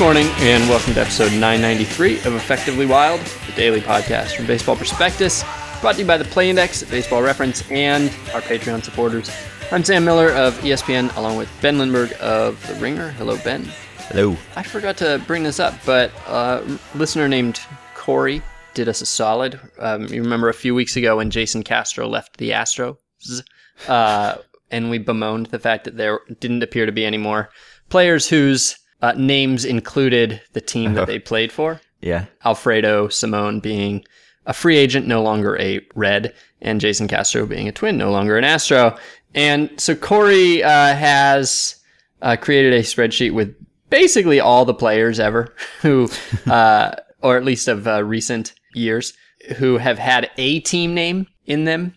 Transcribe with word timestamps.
morning, 0.00 0.28
and 0.38 0.66
welcome 0.70 0.94
to 0.94 1.00
episode 1.02 1.30
993 1.32 2.20
of 2.20 2.34
Effectively 2.34 2.86
Wild, 2.86 3.20
the 3.20 3.52
daily 3.52 3.82
podcast 3.82 4.34
from 4.34 4.46
Baseball 4.46 4.74
Prospectus, 4.74 5.44
brought 5.82 5.96
to 5.96 6.00
you 6.00 6.06
by 6.06 6.16
the 6.16 6.24
Play 6.24 6.48
Index, 6.48 6.82
Baseball 6.84 7.20
Reference, 7.20 7.70
and 7.70 8.08
our 8.32 8.40
Patreon 8.40 8.82
supporters. 8.82 9.30
I'm 9.70 9.84
Sam 9.84 10.06
Miller 10.06 10.30
of 10.30 10.54
ESPN, 10.60 11.14
along 11.18 11.36
with 11.36 11.50
Ben 11.60 11.78
Lindbergh 11.78 12.14
of 12.14 12.66
The 12.66 12.76
Ringer. 12.76 13.10
Hello, 13.10 13.36
Ben. 13.44 13.62
Hello. 14.08 14.38
I 14.56 14.62
forgot 14.62 14.96
to 14.96 15.22
bring 15.26 15.42
this 15.42 15.60
up, 15.60 15.74
but 15.84 16.10
uh, 16.26 16.62
a 16.64 16.96
listener 16.96 17.28
named 17.28 17.60
Corey 17.94 18.40
did 18.72 18.88
us 18.88 19.02
a 19.02 19.06
solid. 19.06 19.60
Um, 19.78 20.06
you 20.06 20.22
remember 20.22 20.48
a 20.48 20.54
few 20.54 20.74
weeks 20.74 20.96
ago 20.96 21.18
when 21.18 21.28
Jason 21.28 21.62
Castro 21.62 22.08
left 22.08 22.38
the 22.38 22.52
Astros, 22.52 22.96
uh, 23.86 24.36
and 24.70 24.88
we 24.88 24.96
bemoaned 24.96 25.46
the 25.46 25.58
fact 25.58 25.84
that 25.84 25.98
there 25.98 26.20
didn't 26.40 26.62
appear 26.62 26.86
to 26.86 26.92
be 26.92 27.04
any 27.04 27.18
more 27.18 27.50
players 27.90 28.26
whose 28.26 28.79
uh, 29.02 29.12
names 29.16 29.64
included 29.64 30.40
the 30.52 30.60
team 30.60 30.94
that 30.94 31.06
they 31.08 31.18
played 31.18 31.52
for. 31.52 31.80
Yeah. 32.00 32.26
Alfredo 32.44 33.08
Simon 33.08 33.60
being 33.60 34.04
a 34.46 34.52
free 34.54 34.76
agent, 34.78 35.06
no 35.06 35.22
longer 35.22 35.58
a 35.60 35.80
Red, 35.94 36.34
and 36.62 36.80
Jason 36.80 37.08
Castro 37.08 37.46
being 37.46 37.68
a 37.68 37.72
Twin, 37.72 37.96
no 37.98 38.10
longer 38.10 38.36
an 38.38 38.44
Astro. 38.44 38.96
And 39.34 39.70
so 39.78 39.94
Corey 39.94 40.62
uh, 40.62 40.94
has 40.94 41.76
uh, 42.22 42.36
created 42.40 42.72
a 42.72 42.80
spreadsheet 42.80 43.32
with 43.32 43.54
basically 43.90 44.40
all 44.40 44.64
the 44.64 44.74
players 44.74 45.20
ever 45.20 45.54
who, 45.82 46.08
uh, 46.50 46.92
or 47.22 47.36
at 47.36 47.44
least 47.44 47.68
of 47.68 47.86
uh, 47.86 48.02
recent 48.02 48.54
years, 48.74 49.12
who 49.56 49.78
have 49.78 49.98
had 49.98 50.30
a 50.36 50.60
team 50.60 50.94
name 50.94 51.26
in 51.46 51.64
them, 51.64 51.94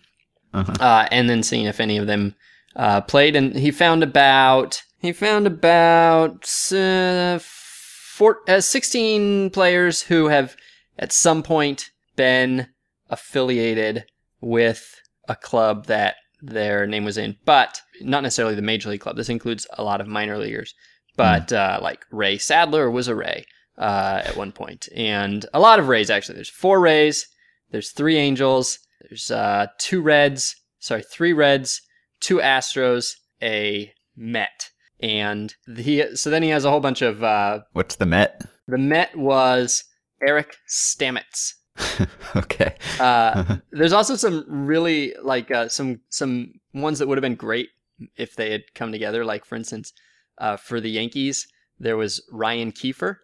Uh-huh. 0.52 0.72
uh, 0.80 1.08
and 1.10 1.28
then 1.28 1.42
seeing 1.42 1.66
if 1.66 1.80
any 1.80 1.96
of 1.98 2.06
them 2.06 2.34
uh, 2.76 3.00
played. 3.00 3.36
And 3.36 3.54
he 3.56 3.70
found 3.70 4.02
about 4.02 4.82
he 5.04 5.12
found 5.12 5.46
about 5.46 6.48
uh, 6.72 7.38
four, 7.38 8.38
uh, 8.48 8.60
16 8.60 9.50
players 9.50 10.00
who 10.00 10.28
have 10.28 10.56
at 10.98 11.12
some 11.12 11.42
point 11.42 11.90
been 12.16 12.68
affiliated 13.10 14.06
with 14.40 15.02
a 15.28 15.36
club 15.36 15.86
that 15.86 16.16
their 16.40 16.86
name 16.86 17.04
was 17.04 17.18
in, 17.18 17.36
but 17.44 17.82
not 18.00 18.22
necessarily 18.22 18.54
the 18.54 18.62
major 18.62 18.88
league 18.88 19.00
club. 19.00 19.16
This 19.16 19.28
includes 19.28 19.66
a 19.74 19.84
lot 19.84 20.00
of 20.00 20.06
minor 20.06 20.38
leaguers, 20.38 20.74
but 21.16 21.52
uh, 21.52 21.80
like 21.82 22.06
Ray 22.10 22.38
Sadler 22.38 22.90
was 22.90 23.08
a 23.08 23.14
Ray 23.14 23.44
uh, 23.76 24.22
at 24.24 24.36
one 24.36 24.52
point, 24.52 24.88
and 24.96 25.44
a 25.52 25.60
lot 25.60 25.78
of 25.78 25.88
Rays 25.88 26.08
actually. 26.08 26.36
There's 26.36 26.48
four 26.48 26.80
Rays, 26.80 27.26
there's 27.70 27.90
three 27.90 28.16
Angels, 28.16 28.78
there's 29.02 29.30
uh, 29.30 29.66
two 29.78 30.00
Reds, 30.00 30.56
sorry, 30.78 31.02
three 31.02 31.34
Reds, 31.34 31.82
two 32.20 32.38
Astros, 32.38 33.16
a 33.42 33.92
Met, 34.16 34.70
and 35.00 35.54
he. 35.76 36.16
So 36.16 36.30
then 36.30 36.42
he 36.42 36.50
has 36.50 36.64
a 36.64 36.70
whole 36.70 36.80
bunch 36.80 37.02
of. 37.02 37.22
Uh, 37.22 37.60
What's 37.72 37.96
the 37.96 38.06
Met? 38.06 38.42
the 38.66 38.78
Met 38.78 39.16
was 39.16 39.84
Eric 40.26 40.56
Stamets. 40.68 41.54
okay. 42.36 42.76
Uh, 43.00 43.56
there's 43.72 43.92
also 43.92 44.16
some 44.16 44.44
really 44.48 45.14
like 45.22 45.50
uh, 45.50 45.68
some 45.68 46.00
some 46.08 46.54
ones 46.72 46.98
that 46.98 47.08
would 47.08 47.18
have 47.18 47.22
been 47.22 47.34
great 47.34 47.68
if 48.16 48.36
they 48.36 48.50
had 48.50 48.62
come 48.74 48.92
together. 48.92 49.24
Like 49.24 49.44
for 49.44 49.56
instance, 49.56 49.92
uh, 50.38 50.56
for 50.56 50.80
the 50.80 50.90
Yankees, 50.90 51.46
there 51.78 51.96
was 51.96 52.22
Ryan 52.30 52.72
Kiefer, 52.72 53.16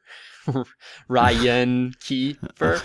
Ryan 1.08 1.94
Kiefer, 2.02 2.82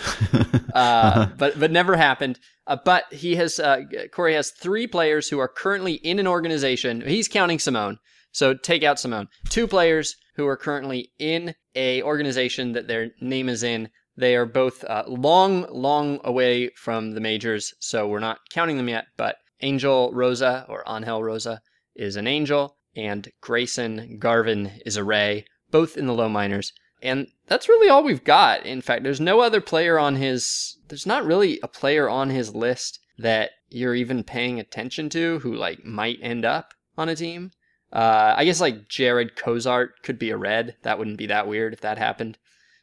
uh, 0.73 1.27
but 1.37 1.59
but 1.59 1.71
never 1.71 1.95
happened. 1.95 2.39
Uh, 2.67 2.77
but 2.83 3.05
he 3.11 3.35
has 3.35 3.59
uh, 3.59 3.81
Corey 4.11 4.33
has 4.35 4.51
three 4.51 4.87
players 4.87 5.29
who 5.29 5.39
are 5.39 5.47
currently 5.47 5.93
in 5.93 6.19
an 6.19 6.27
organization. 6.27 7.01
He's 7.01 7.27
counting 7.27 7.59
Simon, 7.59 7.99
so 8.35 8.53
take 8.53 8.83
out 8.83 8.99
Simon. 8.99 9.29
Two 9.47 9.65
players 9.65 10.17
who 10.35 10.45
are 10.45 10.57
currently 10.57 11.09
in 11.19 11.55
a 11.73 12.03
organization 12.03 12.73
that 12.73 12.85
their 12.85 13.11
name 13.21 13.47
is 13.47 13.63
in. 13.63 13.89
They 14.17 14.35
are 14.35 14.45
both 14.45 14.83
uh, 14.83 15.05
long, 15.07 15.65
long 15.71 16.19
away 16.21 16.67
from 16.71 17.11
the 17.11 17.21
majors, 17.21 17.73
so 17.79 18.09
we're 18.09 18.19
not 18.19 18.39
counting 18.49 18.75
them 18.75 18.89
yet. 18.89 19.05
But 19.15 19.37
Angel 19.61 20.11
Rosa 20.11 20.65
or 20.67 20.83
Angel 20.85 21.23
Rosa 21.23 21.61
is 21.95 22.17
an 22.17 22.27
angel, 22.27 22.75
and 22.93 23.31
Grayson 23.39 24.17
Garvin 24.19 24.81
is 24.85 24.97
a 24.97 25.03
Ray, 25.05 25.45
both 25.71 25.95
in 25.95 26.05
the 26.05 26.13
low 26.13 26.27
minors. 26.27 26.73
And 27.01 27.27
that's 27.47 27.69
really 27.69 27.87
all 27.87 28.03
we've 28.03 28.25
got. 28.25 28.65
In 28.65 28.81
fact, 28.81 29.03
there's 29.03 29.21
no 29.21 29.39
other 29.39 29.61
player 29.61 29.97
on 29.97 30.17
his. 30.17 30.77
There's 30.89 31.05
not 31.05 31.25
really 31.25 31.57
a 31.63 31.69
player 31.69 32.09
on 32.09 32.31
his 32.31 32.53
list 32.53 32.99
that 33.17 33.51
you're 33.69 33.95
even 33.95 34.25
paying 34.25 34.59
attention 34.59 35.07
to 35.11 35.39
who 35.39 35.55
like 35.55 35.85
might 35.85 36.19
end 36.21 36.43
up 36.43 36.73
on 36.97 37.07
a 37.07 37.15
team. 37.15 37.51
Uh, 37.95 38.33
I 38.37 38.43
guess 38.45 38.59
like 38.61 38.89
Jared 38.89 39.35
Cosart 39.37 39.89
could 40.03 40.19
be 40.19 40.29
a 40.31 40.37
red. 40.37 40.75
That 40.83 40.99
wouldn't 40.99 41.17
be 41.17 41.27
that 41.27 41.47
weird 41.47 41.71
if 41.73 41.81
that 41.81 41.97
happened 41.97 42.37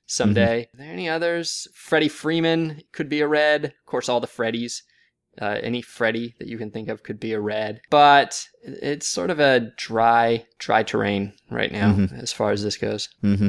someday. 0.07 0.69
Are 0.75 0.79
there 0.79 0.93
any 0.93 1.09
others? 1.09 1.69
Freddie 1.75 2.09
Freeman 2.09 2.81
could 2.93 3.09
be 3.11 3.21
a 3.21 3.29
red. 3.29 3.67
Of 3.67 3.87
course, 3.87 4.09
all 4.09 4.21
the 4.21 4.27
Freddies. 4.27 4.81
Uh, 5.41 5.59
any 5.63 5.81
Freddy 5.83 6.35
that 6.39 6.49
you 6.49 6.59
can 6.59 6.71
think 6.71 6.89
of 6.89 7.03
could 7.03 7.19
be 7.21 7.33
a 7.33 7.41
red. 7.41 7.81
But 7.91 8.47
it's 8.63 9.07
sort 9.07 9.31
of 9.31 9.41
a 9.41 9.71
dry, 9.79 10.45
dry 10.59 10.83
terrain 10.83 11.33
right 11.51 11.73
now 11.73 11.93
Mhm. 11.95 12.23
as 12.23 12.33
far 12.33 12.51
as 12.51 12.63
this 12.63 12.77
goes. 12.77 13.09
hmm 13.23 13.49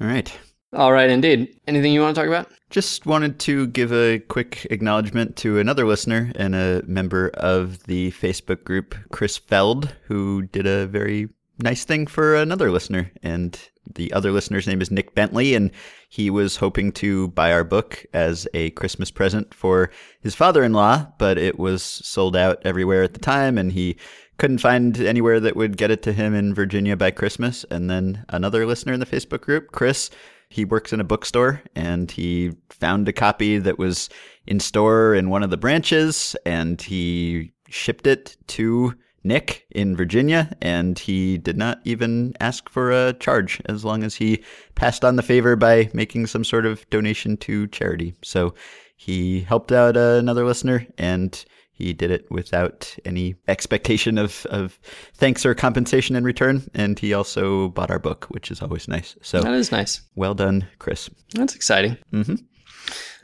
All 0.00 0.06
right. 0.06 0.30
All 0.72 0.92
right, 0.92 1.08
indeed. 1.08 1.58
Anything 1.66 1.92
you 1.92 2.00
want 2.00 2.14
to 2.14 2.20
talk 2.20 2.28
about? 2.28 2.50
Just 2.70 3.06
wanted 3.06 3.38
to 3.40 3.68
give 3.68 3.92
a 3.92 4.18
quick 4.18 4.66
acknowledgement 4.70 5.36
to 5.36 5.58
another 5.58 5.86
listener 5.86 6.32
and 6.34 6.54
a 6.54 6.82
member 6.86 7.30
of 7.34 7.84
the 7.84 8.10
Facebook 8.12 8.64
group, 8.64 8.94
Chris 9.12 9.36
Feld, 9.36 9.94
who 10.06 10.42
did 10.42 10.66
a 10.66 10.86
very 10.86 11.28
nice 11.58 11.84
thing 11.84 12.06
for 12.06 12.34
another 12.34 12.70
listener. 12.70 13.10
And 13.22 13.58
the 13.94 14.12
other 14.12 14.32
listener's 14.32 14.66
name 14.66 14.82
is 14.82 14.90
Nick 14.90 15.14
Bentley, 15.14 15.54
and 15.54 15.70
he 16.08 16.28
was 16.30 16.56
hoping 16.56 16.90
to 16.92 17.28
buy 17.28 17.52
our 17.52 17.64
book 17.64 18.04
as 18.12 18.48
a 18.52 18.70
Christmas 18.70 19.10
present 19.10 19.54
for 19.54 19.90
his 20.20 20.34
father 20.34 20.64
in 20.64 20.72
law, 20.72 21.06
but 21.18 21.38
it 21.38 21.58
was 21.58 21.82
sold 21.82 22.36
out 22.36 22.60
everywhere 22.64 23.04
at 23.04 23.14
the 23.14 23.20
time, 23.20 23.56
and 23.56 23.72
he 23.72 23.96
couldn't 24.38 24.58
find 24.58 24.98
anywhere 25.00 25.40
that 25.40 25.56
would 25.56 25.76
get 25.76 25.90
it 25.90 26.02
to 26.02 26.12
him 26.12 26.34
in 26.34 26.52
Virginia 26.52 26.96
by 26.96 27.10
Christmas. 27.10 27.64
And 27.70 27.88
then 27.88 28.24
another 28.28 28.66
listener 28.66 28.92
in 28.92 29.00
the 29.00 29.06
Facebook 29.06 29.40
group, 29.40 29.72
Chris, 29.72 30.10
he 30.48 30.64
works 30.64 30.92
in 30.92 31.00
a 31.00 31.04
bookstore 31.04 31.62
and 31.74 32.10
he 32.10 32.52
found 32.70 33.08
a 33.08 33.12
copy 33.12 33.58
that 33.58 33.78
was 33.78 34.08
in 34.46 34.60
store 34.60 35.14
in 35.14 35.30
one 35.30 35.42
of 35.42 35.50
the 35.50 35.56
branches 35.56 36.36
and 36.46 36.80
he 36.80 37.52
shipped 37.68 38.06
it 38.06 38.36
to 38.46 38.94
Nick 39.24 39.66
in 39.72 39.96
Virginia 39.96 40.56
and 40.62 40.98
he 40.98 41.36
did 41.36 41.56
not 41.56 41.80
even 41.84 42.32
ask 42.38 42.68
for 42.68 42.92
a 42.92 43.12
charge 43.14 43.60
as 43.66 43.84
long 43.84 44.04
as 44.04 44.14
he 44.14 44.44
passed 44.76 45.04
on 45.04 45.16
the 45.16 45.22
favor 45.22 45.56
by 45.56 45.90
making 45.92 46.26
some 46.26 46.44
sort 46.44 46.64
of 46.64 46.88
donation 46.90 47.36
to 47.38 47.66
charity. 47.68 48.14
So 48.22 48.54
he 48.96 49.40
helped 49.40 49.72
out 49.72 49.96
another 49.96 50.44
listener 50.44 50.86
and 50.96 51.44
he 51.76 51.92
did 51.92 52.10
it 52.10 52.26
without 52.30 52.96
any 53.04 53.34
expectation 53.48 54.16
of, 54.18 54.46
of 54.46 54.78
thanks 55.14 55.44
or 55.44 55.54
compensation 55.54 56.16
in 56.16 56.24
return. 56.24 56.62
And 56.74 56.98
he 56.98 57.12
also 57.14 57.68
bought 57.68 57.90
our 57.90 57.98
book, 57.98 58.24
which 58.30 58.50
is 58.50 58.62
always 58.62 58.88
nice. 58.88 59.14
So 59.22 59.40
That 59.42 59.52
is 59.52 59.70
nice. 59.70 60.00
well 60.14 60.34
done, 60.34 60.66
Chris. 60.78 61.10
That's 61.34 61.54
exciting. 61.54 61.98
Mhm. 62.12 62.42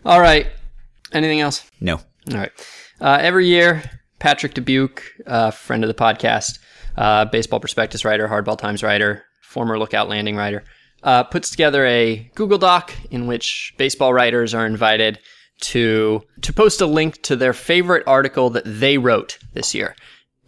All 0.05 0.21
right. 0.21 0.49
Anything 1.13 1.41
else? 1.41 1.65
No. 1.81 1.95
All 2.31 2.39
right. 2.39 2.53
Uh, 3.01 3.19
every 3.21 3.47
year, 3.47 3.83
Patrick 4.19 4.55
Dubuque, 4.55 5.03
uh, 5.27 5.51
friend 5.51 5.83
of 5.83 5.89
the 5.89 5.95
podcast, 5.95 6.59
uh, 6.97 7.25
baseball 7.25 7.59
prospectus 7.61 8.05
writer, 8.05 8.29
hardball 8.29 8.59
times 8.59 8.83
writer, 8.83 9.25
former 9.43 9.79
lookout 9.79 10.09
landing 10.09 10.37
writer, 10.37 10.63
uh, 11.03 11.25
puts 11.25 11.51
together 11.51 11.85
a 11.87 12.31
Google 12.35 12.59
Doc 12.59 12.93
in 13.11 13.27
which 13.27 13.75
baseball 13.79 14.13
writers 14.13 14.55
are 14.55 14.67
invited 14.67 15.19
to 15.63 16.23
to 16.43 16.53
post 16.53 16.81
a 16.81 16.87
link 16.87 17.23
to 17.23 17.37
their 17.37 17.53
favorite 17.53 18.05
article 18.07 18.51
that 18.51 18.65
they 18.67 18.99
wrote 18.99 19.39
this 19.55 19.75
year. 19.75 19.97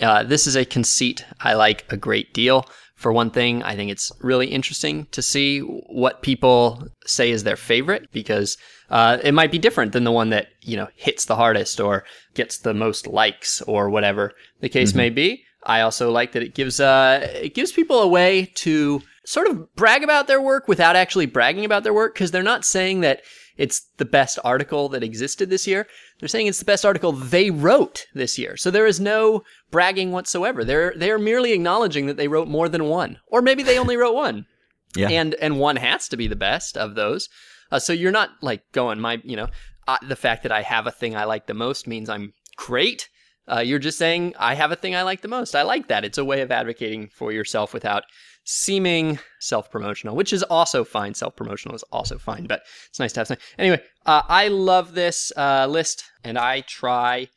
Uh, 0.00 0.22
this 0.22 0.46
is 0.46 0.56
a 0.56 0.64
conceit 0.64 1.24
I 1.40 1.54
like 1.54 1.90
a 1.90 1.96
great 1.96 2.34
deal. 2.34 2.66
For 2.96 3.12
one 3.12 3.30
thing, 3.30 3.62
I 3.62 3.74
think 3.74 3.90
it's 3.90 4.12
really 4.20 4.46
interesting 4.46 5.06
to 5.10 5.20
see 5.20 5.60
what 5.60 6.22
people 6.22 6.86
say 7.06 7.30
is 7.30 7.42
their 7.42 7.56
favorite 7.56 8.10
because 8.12 8.56
uh, 8.90 9.18
it 9.22 9.34
might 9.34 9.50
be 9.50 9.58
different 9.58 9.92
than 9.92 10.04
the 10.04 10.12
one 10.12 10.30
that 10.30 10.48
you 10.60 10.76
know 10.76 10.88
hits 10.96 11.24
the 11.24 11.36
hardest 11.36 11.80
or 11.80 12.04
gets 12.34 12.58
the 12.58 12.74
most 12.74 13.06
likes 13.06 13.62
or 13.62 13.90
whatever 13.90 14.32
the 14.60 14.68
case 14.68 14.94
may 14.94 15.10
be. 15.10 15.44
I 15.66 15.80
also 15.80 16.10
like 16.10 16.32
that 16.32 16.42
it 16.42 16.54
gives 16.54 16.80
uh, 16.80 17.26
it 17.34 17.54
gives 17.54 17.72
people 17.72 18.00
a 18.00 18.08
way 18.08 18.50
to 18.56 19.02
sort 19.24 19.46
of 19.46 19.74
brag 19.74 20.02
about 20.02 20.26
their 20.26 20.40
work 20.40 20.68
without 20.68 20.96
actually 20.96 21.26
bragging 21.26 21.64
about 21.64 21.82
their 21.82 21.94
work 21.94 22.14
because 22.14 22.30
they're 22.30 22.42
not 22.42 22.64
saying 22.64 23.00
that 23.00 23.22
it's 23.56 23.82
the 23.98 24.04
best 24.04 24.38
article 24.44 24.88
that 24.90 25.02
existed 25.04 25.48
this 25.50 25.66
year. 25.66 25.86
They're 26.18 26.28
saying 26.28 26.46
it's 26.48 26.58
the 26.58 26.64
best 26.64 26.84
article 26.84 27.12
they 27.12 27.50
wrote 27.50 28.06
this 28.14 28.38
year. 28.38 28.56
So 28.56 28.70
there 28.70 28.86
is 28.86 28.98
no 29.00 29.42
bragging 29.70 30.10
whatsoever. 30.12 30.64
They're 30.64 30.92
they're 30.96 31.18
merely 31.18 31.52
acknowledging 31.52 32.06
that 32.06 32.16
they 32.16 32.28
wrote 32.28 32.48
more 32.48 32.68
than 32.68 32.84
one, 32.86 33.18
or 33.28 33.42
maybe 33.42 33.62
they 33.62 33.78
only 33.78 33.96
wrote 33.96 34.14
one, 34.14 34.46
Yeah. 34.96 35.08
and 35.08 35.34
and 35.34 35.58
one 35.58 35.76
has 35.76 36.08
to 36.08 36.16
be 36.16 36.26
the 36.26 36.36
best 36.36 36.76
of 36.76 36.94
those. 36.94 37.28
Uh, 37.70 37.78
so 37.78 37.92
you're 37.92 38.12
not 38.12 38.30
like 38.42 38.62
going 38.72 39.00
my 39.00 39.20
you 39.24 39.36
know 39.36 39.48
uh, 39.86 39.98
the 40.08 40.16
fact 40.16 40.42
that 40.42 40.52
I 40.52 40.62
have 40.62 40.86
a 40.86 40.90
thing 40.92 41.14
I 41.16 41.24
like 41.24 41.46
the 41.46 41.54
most 41.54 41.86
means 41.86 42.08
I'm 42.08 42.32
great. 42.56 43.08
Uh, 43.46 43.58
you're 43.60 43.78
just 43.78 43.98
saying, 43.98 44.32
I 44.38 44.54
have 44.54 44.72
a 44.72 44.76
thing 44.76 44.96
I 44.96 45.02
like 45.02 45.20
the 45.20 45.28
most. 45.28 45.54
I 45.54 45.60
like 45.64 45.88
that. 45.88 46.02
It's 46.02 46.16
a 46.16 46.24
way 46.24 46.40
of 46.40 46.50
advocating 46.50 47.08
for 47.08 47.30
yourself 47.30 47.74
without 47.74 48.04
seeming 48.44 49.18
self 49.40 49.70
promotional, 49.70 50.14
which 50.14 50.32
is 50.32 50.42
also 50.44 50.84
fine. 50.84 51.14
Self 51.14 51.34
promotional 51.34 51.74
is 51.74 51.82
also 51.84 52.18
fine, 52.18 52.46
but 52.46 52.62
it's 52.88 53.00
nice 53.00 53.12
to 53.14 53.20
have 53.20 53.26
something. 53.26 53.44
Anyway, 53.58 53.80
uh, 54.06 54.22
I 54.28 54.48
love 54.48 54.94
this 54.94 55.32
uh, 55.36 55.66
list, 55.66 56.04
and 56.22 56.38
I 56.38 56.60
try 56.62 57.28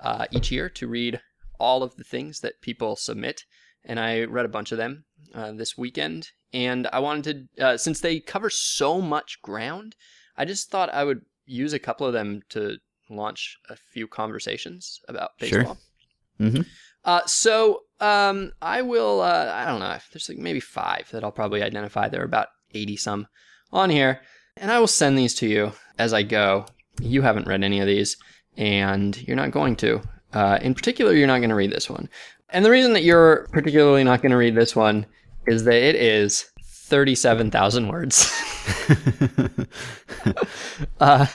uh, 0.00 0.26
each 0.30 0.50
year 0.50 0.68
to 0.70 0.88
read 0.88 1.20
all 1.58 1.82
of 1.82 1.96
the 1.96 2.04
things 2.04 2.40
that 2.40 2.60
people 2.60 2.96
submit. 2.96 3.44
And 3.84 4.00
I 4.00 4.24
read 4.24 4.44
a 4.44 4.48
bunch 4.50 4.72
of 4.72 4.78
them 4.78 5.04
uh, 5.34 5.52
this 5.52 5.78
weekend. 5.78 6.30
And 6.52 6.88
I 6.92 6.98
wanted 6.98 7.48
to, 7.56 7.64
uh, 7.64 7.76
since 7.76 8.00
they 8.00 8.20
cover 8.20 8.50
so 8.50 9.00
much 9.00 9.40
ground, 9.42 9.94
I 10.36 10.44
just 10.44 10.70
thought 10.70 10.92
I 10.92 11.04
would 11.04 11.20
use 11.44 11.72
a 11.72 11.78
couple 11.78 12.06
of 12.06 12.12
them 12.12 12.42
to 12.50 12.78
launch 13.08 13.56
a 13.68 13.76
few 13.76 14.08
conversations 14.08 15.00
about 15.08 15.30
baseball. 15.38 15.78
Sure. 16.40 16.48
Mm-hmm. 16.48 16.62
Uh, 17.04 17.20
so 17.26 17.82
um, 18.00 18.52
I 18.60 18.82
will. 18.82 19.20
Uh, 19.20 19.52
I 19.54 19.64
don't 19.66 19.80
know. 19.80 19.96
There's 20.12 20.28
like 20.28 20.38
maybe 20.38 20.60
five 20.60 21.08
that 21.12 21.24
I'll 21.24 21.32
probably 21.32 21.62
identify. 21.62 22.08
There 22.08 22.20
are 22.20 22.26
about 22.26 22.48
eighty 22.74 22.96
some 22.96 23.26
on 23.72 23.90
here, 23.90 24.20
and 24.56 24.70
I 24.70 24.78
will 24.78 24.86
send 24.86 25.18
these 25.18 25.34
to 25.36 25.46
you 25.46 25.72
as 25.98 26.12
I 26.12 26.22
go. 26.22 26.66
You 27.00 27.22
haven't 27.22 27.46
read 27.46 27.62
any 27.62 27.80
of 27.80 27.86
these, 27.86 28.16
and 28.56 29.16
you're 29.26 29.36
not 29.36 29.50
going 29.50 29.76
to. 29.76 30.02
Uh, 30.32 30.58
in 30.60 30.74
particular, 30.74 31.12
you're 31.12 31.26
not 31.26 31.38
going 31.38 31.50
to 31.50 31.56
read 31.56 31.72
this 31.72 31.88
one. 31.88 32.08
And 32.50 32.64
the 32.64 32.70
reason 32.70 32.92
that 32.92 33.02
you're 33.02 33.46
particularly 33.52 34.04
not 34.04 34.22
going 34.22 34.30
to 34.30 34.36
read 34.36 34.54
this 34.54 34.76
one 34.76 35.06
is 35.46 35.64
that 35.64 35.74
it 35.74 35.94
is 35.94 36.46
37,000 36.62 37.88
words. 37.88 38.30
uh, 41.00 41.26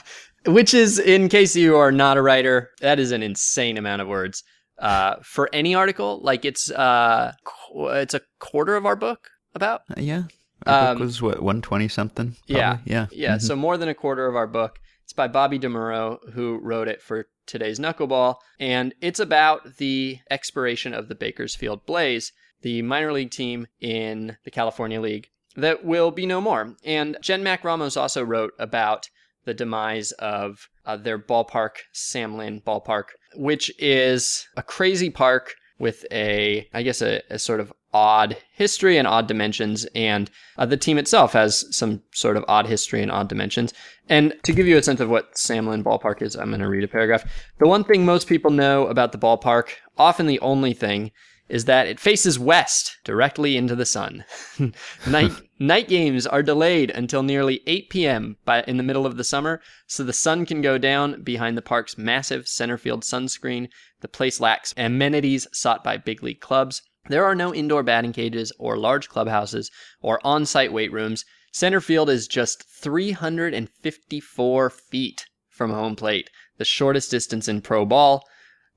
which 0.46 0.74
is, 0.74 0.98
in 0.98 1.28
case 1.28 1.54
you 1.54 1.76
are 1.76 1.92
not 1.92 2.16
a 2.16 2.22
writer, 2.22 2.70
that 2.80 2.98
is 2.98 3.12
an 3.12 3.22
insane 3.22 3.76
amount 3.76 4.02
of 4.02 4.08
words. 4.08 4.42
Uh, 4.82 5.16
for 5.22 5.48
any 5.52 5.74
article, 5.74 6.20
like 6.22 6.44
it's 6.44 6.70
uh, 6.70 7.32
qu- 7.44 7.86
it's 7.88 8.14
a 8.14 8.20
quarter 8.40 8.74
of 8.76 8.84
our 8.84 8.96
book 8.96 9.30
about. 9.54 9.82
yeah. 9.96 10.24
Our 10.66 10.90
Um, 10.90 10.96
book 10.98 11.04
was 11.06 11.22
what 11.22 11.42
one 11.42 11.62
twenty 11.62 11.88
something. 11.88 12.36
yeah. 12.46 12.74
probably? 12.74 12.92
yeah, 12.92 13.06
Yeah, 13.12 13.36
Mhm. 13.36 13.42
so 13.42 13.56
more 13.56 13.76
than 13.78 13.88
a 13.88 13.94
quarter 13.94 14.26
of 14.26 14.34
our 14.36 14.46
book. 14.46 14.78
It's 15.04 15.12
by 15.12 15.28
Bobby 15.28 15.58
DeMuro, 15.58 16.18
who 16.34 16.58
wrote 16.62 16.88
it 16.88 17.00
for 17.02 17.26
today's 17.46 17.78
Knuckleball, 17.80 18.36
and 18.60 18.94
it's 19.00 19.18
about 19.20 19.76
the 19.78 20.18
expiration 20.30 20.94
of 20.94 21.08
the 21.08 21.14
Bakersfield 21.16 21.84
Blaze, 21.86 22.32
the 22.62 22.82
minor 22.82 23.12
league 23.12 23.30
team 23.32 23.66
in 23.80 24.36
the 24.44 24.50
California 24.50 25.00
League 25.00 25.28
that 25.56 25.84
will 25.84 26.10
be 26.12 26.26
no 26.26 26.40
more. 26.40 26.74
And 26.84 27.16
Jen 27.20 27.42
Mac 27.42 27.62
Ramos 27.64 27.96
also 27.96 28.22
wrote 28.24 28.52
about 28.58 29.08
the 29.44 29.54
demise 29.54 30.12
of 30.12 30.68
uh, 30.86 30.96
their 30.96 31.18
ballpark, 31.18 31.76
Sam 31.92 32.36
Lynn 32.36 32.60
Ballpark, 32.60 33.06
which 33.36 33.72
is 33.78 34.46
a 34.56 34.62
crazy 34.62 35.10
park 35.10 35.54
with 35.78 36.04
a, 36.12 36.68
I 36.72 36.82
guess, 36.82 37.02
a, 37.02 37.22
a 37.30 37.38
sort 37.38 37.60
of 37.60 37.72
odd 37.94 38.36
history 38.52 38.96
and 38.96 39.06
odd 39.06 39.26
dimensions. 39.26 39.84
And 39.94 40.30
uh, 40.56 40.66
the 40.66 40.76
team 40.76 40.98
itself 40.98 41.32
has 41.32 41.66
some 41.76 42.02
sort 42.12 42.36
of 42.36 42.44
odd 42.48 42.66
history 42.66 43.02
and 43.02 43.10
odd 43.10 43.28
dimensions. 43.28 43.74
And 44.08 44.34
to 44.44 44.52
give 44.52 44.66
you 44.66 44.76
a 44.76 44.82
sense 44.82 45.00
of 45.00 45.10
what 45.10 45.36
Sam 45.36 45.66
Lynn 45.66 45.84
Ballpark 45.84 46.22
is, 46.22 46.36
I'm 46.36 46.48
going 46.48 46.60
to 46.60 46.68
read 46.68 46.84
a 46.84 46.88
paragraph. 46.88 47.24
The 47.58 47.68
one 47.68 47.84
thing 47.84 48.04
most 48.04 48.28
people 48.28 48.50
know 48.50 48.86
about 48.86 49.12
the 49.12 49.18
ballpark, 49.18 49.68
often 49.98 50.26
the 50.26 50.40
only 50.40 50.72
thing, 50.72 51.10
is 51.48 51.66
that 51.66 51.86
it 51.86 52.00
faces 52.00 52.38
west, 52.38 52.96
directly 53.04 53.56
into 53.56 53.74
the 53.74 53.84
sun. 53.84 54.24
night 55.06 55.32
night 55.58 55.88
games 55.88 56.26
are 56.26 56.42
delayed 56.42 56.90
until 56.90 57.22
nearly 57.22 57.60
8 57.66 57.90
p.m. 57.90 58.36
by 58.44 58.62
in 58.62 58.76
the 58.76 58.82
middle 58.82 59.04
of 59.04 59.16
the 59.16 59.24
summer, 59.24 59.60
so 59.86 60.02
the 60.02 60.12
sun 60.12 60.46
can 60.46 60.62
go 60.62 60.78
down 60.78 61.22
behind 61.22 61.56
the 61.56 61.62
park's 61.62 61.98
massive 61.98 62.48
center 62.48 62.78
field 62.78 63.02
sunscreen. 63.02 63.68
The 64.00 64.08
place 64.08 64.40
lacks 64.40 64.74
amenities 64.76 65.46
sought 65.52 65.84
by 65.84 65.96
big 65.96 66.22
league 66.22 66.40
clubs. 66.40 66.82
There 67.08 67.24
are 67.24 67.34
no 67.34 67.52
indoor 67.52 67.82
batting 67.82 68.12
cages 68.12 68.52
or 68.58 68.78
large 68.78 69.08
clubhouses 69.08 69.70
or 70.00 70.24
on-site 70.24 70.72
weight 70.72 70.92
rooms. 70.92 71.24
Center 71.52 71.80
field 71.80 72.08
is 72.08 72.28
just 72.28 72.62
354 72.62 74.70
feet 74.70 75.26
from 75.50 75.70
home 75.70 75.96
plate, 75.96 76.30
the 76.58 76.64
shortest 76.64 77.10
distance 77.10 77.48
in 77.48 77.60
pro 77.60 77.84
ball. 77.84 78.24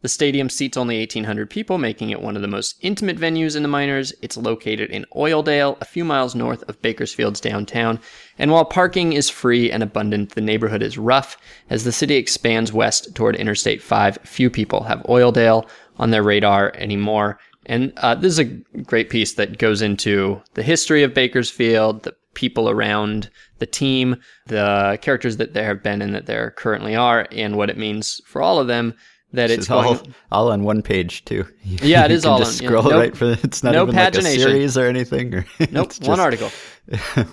The 0.01 0.09
stadium 0.09 0.50
seats 0.50 0.77
only 0.77 1.00
1,800 1.00 1.50
people, 1.50 1.77
making 1.77 2.09
it 2.09 2.21
one 2.21 2.36
of 2.36 2.42
the 2.42 2.47
most 2.47 2.75
intimate 2.81 3.18
venues 3.18 3.56
in 3.56 3.63
the 3.63 3.69
minors. 3.69 4.13
It's 4.21 4.38
located 4.38 4.92
in 4.92 5.06
Oildale, 5.15 5.77
a 5.81 5.86
few 5.86 6.03
miles 6.03 6.36
north 6.36 6.63
of 6.63 6.81
Bakersfield's 6.81 7.39
downtown. 7.39 8.00
And 8.38 8.51
while 8.51 8.65
parking 8.65 9.13
is 9.13 9.30
free 9.30 9.71
and 9.71 9.81
abundant, 9.81 10.36
the 10.36 10.42
neighborhood 10.42 10.83
is 10.83 10.97
rough. 10.97 11.38
As 11.69 11.86
the 11.86 11.92
city 11.92 12.15
expands 12.15 12.74
west 12.74 13.15
toward 13.15 13.36
Interstate 13.36 13.81
5, 13.81 14.19
few 14.24 14.50
people 14.50 14.83
have 14.83 15.01
Oildale 15.03 15.68
on 15.98 16.12
their 16.12 16.24
radar 16.24 16.74
anymore. 16.75 17.39
And 17.65 17.94
uh, 17.98 18.15
this 18.15 18.33
is 18.33 18.39
a 18.39 18.81
great 18.83 19.09
piece 19.09 19.33
that 19.36 19.57
goes 19.57 19.81
into 19.81 20.41
the 20.53 20.63
history 20.63 21.03
of 21.03 21.13
Bakersfield, 21.13 22.03
the 22.03 22.15
people 22.36 22.69
around 22.69 23.30
the 23.59 23.65
team, 23.65 24.18
the 24.45 25.00
characters 25.01 25.38
that 25.38 25.53
there 25.53 25.65
have 25.65 25.81
been 25.81 26.01
and 26.01 26.13
that 26.13 26.25
there 26.25 26.51
currently 26.51 26.95
are, 26.95 27.27
and 27.31 27.56
what 27.56 27.69
it 27.69 27.77
means 27.77 28.21
for 28.25 28.41
all 28.41 28.59
of 28.59 28.68
them 28.68 28.94
that 29.35 29.47
This 29.47 29.59
it's 29.59 29.69
all, 29.69 29.95
going. 29.95 30.15
all 30.31 30.51
on 30.51 30.63
one 30.63 30.81
page 30.81 31.23
too. 31.25 31.45
Yeah, 31.63 32.05
it 32.05 32.11
You 32.11 32.15
is 32.17 32.25
all 32.25 32.39
just 32.39 32.59
on- 32.59 32.63
yeah. 32.63 32.69
scroll 32.69 32.83
Nope. 32.83 32.93
right 33.01 33.17
for 33.17 33.37
it's 33.43 33.63
not 33.63 33.73
No 33.73 33.83
even 33.83 33.95
like 33.95 34.15
a 34.15 34.21
series 34.21 34.77
or 34.77 34.85
anything. 34.87 35.33
Or 35.33 35.45
Nope, 35.71 35.87
it's 35.87 35.99
one 35.99 36.19
article. 36.19 36.49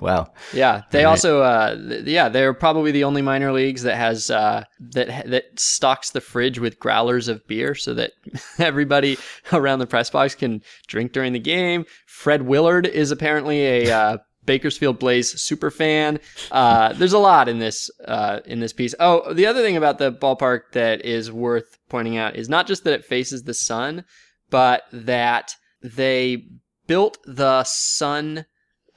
wow. 0.01 0.33
Yeah, 0.55 0.83
they 0.91 1.01
Right. 1.05 1.11
also, 1.11 1.43
uh, 1.43 1.75
th- 1.77 2.05
yeah, 2.07 2.29
they're 2.29 2.55
probably 2.55 2.91
the 2.91 3.05
only 3.05 3.21
minor 3.23 3.53
leagues 3.53 3.83
that 3.83 3.97
has 3.97 4.31
uh, 4.31 4.65
that 4.95 5.29
that 5.31 5.45
stocks 5.61 6.11
the 6.11 6.21
fridge 6.21 6.59
with 6.59 6.79
growlers 6.79 7.29
of 7.29 7.47
beer, 7.47 7.75
so 7.75 7.93
that 7.95 8.13
everybody 8.59 9.19
around 9.53 9.79
the 9.81 9.87
press 9.87 10.11
box 10.11 10.35
can 10.35 10.63
drink 10.87 11.13
during 11.13 11.33
the 11.33 11.39
game. 11.39 11.85
Fred 12.07 12.43
Willard 12.43 12.87
is 12.87 13.11
apparently 13.11 13.61
a 13.67 13.91
uh, 13.95 14.19
Bakersfield 14.45 14.99
Blaze 14.99 15.41
super 15.41 15.71
fan. 15.71 16.19
Uh, 16.51 16.93
there's 16.93 17.13
a 17.13 17.19
lot 17.19 17.49
in 17.49 17.59
this 17.59 17.91
uh, 18.05 18.41
in 18.45 18.61
this 18.61 18.73
piece. 18.73 18.95
Oh, 18.99 19.33
the 19.33 19.47
other 19.47 19.63
thing 19.63 19.77
about 19.77 19.99
the 19.99 20.13
ballpark 20.13 20.73
that 20.73 21.05
is 21.05 21.31
worth 21.31 21.79
pointing 21.89 22.17
out 22.17 22.37
is 22.37 22.49
not 22.49 22.67
just 22.67 22.85
that 22.85 22.95
it 22.95 23.05
faces 23.05 23.45
the 23.45 23.55
sun, 23.55 24.05
but 24.51 24.83
that 24.93 25.57
they 25.83 26.45
built 26.87 27.19
the 27.27 27.65
sun 27.65 28.47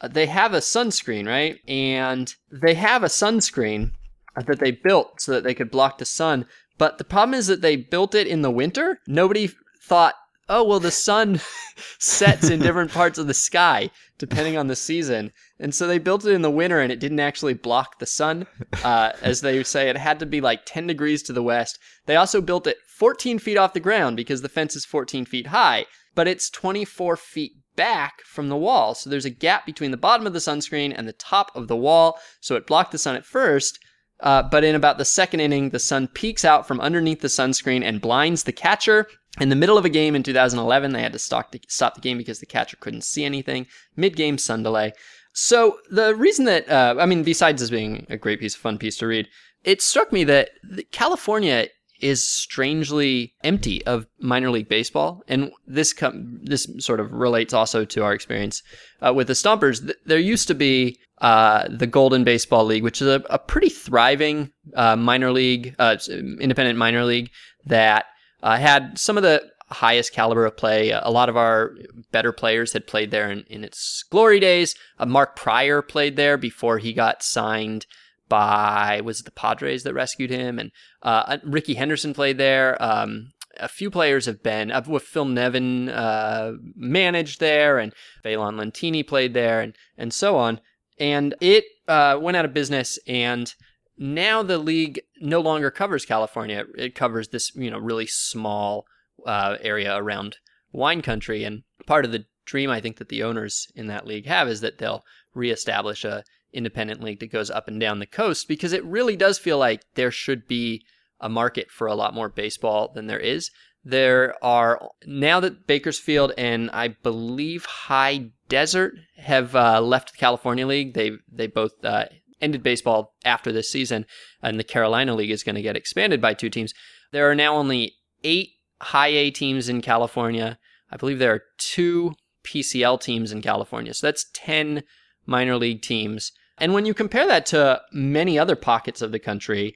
uh, 0.02 0.08
they 0.08 0.26
have 0.26 0.54
a 0.54 0.60
sunscreen, 0.60 1.28
right? 1.28 1.60
And 1.68 2.34
they 2.52 2.74
have 2.74 3.04
a 3.04 3.08
sunscreen 3.08 3.92
that 4.36 4.60
they 4.60 4.72
built 4.72 5.22
so 5.22 5.32
that 5.32 5.44
they 5.44 5.54
could 5.54 5.72
block 5.72 5.98
the 5.98 6.06
sun. 6.06 6.46
But 6.78 6.98
the 6.98 7.06
problem 7.06 7.34
is 7.34 7.48
that 7.48 7.62
they 7.62 7.78
built 7.78 8.14
it 8.16 8.28
in 8.28 8.42
the 8.42 8.52
winter. 8.52 9.00
Nobody 9.08 9.50
thought, 9.82 10.16
oh, 10.50 10.64
well, 10.64 10.80
the 10.80 10.92
sun 10.92 11.40
sets 12.00 12.50
in 12.50 12.60
different 12.60 12.92
parts 12.92 13.18
of 13.18 13.28
the 13.28 13.34
sky 13.34 13.90
depending 14.18 14.58
on 14.58 14.68
the 14.68 14.76
season. 14.76 15.32
And 15.60 15.74
so 15.74 15.88
they 15.88 15.98
built 15.98 16.26
it 16.26 16.32
in 16.32 16.42
the 16.42 16.52
winter 16.52 16.80
and 16.80 16.92
it 16.92 17.00
didn't 17.00 17.20
actually 17.20 17.54
block 17.54 18.00
the 18.00 18.06
sun. 18.06 18.48
Uh, 18.84 19.12
as 19.22 19.42
they 19.42 19.64
say, 19.64 19.90
it 19.90 19.98
had 19.98 20.20
to 20.20 20.26
be 20.26 20.42
like 20.42 20.62
10 20.66 20.88
degrees 20.88 21.22
to 21.24 21.34
the 21.34 21.44
west. 21.44 21.80
They 22.06 22.16
also 22.16 22.42
built 22.42 22.68
it 22.68 22.78
14 22.98 23.40
feet 23.40 23.58
off 23.58 23.74
the 23.74 23.80
ground 23.80 24.16
because 24.16 24.42
the 24.42 24.50
fence 24.50 24.76
is 24.76 24.86
14 24.86 25.26
feet 25.26 25.48
high, 25.48 25.86
but 26.14 26.28
it's 26.28 26.50
24 26.50 27.18
feet 27.18 27.54
back 27.76 28.22
from 28.22 28.48
the 28.48 28.56
wall. 28.56 28.96
So 28.96 29.10
there's 29.10 29.26
a 29.26 29.30
gap 29.30 29.66
between 29.66 29.92
the 29.92 29.98
bottom 29.98 30.26
of 30.26 30.34
the 30.34 30.40
sunscreen 30.40 30.94
and 30.96 31.08
the 31.08 31.14
top 31.14 31.52
of 31.56 31.68
the 31.68 31.76
wall. 31.76 32.18
So 32.40 32.56
it 32.56 32.68
blocked 32.68 32.92
the 32.92 32.98
sun 32.98 33.16
at 33.16 33.26
first. 33.26 33.80
Uh, 34.22 34.44
but 34.44 34.64
in 34.64 34.76
about 34.76 34.98
the 34.98 35.06
second 35.06 35.42
inning, 35.42 35.70
the 35.70 35.80
sun 35.80 36.08
peeks 36.08 36.46
out 36.46 36.68
from 36.68 36.80
underneath 36.80 37.22
the 37.22 37.28
sunscreen 37.28 37.84
and 37.84 38.02
blinds 38.02 38.44
the 38.44 38.52
catcher. 38.52 39.08
In 39.42 39.50
the 39.50 39.56
middle 39.56 39.78
of 39.78 39.86
a 39.86 39.90
game 39.90 40.16
in 40.16 40.24
2011, 40.24 40.94
they 40.94 41.02
had 41.02 41.14
to 41.14 41.20
stop 41.20 41.52
the, 41.52 41.62
stop 41.68 41.96
the 41.96 42.02
game 42.02 42.18
because 42.18 42.40
the 42.40 42.46
catcher 42.46 42.78
couldn't 42.80 43.04
see 43.04 43.26
anything. 43.26 43.68
Mid 43.96 44.16
game 44.16 44.38
sun 44.38 44.64
delay. 44.64 44.94
So 45.34 45.80
the 45.92 46.16
reason 46.16 46.46
that, 46.46 46.70
uh, 46.70 46.96
I 46.98 47.06
mean, 47.06 47.24
besides 47.24 47.62
this 47.62 47.70
being 47.70 48.08
a 48.10 48.18
great 48.18 48.40
piece, 48.40 48.56
fun 48.56 48.78
piece 48.78 48.98
to 48.98 49.08
read, 49.08 49.28
it 49.66 49.82
struck 49.82 50.14
me 50.14 50.24
that 50.24 50.52
California 50.92 51.68
is 52.02 52.28
strangely 52.28 53.34
empty 53.44 53.86
of 53.86 54.06
minor 54.20 54.50
league 54.50 54.70
baseball, 54.70 55.24
and 55.28 55.52
this 55.68 55.94
com- 55.94 56.40
this 56.44 56.68
sort 56.80 57.00
of 57.00 57.12
relates 57.12 57.54
also 57.54 57.86
to 57.86 58.04
our 58.04 58.14
experience 58.14 58.62
uh, 59.02 59.14
with 59.14 59.28
the 59.28 59.34
Stompers. 59.34 59.80
Th- 59.82 59.98
There 60.06 60.20
used 60.20 60.48
to 60.48 60.56
be 60.56 60.98
uh, 61.22 61.68
the 61.70 61.88
Golden 61.88 62.24
Baseball 62.24 62.66
League, 62.66 62.84
which 62.84 63.02
is 63.02 63.08
a, 63.08 63.24
a 63.30 63.40
pretty 63.40 63.70
thriving 63.70 64.52
uh, 64.76 64.96
minor 64.96 65.32
league, 65.32 65.76
uh, 65.80 65.98
independent 66.40 66.78
minor 66.78 67.06
league 67.06 67.30
that 67.66 68.06
uh, 68.44 68.58
had 68.58 68.98
some 69.00 69.18
of 69.18 69.24
the 69.24 69.42
highest 69.70 70.14
caliber 70.14 70.46
of 70.46 70.56
play. 70.56 70.92
A 70.92 71.10
lot 71.10 71.30
of 71.30 71.38
our 71.38 71.72
better 72.12 72.32
players 72.32 72.74
had 72.74 72.86
played 72.86 73.10
there 73.12 73.32
in, 73.32 73.46
in 73.50 73.64
its 73.64 74.04
glory 74.12 74.40
days. 74.40 74.76
Uh, 75.00 75.06
Mark 75.06 75.36
Pryor 75.36 75.82
played 75.82 76.18
there 76.18 76.38
before 76.38 76.78
he 76.78 76.94
got 76.94 77.24
signed 77.24 77.86
by 78.28 79.02
was 79.04 79.20
it 79.20 79.26
the 79.26 79.32
Padres 79.32 79.84
that 79.84 79.94
rescued 79.94 80.30
him, 80.30 80.60
and 80.60 80.72
uh, 81.02 81.38
Rickey 81.44 81.76
Henderson 81.76 82.14
played 82.14 82.38
there. 82.38 82.82
Um, 82.82 83.34
a 83.58 83.68
few 83.68 83.90
players 83.90 84.26
have 84.26 84.44
been 84.44 84.72
uh, 84.72 84.84
with 84.88 85.04
Phil 85.04 85.26
Nevin 85.26 85.90
uh, 85.90 86.54
managed 86.76 87.40
there, 87.40 87.78
and 87.80 87.94
Valon 88.24 88.56
Lentini 88.56 89.06
played 89.06 89.34
there, 89.34 89.62
and 89.62 89.76
and 89.98 90.14
so 90.14 90.38
on. 90.38 90.60
And 91.00 91.36
it 91.42 91.66
uh, 91.88 92.18
went 92.22 92.38
out 92.38 92.46
of 92.46 92.54
business, 92.54 93.00
and 93.08 93.54
now 93.98 94.44
the 94.44 94.58
league 94.58 95.00
no 95.22 95.40
longer 95.40 95.72
covers 95.72 96.06
California. 96.06 96.66
It 96.78 96.96
covers 96.96 97.30
this 97.30 97.56
you 97.56 97.72
know 97.72 97.80
really 97.80 98.08
small 98.08 98.86
uh, 99.26 99.58
area 99.62 99.96
around 99.96 100.38
wine 100.72 101.02
country. 101.02 101.44
And 101.44 101.64
part 101.86 102.06
of 102.06 102.12
the 102.12 102.26
dream 102.46 102.70
I 102.70 102.82
think 102.82 102.98
that 102.98 103.10
the 103.10 103.24
owners 103.24 103.68
in 103.76 103.88
that 103.88 104.06
league 104.06 104.28
have 104.28 104.48
is 104.48 104.62
that 104.62 104.78
they'll 104.78 105.04
reestablish 105.34 106.06
a 106.06 106.24
independent 106.56 107.04
league 107.04 107.20
that 107.20 107.32
goes 107.32 107.50
up 107.50 107.68
and 107.68 107.80
down 107.80 108.00
the 108.00 108.06
coast 108.06 108.48
because 108.48 108.74
it 108.74 108.84
really 108.86 109.16
does 109.16 109.38
feel 109.38 109.58
like 109.58 109.82
there 109.96 110.12
should 110.12 110.48
be 110.48 110.86
a 111.20 111.30
market 111.30 111.70
for 111.70 111.88
a 111.88 111.96
lot 111.96 112.14
more 112.14 112.30
baseball 112.30 112.92
than 112.94 113.08
there 113.08 113.20
is. 113.20 113.52
There 113.84 114.36
are 114.44 114.90
now 115.06 115.40
that 115.42 115.68
Bakersfield 115.68 116.34
and 116.38 116.72
I 116.72 116.90
believe 116.90 117.66
High 117.66 118.32
Desert 118.50 118.96
have 119.18 119.56
uh, 119.56 119.82
left 119.82 120.14
the 120.14 120.18
California 120.18 120.66
League. 120.66 120.94
They 120.94 121.12
they 121.32 121.48
both 121.48 121.74
uh, 121.84 122.06
ended 122.42 122.64
baseball 122.64 123.14
after 123.24 123.52
this 123.52 123.70
season, 123.70 124.06
and 124.42 124.60
the 124.60 124.64
Carolina 124.64 125.14
League 125.14 125.30
is 125.30 125.44
going 125.44 125.56
to 125.56 125.62
get 125.62 125.78
expanded 125.78 126.20
by 126.20 126.34
two 126.34 126.50
teams. 126.50 126.74
There 127.12 127.30
are 127.30 127.36
now 127.36 127.56
only 127.56 127.94
eight 128.24 128.50
high 128.82 129.08
A 129.08 129.32
teams 129.32 129.70
in 129.70 129.82
California. 129.82 130.58
I 130.92 130.98
believe 130.98 131.20
there 131.20 131.34
are 131.34 131.44
two 131.58 132.16
PCL 132.44 133.02
teams 133.02 133.32
in 133.32 133.42
California. 133.42 133.94
So 133.94 134.08
that's 134.08 134.28
10 134.34 134.84
minor 135.26 135.58
league 135.58 135.82
teams. 135.82 136.32
And 136.58 136.74
when 136.74 136.86
you 136.86 136.94
compare 136.94 137.28
that 137.28 137.46
to 137.48 137.82
many 137.92 138.40
other 138.40 138.56
pockets 138.56 139.02
of 139.02 139.12
the 139.12 139.20
country 139.20 139.76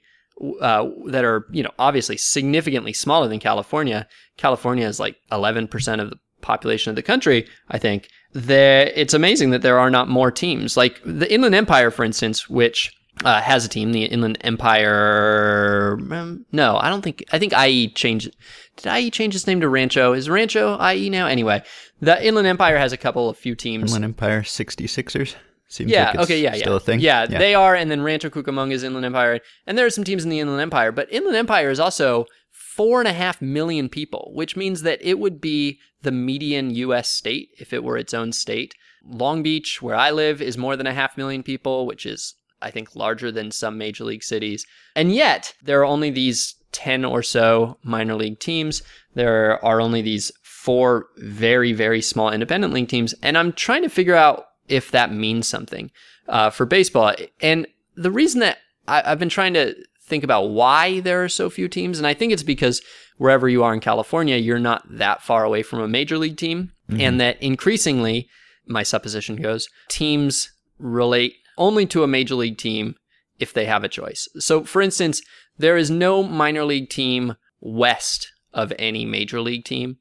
uh, 0.60 0.88
that 1.06 1.24
are, 1.24 1.46
you 1.50 1.62
know, 1.62 1.72
obviously 1.78 2.16
significantly 2.16 2.92
smaller 2.92 3.28
than 3.28 3.38
California, 3.38 4.08
California 4.38 4.86
is 4.86 4.98
like 4.98 5.16
11% 5.30 6.00
of 6.00 6.10
the 6.10 6.16
population 6.40 6.90
of 6.90 6.96
the 6.96 7.02
country, 7.02 7.46
I 7.68 7.78
think. 7.78 8.08
There, 8.32 8.90
it's 8.94 9.12
amazing 9.12 9.50
that 9.50 9.62
there 9.62 9.78
are 9.78 9.90
not 9.90 10.08
more 10.08 10.30
teams. 10.30 10.76
Like 10.76 11.00
the 11.04 11.30
Inland 11.32 11.54
Empire, 11.54 11.90
for 11.90 12.04
instance, 12.04 12.48
which 12.48 12.92
uh, 13.24 13.40
has 13.40 13.64
a 13.64 13.68
team, 13.68 13.92
the 13.92 14.04
Inland 14.04 14.38
Empire. 14.42 15.98
Um, 16.10 16.46
no, 16.52 16.76
I 16.76 16.88
don't 16.88 17.02
think. 17.02 17.24
I 17.32 17.38
think 17.38 17.52
IE 17.52 17.88
changed. 17.88 18.34
Did 18.76 18.96
IE 18.96 19.10
change 19.10 19.34
its 19.34 19.46
name 19.46 19.60
to 19.60 19.68
Rancho? 19.68 20.12
Is 20.12 20.30
Rancho 20.30 20.80
IE 20.92 21.10
now? 21.10 21.26
Anyway, 21.26 21.62
the 22.00 22.24
Inland 22.24 22.46
Empire 22.46 22.78
has 22.78 22.92
a 22.92 22.96
couple 22.96 23.28
of 23.28 23.36
few 23.36 23.54
teams. 23.54 23.90
Inland 23.90 24.04
Empire 24.04 24.42
66ers. 24.42 25.34
Seems 25.70 25.92
yeah. 25.92 26.06
like 26.06 26.14
it's 26.16 26.24
okay. 26.24 26.40
Yeah. 26.40 26.54
Still 26.54 26.72
yeah. 26.72 26.76
a 26.76 26.80
thing. 26.80 27.00
Yeah, 27.00 27.26
they 27.26 27.54
are, 27.54 27.76
and 27.76 27.90
then 27.90 28.02
Rancho 28.02 28.28
Cucamonga 28.28 28.72
is 28.72 28.82
Inland 28.82 29.06
Empire, 29.06 29.38
and 29.66 29.78
there 29.78 29.86
are 29.86 29.90
some 29.90 30.02
teams 30.02 30.24
in 30.24 30.30
the 30.30 30.40
Inland 30.40 30.60
Empire, 30.60 30.90
but 30.90 31.10
Inland 31.12 31.36
Empire 31.36 31.70
is 31.70 31.78
also 31.78 32.26
four 32.50 33.00
and 33.00 33.08
a 33.08 33.12
half 33.12 33.40
million 33.40 33.88
people, 33.88 34.32
which 34.34 34.56
means 34.56 34.82
that 34.82 34.98
it 35.00 35.20
would 35.20 35.40
be 35.40 35.78
the 36.02 36.10
median 36.10 36.70
U.S. 36.74 37.08
state 37.08 37.50
if 37.58 37.72
it 37.72 37.84
were 37.84 37.96
its 37.96 38.12
own 38.12 38.32
state. 38.32 38.74
Long 39.04 39.44
Beach, 39.44 39.80
where 39.80 39.94
I 39.94 40.10
live, 40.10 40.42
is 40.42 40.58
more 40.58 40.76
than 40.76 40.88
a 40.88 40.94
half 40.94 41.16
million 41.16 41.44
people, 41.44 41.86
which 41.86 42.04
is, 42.04 42.34
I 42.60 42.72
think, 42.72 42.96
larger 42.96 43.30
than 43.30 43.52
some 43.52 43.78
major 43.78 44.04
league 44.04 44.24
cities. 44.24 44.66
And 44.96 45.14
yet, 45.14 45.54
there 45.62 45.80
are 45.80 45.86
only 45.86 46.10
these 46.10 46.56
10 46.72 47.04
or 47.04 47.22
so 47.22 47.78
minor 47.84 48.14
league 48.14 48.40
teams. 48.40 48.82
There 49.14 49.64
are 49.64 49.80
only 49.80 50.02
these 50.02 50.32
four 50.42 51.06
very, 51.16 51.72
very 51.72 52.02
small 52.02 52.30
independent 52.30 52.72
league 52.72 52.88
teams. 52.88 53.14
And 53.22 53.38
I'm 53.38 53.52
trying 53.52 53.82
to 53.82 53.88
figure 53.88 54.16
out 54.16 54.46
if 54.70 54.90
that 54.92 55.12
means 55.12 55.46
something 55.46 55.90
uh, 56.28 56.48
for 56.50 56.64
baseball. 56.64 57.14
And 57.40 57.66
the 57.96 58.10
reason 58.10 58.40
that 58.40 58.58
I, 58.88 59.02
I've 59.04 59.18
been 59.18 59.28
trying 59.28 59.54
to 59.54 59.74
think 60.02 60.24
about 60.24 60.50
why 60.50 61.00
there 61.00 61.22
are 61.22 61.28
so 61.28 61.50
few 61.50 61.68
teams, 61.68 61.98
and 61.98 62.06
I 62.06 62.14
think 62.14 62.32
it's 62.32 62.42
because 62.42 62.80
wherever 63.18 63.48
you 63.48 63.62
are 63.62 63.74
in 63.74 63.80
California, 63.80 64.36
you're 64.36 64.58
not 64.58 64.84
that 64.88 65.22
far 65.22 65.44
away 65.44 65.62
from 65.62 65.80
a 65.80 65.88
major 65.88 66.16
league 66.16 66.38
team, 66.38 66.72
and 67.00 67.20
that 67.20 67.40
increasingly, 67.42 68.28
my 68.66 68.82
supposition 68.82 69.36
goes, 69.36 69.68
teams 69.88 70.50
relate 70.78 71.34
only 71.58 71.86
to 71.86 72.02
a 72.02 72.08
major 72.08 72.34
league 72.34 72.58
team 72.58 72.94
if 73.38 73.52
they 73.52 73.66
have 73.66 73.84
a 73.84 73.88
choice. 73.88 74.26
So, 74.38 74.64
for 74.64 74.82
instance, 74.82 75.20
there 75.58 75.76
is 75.76 75.90
no 75.90 76.22
minor 76.22 76.64
league 76.64 76.88
team 76.90 77.36
west 77.60 78.32
of 78.52 78.72
any 78.78 79.04
major 79.04 79.40
league 79.40 79.64
team. 79.64 79.98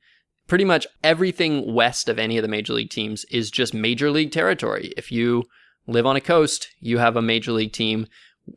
Pretty 0.50 0.66
much 0.66 0.86
everything 1.04 1.74
west 1.74 2.10
of 2.10 2.20
any 2.20 2.38
of 2.38 2.42
the 2.42 2.50
major 2.50 2.74
league 2.74 2.90
teams 2.90 3.24
is 3.26 3.50
just 3.52 3.74
major 3.74 4.12
league 4.12 4.32
territory. 4.32 4.92
If 4.98 5.12
you 5.12 5.44
live 5.88 6.06
on 6.06 6.16
a 6.16 6.22
coast, 6.22 6.68
you 6.80 6.98
have 6.98 7.16
a 7.16 7.22
major 7.22 7.52
league 7.52 7.72
team 7.72 8.08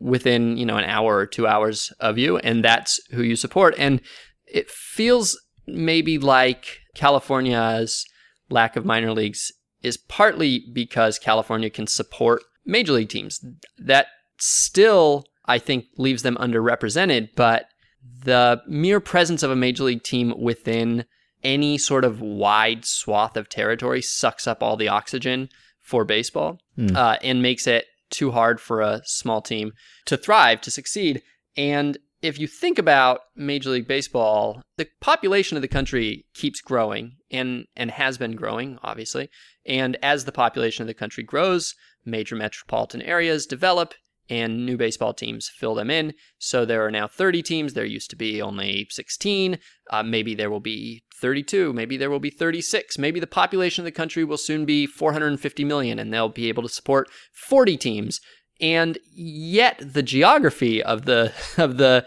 within, 0.01 0.57
you 0.57 0.65
know, 0.65 0.79
an 0.79 0.85
hour 0.85 1.19
or 1.19 1.27
2 1.27 1.47
hours 1.47 1.93
of 2.01 2.17
you 2.17 2.39
and 2.39 2.65
that's 2.65 2.99
who 3.11 3.23
you 3.23 3.37
support. 3.37 3.75
And 3.77 4.01
it 4.47 4.71
feels 4.71 5.39
maybe 5.67 6.19
like 6.19 6.81
California's 6.95 8.07
lack 8.49 8.75
of 8.75 8.85
minor 8.85 9.13
leagues 9.13 9.53
is 9.83 9.97
partly 9.97 10.65
because 10.73 11.19
California 11.19 11.69
can 11.69 11.87
support 11.87 12.43
major 12.65 12.93
league 12.93 13.11
teams. 13.11 13.45
That 13.79 14.07
still, 14.39 15.27
I 15.45 15.59
think, 15.59 15.87
leaves 15.99 16.23
them 16.23 16.37
underrepresented, 16.37 17.31
but 17.37 17.67
the 18.25 18.63
mere 18.67 19.01
presence 19.01 19.43
of 19.43 19.51
a 19.51 19.57
major 19.57 19.85
league 19.85 20.03
team 20.03 20.33
within 20.39 21.05
any 21.45 21.79
sort 21.79 22.05
of 22.05 22.21
wide 22.21 22.85
swath 22.85 23.37
of 23.37 23.49
territory 23.49 24.03
sucks 24.03 24.47
up 24.47 24.63
all 24.63 24.77
the 24.77 24.89
oxygen 24.89 25.49
for 25.81 26.05
baseball 26.05 26.59
Hmm. 26.77 26.97
uh, 26.97 27.17
and 27.23 27.43
makes 27.43 27.67
it 27.67 27.87
too 28.11 28.31
hard 28.31 28.61
for 28.61 28.81
a 28.81 29.03
small 29.05 29.41
team 29.43 29.73
to 30.07 30.17
thrive, 30.17 30.61
to 30.63 30.71
succeed. 30.71 31.23
And 31.57 31.99
if 32.23 32.39
you 32.39 32.47
think 32.47 32.79
about 32.79 33.21
Major 33.35 33.71
League 33.71 33.89
Baseball, 33.89 34.63
the 34.77 34.87
population 35.01 35.57
of 35.57 35.63
the 35.63 35.69
country 35.69 36.25
keeps 36.35 36.61
growing 36.61 37.17
and, 37.31 37.67
and 37.77 37.91
has 37.91 38.17
been 38.17 38.37
growing, 38.37 38.79
obviously. 38.83 39.29
And 39.67 39.97
as 40.03 40.25
the 40.25 40.33
population 40.33 40.83
of 40.83 40.87
the 40.87 40.95
country 40.95 41.25
grows, 41.25 41.75
major 42.05 42.37
metropolitan 42.37 43.03
areas 43.03 43.45
develop 43.47 43.95
and 44.31 44.65
new 44.65 44.77
baseball 44.77 45.13
teams 45.13 45.49
fill 45.49 45.75
them 45.75 45.91
in. 45.91 46.15
So 46.39 46.65
there 46.65 46.87
are 46.87 46.91
now 46.91 47.09
30 47.09 47.43
teams. 47.43 47.75
There 47.75 47.85
used 47.85 48.09
to 48.11 48.17
be 48.17 48.41
only 48.41 48.87
16. 48.89 49.59
Uh, 49.91 50.03
maybe 50.03 50.35
there 50.35 50.51
will 50.51 50.61
be 50.61 51.03
32. 51.23 51.73
Maybe 51.73 51.97
there 51.97 52.11
will 52.11 52.21
be 52.21 52.29
36. 52.29 52.99
Maybe 52.99 53.21
the 53.21 53.27
population 53.27 53.83
of 53.83 53.87
the 53.87 53.93
country 53.93 54.25
will 54.25 54.37
soon 54.37 54.67
be 54.67 54.87
450 54.87 55.65
million 55.65 55.99
and 55.99 56.13
they'll 56.13 56.29
be 56.29 56.49
able 56.49 56.65
to 56.65 56.69
support 56.69 57.09
40 57.33 57.79
teams. 57.79 58.21
And 58.61 58.99
yet 59.15 59.81
the 59.81 60.03
geography 60.03 60.83
of 60.83 61.07
the 61.07 61.33
of 61.57 61.79
the 61.79 62.07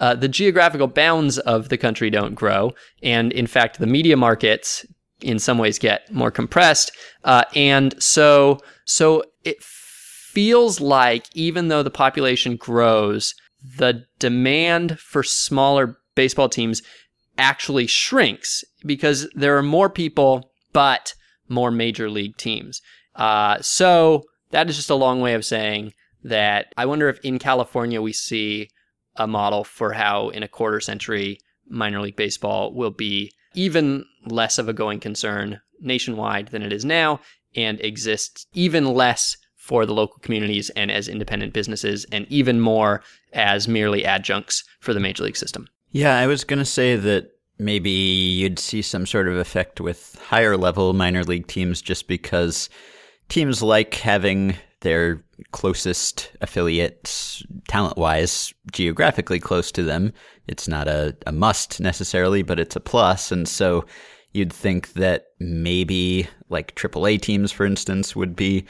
uh, 0.00 0.14
the 0.16 0.28
geographical 0.28 0.88
bounds 0.88 1.38
of 1.38 1.68
the 1.68 1.76
country 1.76 2.10
don't 2.10 2.34
grow, 2.34 2.72
and 3.04 3.30
in 3.32 3.46
fact, 3.46 3.78
the 3.78 3.86
media 3.86 4.16
markets 4.16 4.84
in 5.20 5.38
some 5.38 5.58
ways 5.58 5.78
get 5.78 6.12
more 6.12 6.32
compressed. 6.32 6.90
Uh, 7.22 7.44
and 7.54 7.94
so 8.02 8.58
so 8.84 9.22
it 9.44 9.62
feels 9.62 10.80
like 10.80 11.26
even 11.34 11.68
though 11.68 11.84
the 11.84 11.90
population 11.90 12.56
grows, 12.56 13.34
the 13.78 14.04
demand 14.18 14.98
for 14.98 15.22
smaller 15.22 15.98
baseball 16.14 16.48
teams 16.48 16.82
actually 17.38 17.86
shrinks 17.86 18.64
because 18.84 19.28
there 19.34 19.56
are 19.56 19.62
more 19.62 19.90
people, 19.90 20.50
but 20.72 21.14
more 21.48 21.70
major 21.70 22.10
league 22.10 22.36
teams. 22.36 22.80
Uh, 23.14 23.58
so 23.60 24.22
that 24.50 24.68
is 24.68 24.76
just 24.76 24.90
a 24.90 24.94
long 24.94 25.20
way 25.20 25.34
of 25.34 25.44
saying 25.44 25.92
that 26.24 26.72
I 26.76 26.86
wonder 26.86 27.08
if 27.08 27.18
in 27.20 27.38
California 27.38 28.00
we 28.00 28.12
see 28.12 28.70
a 29.16 29.26
model 29.26 29.64
for 29.64 29.92
how 29.92 30.30
in 30.30 30.42
a 30.42 30.48
quarter 30.48 30.80
century 30.80 31.38
minor 31.68 32.00
league 32.00 32.16
baseball 32.16 32.74
will 32.74 32.90
be 32.90 33.32
even 33.54 34.04
less 34.26 34.58
of 34.58 34.68
a 34.68 34.72
going 34.72 35.00
concern 35.00 35.60
nationwide 35.80 36.48
than 36.48 36.62
it 36.62 36.72
is 36.72 36.84
now 36.84 37.20
and 37.54 37.80
exists 37.80 38.46
even 38.54 38.94
less 38.94 39.36
for 39.56 39.86
the 39.86 39.94
local 39.94 40.18
communities 40.18 40.70
and 40.70 40.90
as 40.90 41.08
independent 41.08 41.52
businesses 41.52 42.04
and 42.10 42.26
even 42.28 42.60
more 42.60 43.02
as 43.32 43.68
merely 43.68 44.04
adjuncts 44.04 44.64
for 44.80 44.92
the 44.92 45.00
major 45.00 45.22
league 45.22 45.36
system. 45.36 45.68
Yeah, 45.92 46.16
I 46.16 46.26
was 46.26 46.44
going 46.44 46.58
to 46.58 46.64
say 46.64 46.96
that 46.96 47.32
maybe 47.58 47.90
you'd 47.90 48.58
see 48.58 48.80
some 48.80 49.06
sort 49.06 49.28
of 49.28 49.36
effect 49.36 49.80
with 49.80 50.18
higher 50.26 50.56
level 50.56 50.94
minor 50.94 51.22
league 51.22 51.46
teams 51.46 51.82
just 51.82 52.08
because 52.08 52.70
teams 53.28 53.62
like 53.62 53.94
having 53.94 54.56
their 54.80 55.22
closest 55.52 56.32
affiliates 56.40 57.42
talent 57.68 57.96
wise 57.96 58.52
geographically 58.72 59.38
close 59.38 59.70
to 59.72 59.82
them. 59.82 60.12
It's 60.48 60.66
not 60.66 60.88
a, 60.88 61.14
a 61.26 61.32
must 61.32 61.78
necessarily, 61.78 62.42
but 62.42 62.58
it's 62.58 62.74
a 62.74 62.80
plus. 62.80 63.30
And 63.30 63.46
so 63.46 63.84
you'd 64.32 64.52
think 64.52 64.94
that 64.94 65.26
maybe 65.38 66.26
like 66.48 66.74
AAA 66.74 67.20
teams, 67.20 67.52
for 67.52 67.66
instance, 67.66 68.16
would 68.16 68.34
be 68.34 68.64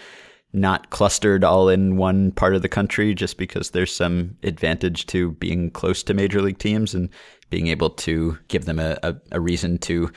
not 0.53 0.91
clustered 0.91 1.45
all 1.45 1.69
in 1.69 1.97
one 1.97 2.31
part 2.33 2.55
of 2.55 2.63
the 2.63 2.69
country 2.69 3.15
just 3.15 3.39
because 3.39 3.71
there's 3.71 3.95
some 3.95 4.37
advantage 4.43 5.07
to 5.07 5.33
being 5.33 5.71
close 5.71 6.03
to 6.03 6.15
major 6.15 6.43
league 6.43 6.59
teams 6.59 6.95
and 6.95 7.09
being 7.51 7.69
able 7.69 7.91
to 7.91 8.39
give 8.49 8.65
them 8.65 8.79
a, 8.79 8.99
a, 9.03 9.15
a 9.33 9.41
reason 9.41 9.79
to 9.79 10.11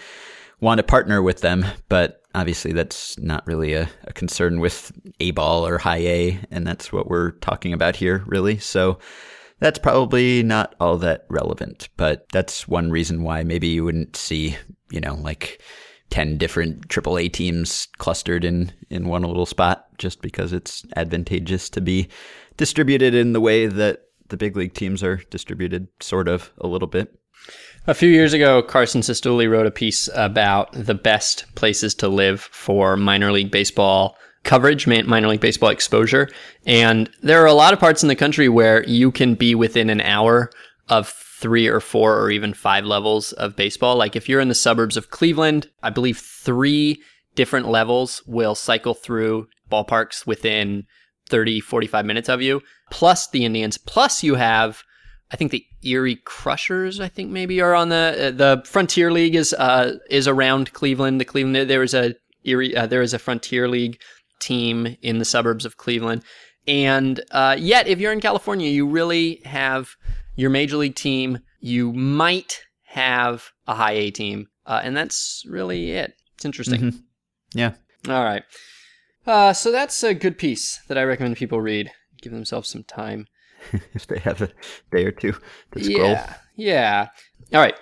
want 0.59 0.77
to 0.79 0.83
partner 0.83 1.21
with 1.21 1.41
them. 1.41 1.65
But 1.89 2.21
obviously, 2.33 2.73
that's 2.73 3.17
not 3.19 3.45
really 3.47 3.73
a, 3.73 3.89
a 4.03 4.13
concern 4.13 4.59
with 4.59 4.91
A 5.19 5.31
ball 5.31 5.65
or 5.65 5.77
high 5.77 5.97
A, 5.97 6.39
and 6.51 6.65
that's 6.65 6.91
what 6.91 7.09
we're 7.09 7.31
talking 7.31 7.73
about 7.73 7.95
here, 7.95 8.23
really. 8.25 8.57
So 8.57 8.99
that's 9.59 9.79
probably 9.79 10.43
not 10.43 10.75
all 10.79 10.97
that 10.97 11.25
relevant, 11.29 11.89
but 11.97 12.27
that's 12.29 12.67
one 12.67 12.91
reason 12.91 13.23
why 13.23 13.43
maybe 13.43 13.67
you 13.67 13.85
wouldn't 13.85 14.15
see, 14.15 14.57
you 14.89 14.99
know, 14.99 15.15
like 15.15 15.61
10 16.09 16.37
different 16.37 16.87
AAA 16.87 17.31
teams 17.31 17.87
clustered 17.97 18.45
in, 18.45 18.71
in 18.89 19.07
one 19.07 19.23
little 19.23 19.45
spot 19.45 19.87
just 19.97 20.21
because 20.21 20.53
it's 20.53 20.85
advantageous 20.95 21.69
to 21.69 21.81
be 21.81 22.07
distributed 22.57 23.13
in 23.13 23.33
the 23.33 23.41
way 23.41 23.67
that 23.67 24.03
the 24.29 24.37
big 24.37 24.55
league 24.55 24.73
teams 24.73 25.03
are 25.03 25.17
distributed, 25.29 25.87
sort 25.99 26.27
of, 26.27 26.51
a 26.59 26.67
little 26.67 26.87
bit. 26.87 27.13
A 27.87 27.93
few 27.93 28.09
years 28.09 28.33
ago, 28.33 28.63
Carson 28.63 29.01
Cistulli 29.01 29.49
wrote 29.49 29.67
a 29.67 29.71
piece 29.71 30.09
about 30.15 30.71
the 30.73 30.95
best 30.95 31.45
places 31.55 31.93
to 31.95 32.07
live 32.07 32.41
for 32.41 32.97
minor 32.97 33.31
league 33.31 33.51
baseball 33.51 34.17
coverage, 34.43 34.87
minor 34.87 35.27
league 35.27 35.41
baseball 35.41 35.69
exposure. 35.69 36.29
And 36.65 37.09
there 37.21 37.41
are 37.43 37.47
a 37.47 37.53
lot 37.53 37.73
of 37.73 37.79
parts 37.79 38.03
in 38.03 38.09
the 38.09 38.15
country 38.15 38.49
where 38.49 38.83
you 38.85 39.11
can 39.11 39.35
be 39.35 39.53
within 39.53 39.89
an 39.89 40.01
hour 40.01 40.49
of 40.89 41.07
three 41.39 41.67
or 41.67 41.79
four 41.79 42.19
or 42.19 42.31
even 42.31 42.53
five 42.53 42.85
levels 42.85 43.33
of 43.33 43.55
baseball. 43.55 43.95
Like 43.97 44.15
if 44.15 44.29
you're 44.29 44.39
in 44.39 44.47
the 44.47 44.55
suburbs 44.55 44.97
of 44.97 45.09
Cleveland, 45.09 45.69
I 45.83 45.89
believe 45.89 46.17
three 46.17 47.01
different 47.35 47.67
levels 47.67 48.23
will 48.25 48.55
cycle 48.55 48.93
through 48.93 49.47
ballparks 49.69 50.25
within 50.25 50.85
30, 51.29 51.59
45 51.59 52.05
minutes 52.05 52.29
of 52.29 52.41
you, 52.41 52.61
plus 52.91 53.27
the 53.27 53.45
Indians, 53.45 53.77
plus 53.77 54.23
you 54.23 54.35
have 54.35 54.83
I 55.31 55.37
think 55.37 55.51
the 55.51 55.65
Erie 55.83 56.21
Crushers, 56.23 56.99
I 56.99 57.07
think 57.07 57.31
maybe 57.31 57.59
are 57.59 57.73
on 57.73 57.89
the 57.89 58.27
uh, 58.27 58.31
the 58.31 58.63
Frontier 58.65 59.11
League 59.11 59.35
is 59.35 59.53
uh, 59.53 59.97
is 60.09 60.27
around 60.27 60.71
Cleveland. 60.73 61.19
The 61.19 61.25
Cleveland 61.25 61.69
there 61.69 61.83
is 61.83 61.93
a 61.93 62.13
Erie 62.43 62.75
uh, 62.75 62.85
there 62.85 63.01
is 63.01 63.13
a 63.13 63.19
Frontier 63.19 63.67
League 63.67 63.99
team 64.39 64.95
in 65.01 65.17
the 65.17 65.25
suburbs 65.25 65.65
of 65.65 65.77
Cleveland, 65.77 66.23
and 66.67 67.21
uh, 67.31 67.55
yet 67.57 67.87
if 67.87 67.99
you're 67.99 68.13
in 68.13 68.21
California, 68.21 68.69
you 68.69 68.87
really 68.87 69.41
have 69.45 69.95
your 70.35 70.49
major 70.49 70.77
league 70.77 70.95
team. 70.95 71.39
You 71.59 71.93
might 71.93 72.61
have 72.83 73.49
a 73.67 73.75
high 73.75 73.93
A 73.93 74.11
team, 74.11 74.47
uh, 74.65 74.81
and 74.83 74.95
that's 74.95 75.43
really 75.47 75.91
it. 75.91 76.13
It's 76.35 76.45
interesting. 76.45 76.81
Mm-hmm. 76.81 76.97
Yeah. 77.53 77.73
All 78.07 78.23
right. 78.23 78.43
Uh, 79.25 79.53
so 79.53 79.71
that's 79.71 80.03
a 80.03 80.13
good 80.13 80.37
piece 80.37 80.79
that 80.87 80.97
I 80.97 81.03
recommend 81.03 81.37
people 81.37 81.59
read. 81.59 81.91
Give 82.21 82.31
themselves 82.31 82.69
some 82.69 82.83
time 82.83 83.27
if 83.93 84.05
they 84.07 84.19
have 84.19 84.41
a 84.41 84.51
day 84.91 85.05
or 85.05 85.11
two 85.11 85.33
to 85.71 85.83
scroll. 85.83 86.09
Yeah. 86.09 86.33
Yeah. 86.55 87.07
All 87.53 87.59
right. 87.59 87.75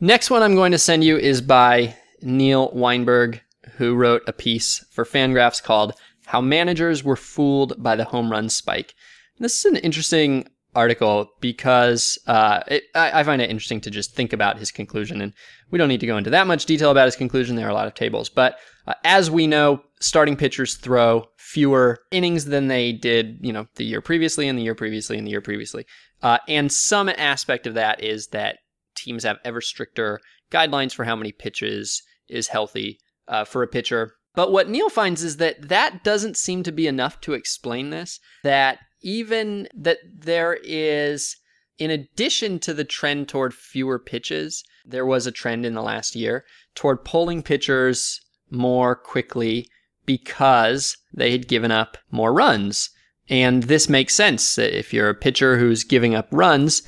Next 0.00 0.30
one 0.30 0.42
I'm 0.42 0.54
going 0.54 0.72
to 0.72 0.78
send 0.78 1.04
you 1.04 1.16
is 1.16 1.40
by 1.40 1.96
Neil 2.22 2.70
Weinberg, 2.72 3.40
who 3.76 3.94
wrote 3.94 4.22
a 4.26 4.32
piece 4.32 4.84
for 4.90 5.04
Fangraphs 5.04 5.62
called 5.62 5.94
How 6.26 6.40
Managers 6.40 7.02
Were 7.02 7.16
Fooled 7.16 7.82
by 7.82 7.96
the 7.96 8.04
Home 8.04 8.30
Run 8.30 8.48
Spike. 8.48 8.94
this 9.38 9.58
is 9.58 9.64
an 9.64 9.76
interesting 9.76 10.48
article 10.74 11.30
because 11.40 12.18
uh, 12.26 12.60
it, 12.68 12.84
I, 12.94 13.20
I, 13.20 13.22
find 13.24 13.40
it 13.40 13.50
interesting 13.50 13.80
to 13.82 13.90
just 13.90 14.14
think 14.14 14.32
about 14.32 14.58
his 14.58 14.70
conclusion. 14.70 15.20
And 15.20 15.32
we 15.70 15.78
don't 15.78 15.88
need 15.88 16.00
to 16.00 16.06
go 16.06 16.16
into 16.16 16.30
that 16.30 16.46
much 16.46 16.66
detail 16.66 16.90
about 16.90 17.06
his 17.06 17.16
conclusion. 17.16 17.56
There 17.56 17.66
are 17.66 17.70
a 17.70 17.74
lot 17.74 17.86
of 17.86 17.94
tables. 17.94 18.28
But 18.28 18.58
uh, 18.86 18.94
as 19.04 19.30
we 19.30 19.46
know, 19.46 19.82
starting 20.00 20.36
pitchers 20.36 20.76
throw 20.76 21.26
fewer 21.38 22.00
innings 22.10 22.46
than 22.46 22.68
they 22.68 22.92
did, 22.92 23.38
you 23.40 23.52
know, 23.52 23.66
the 23.76 23.84
year 23.84 24.00
previously 24.00 24.48
and 24.48 24.58
the 24.58 24.62
year 24.62 24.74
previously 24.74 25.16
and 25.16 25.26
the 25.26 25.30
year 25.30 25.40
previously. 25.40 25.86
Uh, 26.22 26.38
and 26.48 26.72
some 26.72 27.08
aspect 27.08 27.66
of 27.66 27.74
that 27.74 28.02
is 28.02 28.28
that 28.28 28.58
teams 28.96 29.24
have 29.24 29.38
ever 29.44 29.60
stricter 29.60 30.20
guidelines 30.50 30.94
for 30.94 31.04
how 31.04 31.16
many 31.16 31.32
pitches 31.32 32.02
is 32.28 32.48
healthy 32.48 32.98
uh, 33.28 33.44
for 33.44 33.62
a 33.62 33.68
pitcher. 33.68 34.14
But 34.34 34.50
what 34.50 34.68
Neil 34.68 34.88
finds 34.88 35.22
is 35.22 35.36
that 35.36 35.68
that 35.68 36.02
doesn't 36.02 36.36
seem 36.36 36.62
to 36.64 36.72
be 36.72 36.86
enough 36.86 37.20
to 37.22 37.34
explain 37.34 37.90
this. 37.90 38.18
That 38.42 38.78
even 39.04 39.68
that 39.74 39.98
there 40.12 40.58
is, 40.64 41.36
in 41.78 41.90
addition 41.90 42.58
to 42.60 42.74
the 42.74 42.84
trend 42.84 43.28
toward 43.28 43.54
fewer 43.54 43.98
pitches, 43.98 44.64
there 44.84 45.06
was 45.06 45.26
a 45.26 45.32
trend 45.32 45.64
in 45.64 45.74
the 45.74 45.82
last 45.82 46.16
year 46.16 46.44
toward 46.74 47.04
pulling 47.04 47.42
pitchers 47.42 48.20
more 48.50 48.96
quickly 48.96 49.68
because 50.06 50.96
they 51.12 51.30
had 51.30 51.48
given 51.48 51.70
up 51.70 51.96
more 52.10 52.32
runs. 52.32 52.90
And 53.28 53.64
this 53.64 53.88
makes 53.88 54.14
sense. 54.14 54.58
If 54.58 54.92
you're 54.92 55.10
a 55.10 55.14
pitcher 55.14 55.58
who's 55.58 55.84
giving 55.84 56.14
up 56.14 56.28
runs, 56.30 56.82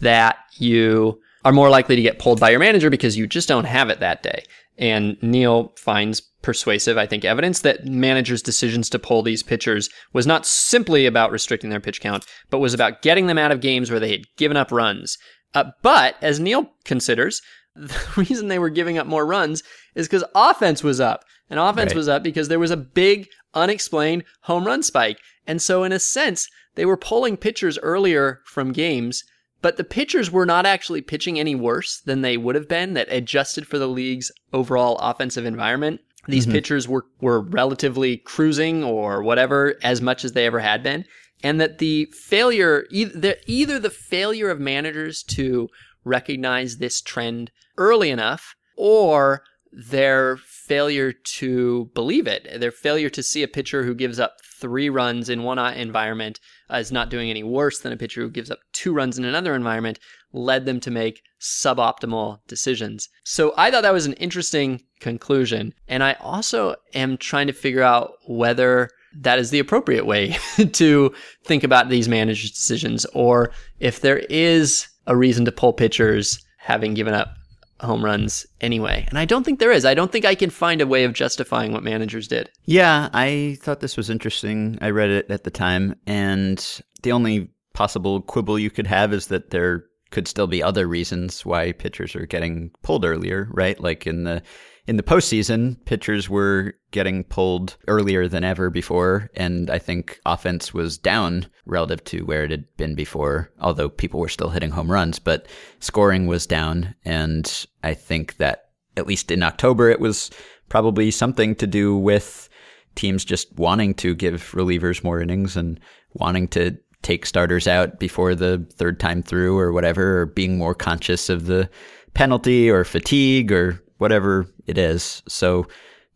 that 0.00 0.38
you 0.54 1.20
are 1.44 1.52
more 1.52 1.70
likely 1.70 1.96
to 1.96 2.02
get 2.02 2.18
pulled 2.18 2.40
by 2.40 2.50
your 2.50 2.60
manager 2.60 2.90
because 2.90 3.16
you 3.16 3.26
just 3.26 3.48
don't 3.48 3.64
have 3.64 3.90
it 3.90 4.00
that 4.00 4.22
day. 4.22 4.44
And 4.78 5.16
Neil 5.22 5.72
finds 5.76 6.22
persuasive, 6.42 6.96
I 6.96 7.06
think, 7.06 7.24
evidence 7.24 7.60
that 7.60 7.84
managers' 7.84 8.42
decisions 8.42 8.88
to 8.90 8.98
pull 8.98 9.22
these 9.22 9.42
pitchers 9.42 9.88
was 10.12 10.26
not 10.26 10.46
simply 10.46 11.06
about 11.06 11.32
restricting 11.32 11.70
their 11.70 11.80
pitch 11.80 12.00
count, 12.00 12.24
but 12.48 12.58
was 12.58 12.74
about 12.74 13.02
getting 13.02 13.26
them 13.26 13.38
out 13.38 13.52
of 13.52 13.60
games 13.60 13.90
where 13.90 14.00
they 14.00 14.12
had 14.12 14.24
given 14.36 14.56
up 14.56 14.72
runs. 14.72 15.18
Uh, 15.54 15.64
but 15.82 16.16
as 16.22 16.40
Neil 16.40 16.70
considers, 16.84 17.42
the 17.74 17.98
reason 18.16 18.48
they 18.48 18.58
were 18.58 18.70
giving 18.70 18.98
up 18.98 19.06
more 19.06 19.26
runs 19.26 19.62
is 19.94 20.06
because 20.06 20.24
offense 20.34 20.82
was 20.82 21.00
up. 21.00 21.24
And 21.48 21.58
offense 21.58 21.90
right. 21.90 21.96
was 21.96 22.08
up 22.08 22.22
because 22.22 22.48
there 22.48 22.60
was 22.60 22.70
a 22.70 22.76
big 22.76 23.28
unexplained 23.54 24.24
home 24.42 24.64
run 24.64 24.82
spike. 24.82 25.18
And 25.46 25.60
so, 25.60 25.82
in 25.82 25.92
a 25.92 25.98
sense, 25.98 26.48
they 26.76 26.86
were 26.86 26.96
pulling 26.96 27.36
pitchers 27.36 27.78
earlier 27.78 28.40
from 28.44 28.72
games, 28.72 29.24
but 29.60 29.76
the 29.76 29.84
pitchers 29.84 30.30
were 30.30 30.46
not 30.46 30.64
actually 30.64 31.02
pitching 31.02 31.38
any 31.38 31.54
worse 31.54 32.00
than 32.00 32.22
they 32.22 32.36
would 32.36 32.54
have 32.54 32.68
been 32.68 32.94
that 32.94 33.12
adjusted 33.12 33.66
for 33.66 33.78
the 33.78 33.88
league's 33.88 34.30
overall 34.52 34.96
offensive 34.98 35.44
environment. 35.44 36.00
These 36.26 36.44
mm-hmm. 36.44 36.52
pitchers 36.52 36.88
were, 36.88 37.06
were 37.20 37.40
relatively 37.40 38.18
cruising 38.18 38.84
or 38.84 39.22
whatever 39.22 39.76
as 39.82 40.00
much 40.00 40.24
as 40.24 40.32
they 40.32 40.46
ever 40.46 40.60
had 40.60 40.82
been. 40.82 41.04
And 41.42 41.60
that 41.60 41.78
the 41.78 42.06
failure, 42.12 42.86
either, 42.90 43.36
either 43.46 43.78
the 43.78 43.90
failure 43.90 44.50
of 44.50 44.60
managers 44.60 45.22
to 45.24 45.68
recognize 46.04 46.76
this 46.76 47.00
trend 47.00 47.50
early 47.78 48.10
enough 48.10 48.54
or 48.76 49.42
their 49.72 50.36
failure 50.38 51.12
to 51.12 51.90
believe 51.94 52.26
it, 52.26 52.60
their 52.60 52.70
failure 52.70 53.10
to 53.10 53.22
see 53.22 53.42
a 53.42 53.48
pitcher 53.48 53.84
who 53.84 53.94
gives 53.94 54.18
up 54.18 54.36
three 54.60 54.88
runs 54.88 55.28
in 55.28 55.42
one 55.42 55.58
environment 55.74 56.40
is 56.72 56.92
not 56.92 57.10
doing 57.10 57.30
any 57.30 57.42
worse 57.42 57.80
than 57.80 57.92
a 57.92 57.96
pitcher 57.96 58.20
who 58.22 58.30
gives 58.30 58.50
up 58.50 58.58
two 58.72 58.92
runs 58.92 59.18
in 59.18 59.24
another 59.24 59.54
environment, 59.54 59.98
led 60.32 60.66
them 60.66 60.80
to 60.80 60.90
make 60.90 61.22
suboptimal 61.40 62.38
decisions. 62.46 63.08
So 63.24 63.54
I 63.56 63.70
thought 63.70 63.82
that 63.82 63.92
was 63.92 64.06
an 64.06 64.12
interesting 64.14 64.82
conclusion. 65.00 65.74
And 65.88 66.02
I 66.02 66.14
also 66.20 66.76
am 66.94 67.16
trying 67.16 67.46
to 67.46 67.52
figure 67.52 67.82
out 67.82 68.14
whether 68.26 68.90
that 69.12 69.38
is 69.38 69.50
the 69.50 69.58
appropriate 69.58 70.06
way 70.06 70.36
to 70.72 71.14
think 71.44 71.64
about 71.64 71.88
these 71.88 72.08
managers' 72.08 72.52
decisions, 72.52 73.04
or 73.06 73.50
if 73.80 74.00
there 74.00 74.18
is 74.30 74.86
a 75.06 75.16
reason 75.16 75.44
to 75.44 75.52
pull 75.52 75.72
pitchers 75.72 76.40
having 76.58 76.94
given 76.94 77.14
up 77.14 77.34
home 77.80 78.04
runs 78.04 78.46
anyway. 78.60 79.06
And 79.08 79.18
I 79.18 79.24
don't 79.24 79.44
think 79.44 79.58
there 79.58 79.72
is. 79.72 79.84
I 79.84 79.94
don't 79.94 80.12
think 80.12 80.24
I 80.24 80.34
can 80.34 80.50
find 80.50 80.80
a 80.80 80.86
way 80.86 81.04
of 81.04 81.12
justifying 81.12 81.72
what 81.72 81.82
managers 81.82 82.28
did. 82.28 82.50
Yeah, 82.64 83.08
I 83.12 83.58
thought 83.60 83.80
this 83.80 83.96
was 83.96 84.10
interesting. 84.10 84.78
I 84.80 84.90
read 84.90 85.10
it 85.10 85.30
at 85.30 85.44
the 85.44 85.50
time, 85.50 85.94
and 86.06 86.82
the 87.02 87.12
only 87.12 87.50
possible 87.74 88.20
quibble 88.22 88.58
you 88.58 88.70
could 88.70 88.86
have 88.86 89.12
is 89.12 89.28
that 89.28 89.50
there 89.50 89.84
could 90.10 90.26
still 90.26 90.46
be 90.46 90.62
other 90.62 90.86
reasons 90.86 91.46
why 91.46 91.72
pitchers 91.72 92.16
are 92.16 92.26
getting 92.26 92.70
pulled 92.82 93.04
earlier, 93.04 93.48
right? 93.52 93.78
Like 93.80 94.06
in 94.06 94.24
the 94.24 94.42
in 94.90 94.96
the 94.96 95.04
postseason, 95.04 95.76
pitchers 95.84 96.28
were 96.28 96.74
getting 96.90 97.22
pulled 97.22 97.76
earlier 97.86 98.26
than 98.26 98.42
ever 98.42 98.70
before, 98.70 99.30
and 99.34 99.70
I 99.70 99.78
think 99.78 100.18
offense 100.26 100.74
was 100.74 100.98
down 100.98 101.46
relative 101.64 102.02
to 102.06 102.24
where 102.24 102.42
it 102.42 102.50
had 102.50 102.64
been 102.76 102.96
before, 102.96 103.52
although 103.60 103.88
people 103.88 104.18
were 104.18 104.28
still 104.28 104.48
hitting 104.48 104.70
home 104.70 104.90
runs, 104.90 105.20
but 105.20 105.46
scoring 105.78 106.26
was 106.26 106.44
down. 106.44 106.92
And 107.04 107.66
I 107.84 107.94
think 107.94 108.38
that 108.38 108.70
at 108.96 109.06
least 109.06 109.30
in 109.30 109.44
October, 109.44 109.90
it 109.90 110.00
was 110.00 110.28
probably 110.68 111.12
something 111.12 111.54
to 111.54 111.68
do 111.68 111.96
with 111.96 112.48
teams 112.96 113.24
just 113.24 113.56
wanting 113.56 113.94
to 113.94 114.12
give 114.12 114.50
relievers 114.56 115.04
more 115.04 115.20
innings 115.20 115.56
and 115.56 115.78
wanting 116.14 116.48
to 116.48 116.76
take 117.02 117.26
starters 117.26 117.68
out 117.68 118.00
before 118.00 118.34
the 118.34 118.66
third 118.72 118.98
time 118.98 119.22
through 119.22 119.56
or 119.56 119.70
whatever, 119.70 120.22
or 120.22 120.26
being 120.26 120.58
more 120.58 120.74
conscious 120.74 121.28
of 121.28 121.46
the 121.46 121.70
penalty 122.12 122.68
or 122.68 122.82
fatigue 122.82 123.52
or 123.52 123.80
whatever 124.00 124.46
it 124.66 124.78
is. 124.78 125.22
So 125.28 125.66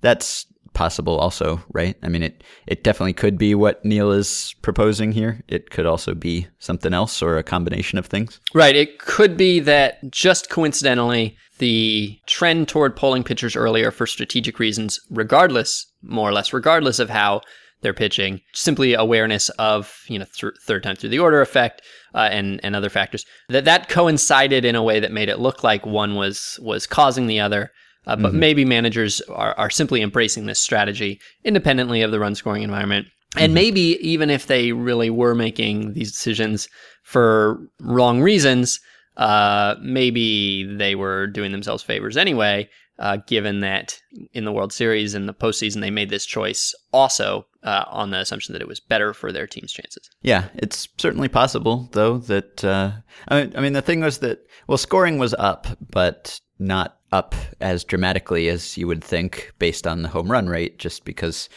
that's 0.01 0.47
possible 0.73 1.17
also, 1.19 1.63
right? 1.73 1.97
I 2.03 2.09
mean, 2.09 2.23
it, 2.23 2.43
it 2.67 2.83
definitely 2.83 3.13
could 3.13 3.39
be 3.39 3.55
what 3.55 3.85
Neil 3.85 4.11
is 4.11 4.55
proposing 4.61 5.13
here. 5.13 5.41
It 5.49 5.71
could 5.71 5.87
also 5.87 6.15
be 6.15 6.49
something 6.59 6.93
else 6.93 7.23
or 7.23 7.39
a 7.39 7.45
combination 7.45 7.99
of 7.99 8.07
things. 8.07 8.41
Right. 8.53 8.75
It 8.75 8.99
could 8.99 9.37
be 9.37 9.61
that 9.61 10.11
just 10.11 10.51
coincidentally, 10.51 11.37
the 11.59 12.19
trend 12.27 12.69
toward 12.69 12.97
polling 12.97 13.23
pitchers 13.23 13.55
earlier 13.55 13.93
for 13.93 14.09
strategic 14.09 14.59
reasons, 14.59 14.99
regardless, 15.09 15.87
more 16.03 16.29
or 16.29 16.33
less, 16.33 16.53
regardless 16.53 16.99
of 16.99 17.09
how 17.09 17.43
they're 17.85 17.95
pitching, 17.95 18.41
simply 18.55 18.95
awareness 18.95 19.51
of, 19.51 19.95
you 20.09 20.19
know, 20.19 20.25
th- 20.35 20.55
third 20.67 20.83
time 20.83 20.97
through 20.97 21.11
the 21.11 21.19
order 21.21 21.41
effect, 21.41 21.83
uh, 22.15 22.29
and 22.33 22.59
and 22.65 22.75
other 22.75 22.89
factors 22.89 23.25
that 23.51 23.67
that 23.67 23.89
coincided 23.89 24.65
in 24.65 24.75
a 24.75 24.83
way 24.83 24.99
that 24.99 25.13
made 25.13 25.29
it 25.29 25.39
look 25.39 25.63
like 25.63 25.87
one 25.87 26.17
was 26.17 26.59
was 26.63 26.87
causing 26.87 27.29
the 27.29 27.39
other. 27.39 27.71
Uh, 28.07 28.17
but 28.17 28.31
mm-hmm. 28.31 28.41
maybe 28.41 28.65
managers 28.67 29.23
are, 29.31 29.55
are 29.55 29.71
simply 29.71 30.03
embracing 30.03 30.45
this 30.45 30.61
strategy 30.61 31.19
independently 31.43 32.03
of 32.03 32.11
the 32.11 32.21
run 32.21 32.35
scoring 32.35 32.63
environment. 32.63 33.07
And 33.37 33.49
mm-hmm. 33.49 33.55
maybe 33.55 33.99
even 34.01 34.29
if 34.29 34.47
they 34.47 34.73
really 34.73 35.09
were 35.09 35.35
making 35.35 35.95
these 35.95 36.13
decisions 36.13 36.69
for 37.03 37.59
wrong 37.81 38.21
reasons, 38.21 38.79
uh, 39.17 39.77
maybe 39.81 40.65
they 40.77 40.95
were 40.95 41.29
doing 41.29 41.53
themselves 41.53 41.83
favors 41.83 42.17
anyway 42.19 42.69
uh, 42.99 43.19
given 43.27 43.61
that 43.61 44.01
in 44.33 44.45
the 44.45 44.53
World 44.53 44.73
Series 44.73 45.15
and 45.15 45.29
the 45.29 45.35
postseason 45.35 45.81
they 45.81 45.91
made 45.91 46.11
this 46.11 46.27
choice 46.27 46.75
also 46.93 47.47
uh, 47.63 47.85
on 47.89 48.11
the 48.11 48.21
assumption 48.21 48.53
that 48.53 48.63
it 48.63 48.69
was 48.69 48.81
better 48.81 49.13
for 49.13 49.33
their 49.33 49.47
team's 49.47 49.73
chances. 49.73 50.11
Yeah, 50.23 50.49
it's 50.55 50.89
certainly 50.99 51.29
possible 51.29 51.89
though 51.93 52.19
that 52.19 52.65
uh, 52.65 52.93
I, 53.29 53.41
mean, 53.41 53.53
I 53.57 53.61
mean 53.61 53.73
the 53.73 53.83
thing 53.83 54.01
was 54.01 54.19
that 54.19 54.47
well 54.69 54.79
scoring 54.79 55.19
was 55.19 55.35
up, 55.35 55.67
but 55.91 56.41
not 56.59 56.99
up 57.13 57.35
as 57.61 57.85
dramatically 57.85 58.49
as 58.49 58.77
you 58.77 58.87
would 58.87 59.03
think 59.03 59.53
based 59.59 59.87
on 59.87 60.03
the 60.03 60.09
home 60.09 60.31
run 60.31 60.49
rate, 60.49 60.79
just 60.79 61.05
because 61.05 61.49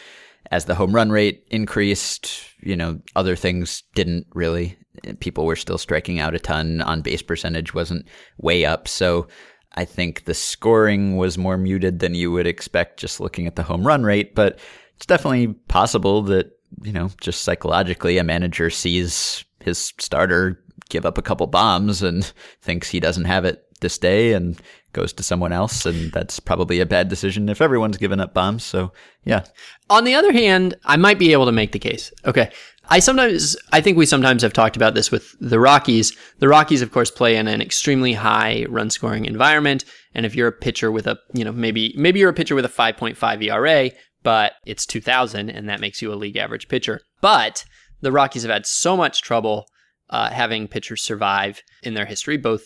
as 0.52 0.66
the 0.66 0.76
home 0.76 0.94
run 0.94 1.10
rate 1.10 1.46
increased, 1.50 2.44
you 2.62 2.76
know, 2.76 3.00
other 3.16 3.36
things 3.36 3.84
didn't 3.96 4.28
really. 4.34 4.78
People 5.20 5.46
were 5.46 5.56
still 5.56 5.78
striking 5.78 6.20
out 6.20 6.36
a 6.36 6.40
ton. 6.40 6.82
On 6.82 7.02
base 7.02 7.22
percentage 7.22 7.74
wasn't 7.74 8.08
way 8.38 8.66
up. 8.66 8.88
So 8.88 9.28
I 9.78 9.86
think 9.86 10.26
the 10.26 10.34
scoring 10.34 11.18
was 11.18 11.38
more 11.38 11.56
muted 11.56 12.00
than 12.00 12.16
you 12.16 12.32
would 12.32 12.48
expect 12.48 13.00
just 13.00 13.20
looking 13.20 13.46
at 13.46 13.56
the 13.56 13.64
home 13.64 13.86
run 13.86 14.04
rate. 14.04 14.34
But 14.34 14.58
it's 14.96 15.06
definitely 15.06 15.54
possible 15.68 16.24
that, 16.24 16.52
you 16.82 16.92
know, 16.92 17.12
just 17.22 17.44
psychologically 17.44 18.18
a 18.18 18.24
manager 18.24 18.72
sees 18.72 19.46
his 19.60 19.94
starter 20.00 20.60
give 20.90 21.06
up 21.06 21.20
a 21.20 21.22
couple 21.22 21.46
bombs 21.46 22.02
and 22.02 22.26
thinks 22.62 22.90
he 22.90 23.00
doesn't 23.00 23.26
have 23.26 23.46
it 23.46 23.67
this 23.82 23.98
day 23.98 24.34
and 24.34 24.60
goes 24.94 25.14
to 25.14 25.24
someone 25.24 25.52
else 25.52 25.86
and 25.86 26.12
that's 26.12 26.40
probably 26.40 26.80
a 26.80 26.86
bad 26.86 27.08
decision 27.08 27.50
if 27.50 27.62
everyone's 27.62 27.98
given 27.98 28.20
up 28.20 28.34
bombs 28.34 28.64
so 28.64 28.92
yeah. 29.26 29.44
On 29.90 30.04
the 30.04 30.16
other 30.16 30.32
hand 30.32 30.76
i 30.86 30.98
might 30.98 31.20
be 31.20 31.32
able 31.32 31.46
to 31.46 31.52
make 31.52 31.72
the 31.72 31.80
case. 31.80 32.12
Okay 32.26 32.52
i 32.90 33.00
sometimes 33.00 33.58
i 33.74 33.82
think 33.82 33.98
we 33.98 34.06
sometimes 34.06 34.42
have 34.42 34.54
talked 34.54 34.76
about 34.76 34.96
this 34.96 35.12
with 35.12 35.36
the 35.40 35.60
rockies. 35.60 36.16
The 36.40 36.48
rockies 36.48 36.82
of 36.82 36.92
course 36.92 37.12
play 37.12 37.36
in 37.36 37.48
an 37.48 37.62
extremely 37.62 38.14
high 38.14 38.66
run 38.70 38.90
scoring 38.90 39.26
environment 39.26 39.86
and 40.16 40.26
if 40.26 40.36
you're 40.36 40.48
a 40.48 40.54
pitcher 40.54 40.92
with 40.92 41.08
a 41.08 41.18
you 41.34 41.44
know 41.44 41.52
maybe 41.52 41.94
maybe 41.98 42.20
you're 42.20 42.30
a 42.30 42.34
pitcher 42.34 42.56
with 42.56 42.66
a 42.66 42.70
5.5 42.70 43.44
era 43.44 43.92
but 44.24 44.56
it's 44.66 44.86
2000 44.86 45.50
and 45.50 45.70
that 45.70 45.80
makes 45.80 46.02
you 46.02 46.12
a 46.12 46.16
league 46.16 46.36
average 46.36 46.68
pitcher. 46.68 47.00
But 47.22 47.64
the 48.02 48.12
rockies 48.12 48.42
have 48.42 48.52
had 48.52 48.66
so 48.66 48.98
much 48.98 49.22
trouble 49.22 49.68
uh, 50.10 50.30
having 50.30 50.68
pitchers 50.68 51.02
survive 51.02 51.62
in 51.84 51.94
their 51.94 52.06
history, 52.06 52.38
both 52.38 52.64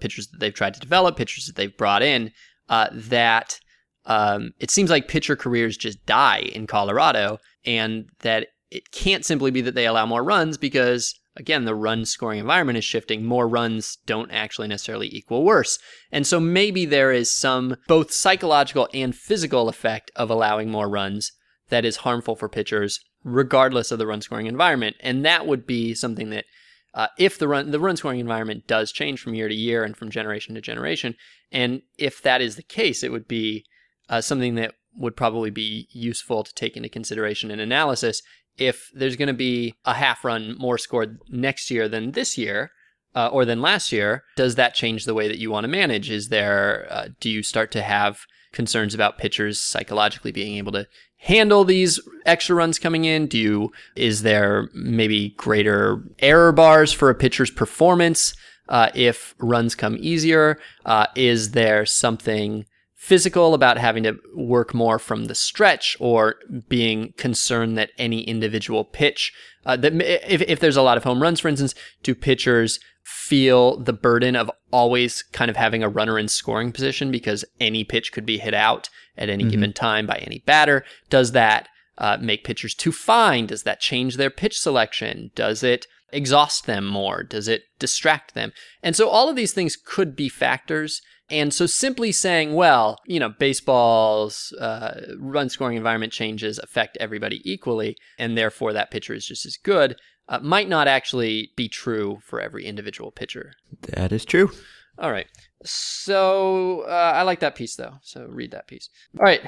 pitchers 0.00 0.28
that 0.28 0.40
they've 0.40 0.54
tried 0.54 0.74
to 0.74 0.80
develop, 0.80 1.16
pitchers 1.16 1.46
that 1.46 1.56
they've 1.56 1.76
brought 1.76 2.02
in, 2.02 2.32
uh, 2.68 2.88
that 2.92 3.58
um, 4.04 4.52
it 4.58 4.70
seems 4.70 4.90
like 4.90 5.08
pitcher 5.08 5.36
careers 5.36 5.76
just 5.76 6.04
die 6.06 6.40
in 6.52 6.66
Colorado, 6.66 7.38
and 7.64 8.06
that 8.20 8.48
it 8.70 8.90
can't 8.90 9.24
simply 9.24 9.50
be 9.50 9.60
that 9.60 9.74
they 9.74 9.86
allow 9.86 10.06
more 10.06 10.24
runs 10.24 10.56
because, 10.56 11.14
again, 11.36 11.66
the 11.66 11.74
run 11.74 12.04
scoring 12.04 12.40
environment 12.40 12.78
is 12.78 12.84
shifting. 12.84 13.24
More 13.24 13.46
runs 13.46 13.98
don't 14.06 14.30
actually 14.30 14.66
necessarily 14.66 15.08
equal 15.14 15.44
worse. 15.44 15.78
And 16.10 16.26
so 16.26 16.40
maybe 16.40 16.86
there 16.86 17.12
is 17.12 17.32
some 17.32 17.76
both 17.86 18.10
psychological 18.10 18.88
and 18.92 19.14
physical 19.14 19.68
effect 19.68 20.10
of 20.16 20.30
allowing 20.30 20.70
more 20.70 20.88
runs 20.88 21.32
that 21.68 21.84
is 21.84 21.96
harmful 21.98 22.34
for 22.34 22.48
pitchers, 22.48 22.98
regardless 23.22 23.92
of 23.92 23.98
the 23.98 24.06
run 24.06 24.22
scoring 24.22 24.46
environment. 24.46 24.96
And 25.00 25.24
that 25.24 25.46
would 25.46 25.66
be 25.66 25.94
something 25.94 26.30
that 26.30 26.46
uh, 26.94 27.08
if 27.18 27.38
the 27.38 27.48
run 27.48 27.70
the 27.70 27.80
run 27.80 27.96
scoring 27.96 28.20
environment 28.20 28.66
does 28.66 28.92
change 28.92 29.20
from 29.20 29.34
year 29.34 29.48
to 29.48 29.54
year 29.54 29.84
and 29.84 29.96
from 29.96 30.10
generation 30.10 30.54
to 30.54 30.60
generation, 30.60 31.14
and 31.50 31.82
if 31.98 32.22
that 32.22 32.40
is 32.40 32.56
the 32.56 32.62
case, 32.62 33.02
it 33.02 33.12
would 33.12 33.26
be 33.26 33.64
uh, 34.08 34.20
something 34.20 34.54
that 34.56 34.74
would 34.94 35.16
probably 35.16 35.50
be 35.50 35.88
useful 35.90 36.44
to 36.44 36.54
take 36.54 36.76
into 36.76 36.88
consideration 36.88 37.50
in 37.50 37.60
analysis. 37.60 38.22
If 38.58 38.90
there's 38.92 39.16
going 39.16 39.28
to 39.28 39.34
be 39.34 39.74
a 39.86 39.94
half 39.94 40.24
run 40.24 40.56
more 40.58 40.76
scored 40.76 41.18
next 41.30 41.70
year 41.70 41.88
than 41.88 42.12
this 42.12 42.36
year, 42.36 42.70
uh, 43.14 43.28
or 43.28 43.44
than 43.44 43.62
last 43.62 43.92
year, 43.92 44.24
does 44.36 44.54
that 44.56 44.74
change 44.74 45.04
the 45.04 45.14
way 45.14 45.28
that 45.28 45.38
you 45.38 45.50
want 45.50 45.64
to 45.64 45.68
manage? 45.68 46.10
Is 46.10 46.28
there 46.28 46.86
uh, 46.90 47.08
do 47.20 47.30
you 47.30 47.42
start 47.42 47.70
to 47.72 47.82
have 47.82 48.20
concerns 48.52 48.94
about 48.94 49.18
pitchers 49.18 49.60
psychologically 49.60 50.32
being 50.32 50.56
able 50.56 50.72
to 50.72 50.86
handle 51.18 51.64
these 51.64 52.00
extra 52.26 52.54
runs 52.54 52.78
coming 52.78 53.04
in? 53.04 53.26
Do 53.26 53.38
you 53.38 53.72
is 53.96 54.22
there 54.22 54.68
maybe 54.74 55.30
greater 55.30 56.02
error 56.18 56.52
bars 56.52 56.92
for 56.92 57.10
a 57.10 57.14
pitcher's 57.14 57.50
performance 57.50 58.34
uh, 58.68 58.90
if 58.94 59.34
runs 59.38 59.74
come 59.74 59.96
easier? 59.98 60.58
Uh, 60.84 61.06
is 61.14 61.52
there 61.52 61.86
something 61.86 62.64
physical 63.02 63.52
about 63.52 63.78
having 63.78 64.04
to 64.04 64.16
work 64.32 64.72
more 64.72 64.96
from 64.96 65.24
the 65.24 65.34
stretch 65.34 65.96
or 65.98 66.36
being 66.68 67.12
concerned 67.16 67.76
that 67.76 67.90
any 67.98 68.22
individual 68.22 68.84
pitch 68.84 69.32
uh, 69.66 69.76
that 69.76 69.92
if, 70.32 70.40
if 70.42 70.60
there's 70.60 70.76
a 70.76 70.82
lot 70.82 70.96
of 70.96 71.02
home 71.02 71.20
runs 71.20 71.40
for 71.40 71.48
instance 71.48 71.74
do 72.04 72.14
pitchers 72.14 72.78
feel 73.02 73.76
the 73.78 73.92
burden 73.92 74.36
of 74.36 74.50
always 74.70 75.22
kind 75.32 75.50
of 75.50 75.56
having 75.56 75.82
a 75.82 75.88
runner 75.88 76.18
in 76.18 76.28
scoring 76.28 76.72
position 76.72 77.10
because 77.10 77.44
any 77.60 77.84
pitch 77.84 78.12
could 78.12 78.24
be 78.24 78.38
hit 78.38 78.54
out 78.54 78.88
at 79.16 79.28
any 79.28 79.44
mm-hmm. 79.44 79.50
given 79.50 79.72
time 79.72 80.06
by 80.06 80.16
any 80.18 80.38
batter? 80.46 80.84
Does 81.10 81.32
that 81.32 81.68
uh, 81.98 82.18
make 82.20 82.44
pitchers 82.44 82.74
too 82.74 82.92
fine? 82.92 83.46
Does 83.46 83.64
that 83.64 83.80
change 83.80 84.16
their 84.16 84.30
pitch 84.30 84.58
selection? 84.58 85.30
Does 85.34 85.62
it 85.62 85.86
exhaust 86.12 86.66
them 86.66 86.86
more? 86.86 87.22
Does 87.22 87.48
it 87.48 87.64
distract 87.78 88.34
them? 88.34 88.52
And 88.82 88.94
so 88.94 89.08
all 89.08 89.28
of 89.28 89.36
these 89.36 89.52
things 89.52 89.76
could 89.76 90.14
be 90.14 90.28
factors. 90.28 91.02
And 91.32 91.52
so 91.52 91.64
simply 91.64 92.12
saying, 92.12 92.52
well, 92.52 92.98
you 93.06 93.18
know, 93.18 93.30
baseball's 93.30 94.52
uh, 94.60 95.14
run 95.18 95.48
scoring 95.48 95.78
environment 95.78 96.12
changes 96.12 96.58
affect 96.58 96.98
everybody 97.00 97.40
equally, 97.50 97.96
and 98.18 98.36
therefore 98.36 98.74
that 98.74 98.90
pitcher 98.90 99.14
is 99.14 99.26
just 99.26 99.46
as 99.46 99.56
good, 99.56 99.96
uh, 100.28 100.40
might 100.40 100.68
not 100.68 100.88
actually 100.88 101.50
be 101.56 101.70
true 101.70 102.18
for 102.22 102.38
every 102.38 102.66
individual 102.66 103.10
pitcher. 103.10 103.54
That 103.80 104.12
is 104.12 104.26
true. 104.26 104.52
All 104.98 105.10
right. 105.10 105.26
So 105.64 106.82
uh, 106.82 107.12
I 107.16 107.22
like 107.22 107.40
that 107.40 107.54
piece 107.54 107.76
though. 107.76 107.94
So 108.02 108.26
read 108.28 108.50
that 108.50 108.66
piece. 108.66 108.90
All 109.18 109.24
right. 109.24 109.40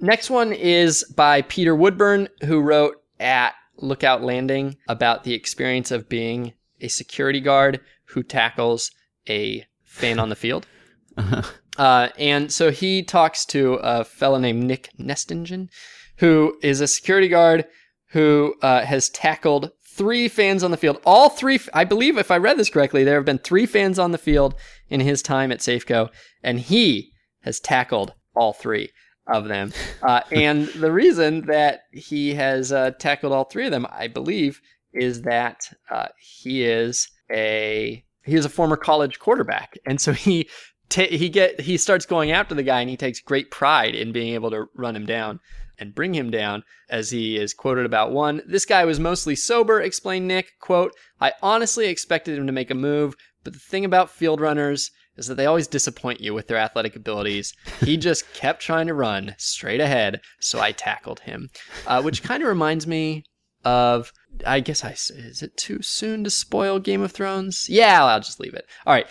Next 0.00 0.30
one 0.30 0.52
is 0.52 1.04
by 1.16 1.42
Peter 1.42 1.74
Woodburn, 1.74 2.28
who 2.46 2.60
wrote 2.60 2.96
at 3.20 3.54
Lookout 3.76 4.22
Landing 4.22 4.76
about 4.88 5.22
the 5.22 5.34
experience 5.34 5.92
of 5.92 6.08
being 6.08 6.54
a 6.80 6.88
security 6.88 7.40
guard 7.40 7.80
who 8.06 8.24
tackles 8.24 8.90
a 9.28 9.64
fan 9.84 10.18
on 10.18 10.30
the 10.30 10.36
field. 10.36 10.66
Uh-huh. 11.18 11.42
Uh, 11.78 12.08
and 12.18 12.52
so 12.52 12.72
he 12.72 13.04
talks 13.04 13.46
to 13.46 13.74
a 13.74 14.04
fellow 14.04 14.36
named 14.36 14.64
Nick 14.64 14.90
Nestingen, 14.98 15.68
who 16.16 16.58
is 16.60 16.80
a 16.80 16.88
security 16.88 17.28
guard 17.28 17.66
who 18.08 18.56
uh, 18.62 18.84
has 18.84 19.08
tackled 19.10 19.70
three 19.86 20.28
fans 20.28 20.64
on 20.64 20.70
the 20.70 20.76
field. 20.76 21.00
All 21.04 21.28
three, 21.28 21.60
I 21.72 21.84
believe, 21.84 22.18
if 22.18 22.30
I 22.30 22.36
read 22.36 22.56
this 22.56 22.70
correctly, 22.70 23.04
there 23.04 23.16
have 23.16 23.24
been 23.24 23.38
three 23.38 23.64
fans 23.66 23.98
on 23.98 24.12
the 24.12 24.18
field 24.18 24.54
in 24.88 25.00
his 25.00 25.22
time 25.22 25.52
at 25.52 25.60
Safeco, 25.60 26.10
and 26.42 26.58
he 26.58 27.12
has 27.42 27.60
tackled 27.60 28.12
all 28.34 28.52
three 28.52 28.90
of 29.26 29.48
them. 29.48 29.72
Uh, 30.00 30.20
and 30.30 30.68
the 30.68 30.92
reason 30.92 31.44
that 31.46 31.80
he 31.92 32.32
has 32.34 32.70
uh, 32.72 32.92
tackled 33.00 33.32
all 33.32 33.44
three 33.44 33.66
of 33.66 33.72
them, 33.72 33.84
I 33.90 34.06
believe, 34.06 34.60
is 34.92 35.22
that 35.22 35.60
uh, 35.90 36.06
he 36.20 36.62
is 36.62 37.08
a 37.30 38.04
he 38.24 38.36
is 38.36 38.44
a 38.44 38.48
former 38.48 38.76
college 38.76 39.18
quarterback, 39.18 39.76
and 39.86 40.00
so 40.00 40.12
he. 40.12 40.48
He 40.90 41.28
get 41.28 41.60
he 41.60 41.76
starts 41.76 42.06
going 42.06 42.32
after 42.32 42.54
the 42.54 42.62
guy 42.62 42.80
and 42.80 42.90
he 42.90 42.96
takes 42.96 43.20
great 43.20 43.50
pride 43.50 43.94
in 43.94 44.12
being 44.12 44.34
able 44.34 44.50
to 44.50 44.66
run 44.74 44.96
him 44.96 45.06
down 45.06 45.40
and 45.78 45.94
bring 45.94 46.14
him 46.14 46.30
down, 46.30 46.64
as 46.88 47.10
he 47.10 47.36
is 47.36 47.54
quoted 47.54 47.86
about 47.86 48.10
one. 48.10 48.42
This 48.46 48.64
guy 48.64 48.84
was 48.84 48.98
mostly 48.98 49.36
sober, 49.36 49.80
explained 49.80 50.26
Nick. 50.26 50.58
Quote, 50.60 50.92
I 51.20 51.32
honestly 51.42 51.86
expected 51.86 52.36
him 52.36 52.46
to 52.46 52.52
make 52.52 52.70
a 52.70 52.74
move, 52.74 53.14
but 53.44 53.52
the 53.52 53.58
thing 53.58 53.84
about 53.84 54.10
field 54.10 54.40
runners 54.40 54.90
is 55.16 55.26
that 55.26 55.34
they 55.36 55.46
always 55.46 55.66
disappoint 55.66 56.20
you 56.20 56.32
with 56.32 56.46
their 56.46 56.56
athletic 56.56 56.96
abilities. 56.96 57.54
He 57.80 57.96
just 58.08 58.32
kept 58.34 58.62
trying 58.62 58.86
to 58.86 58.94
run 58.94 59.34
straight 59.38 59.80
ahead, 59.80 60.20
so 60.40 60.60
I 60.60 60.72
tackled 60.72 61.20
him. 61.20 61.50
Uh, 61.86 62.02
which 62.02 62.22
kind 62.22 62.42
of 62.42 62.48
reminds 62.48 62.86
me 62.86 63.24
of 63.64 64.12
I 64.46 64.60
guess 64.60 64.84
I 64.84 64.92
is 64.92 65.42
it 65.42 65.56
too 65.56 65.82
soon 65.82 66.22
to 66.24 66.30
spoil 66.30 66.78
Game 66.78 67.02
of 67.02 67.10
Thrones? 67.10 67.68
Yeah, 67.68 68.04
I'll 68.04 68.20
just 68.20 68.38
leave 68.38 68.54
it. 68.54 68.66
All 68.86 68.94
right. 68.94 69.06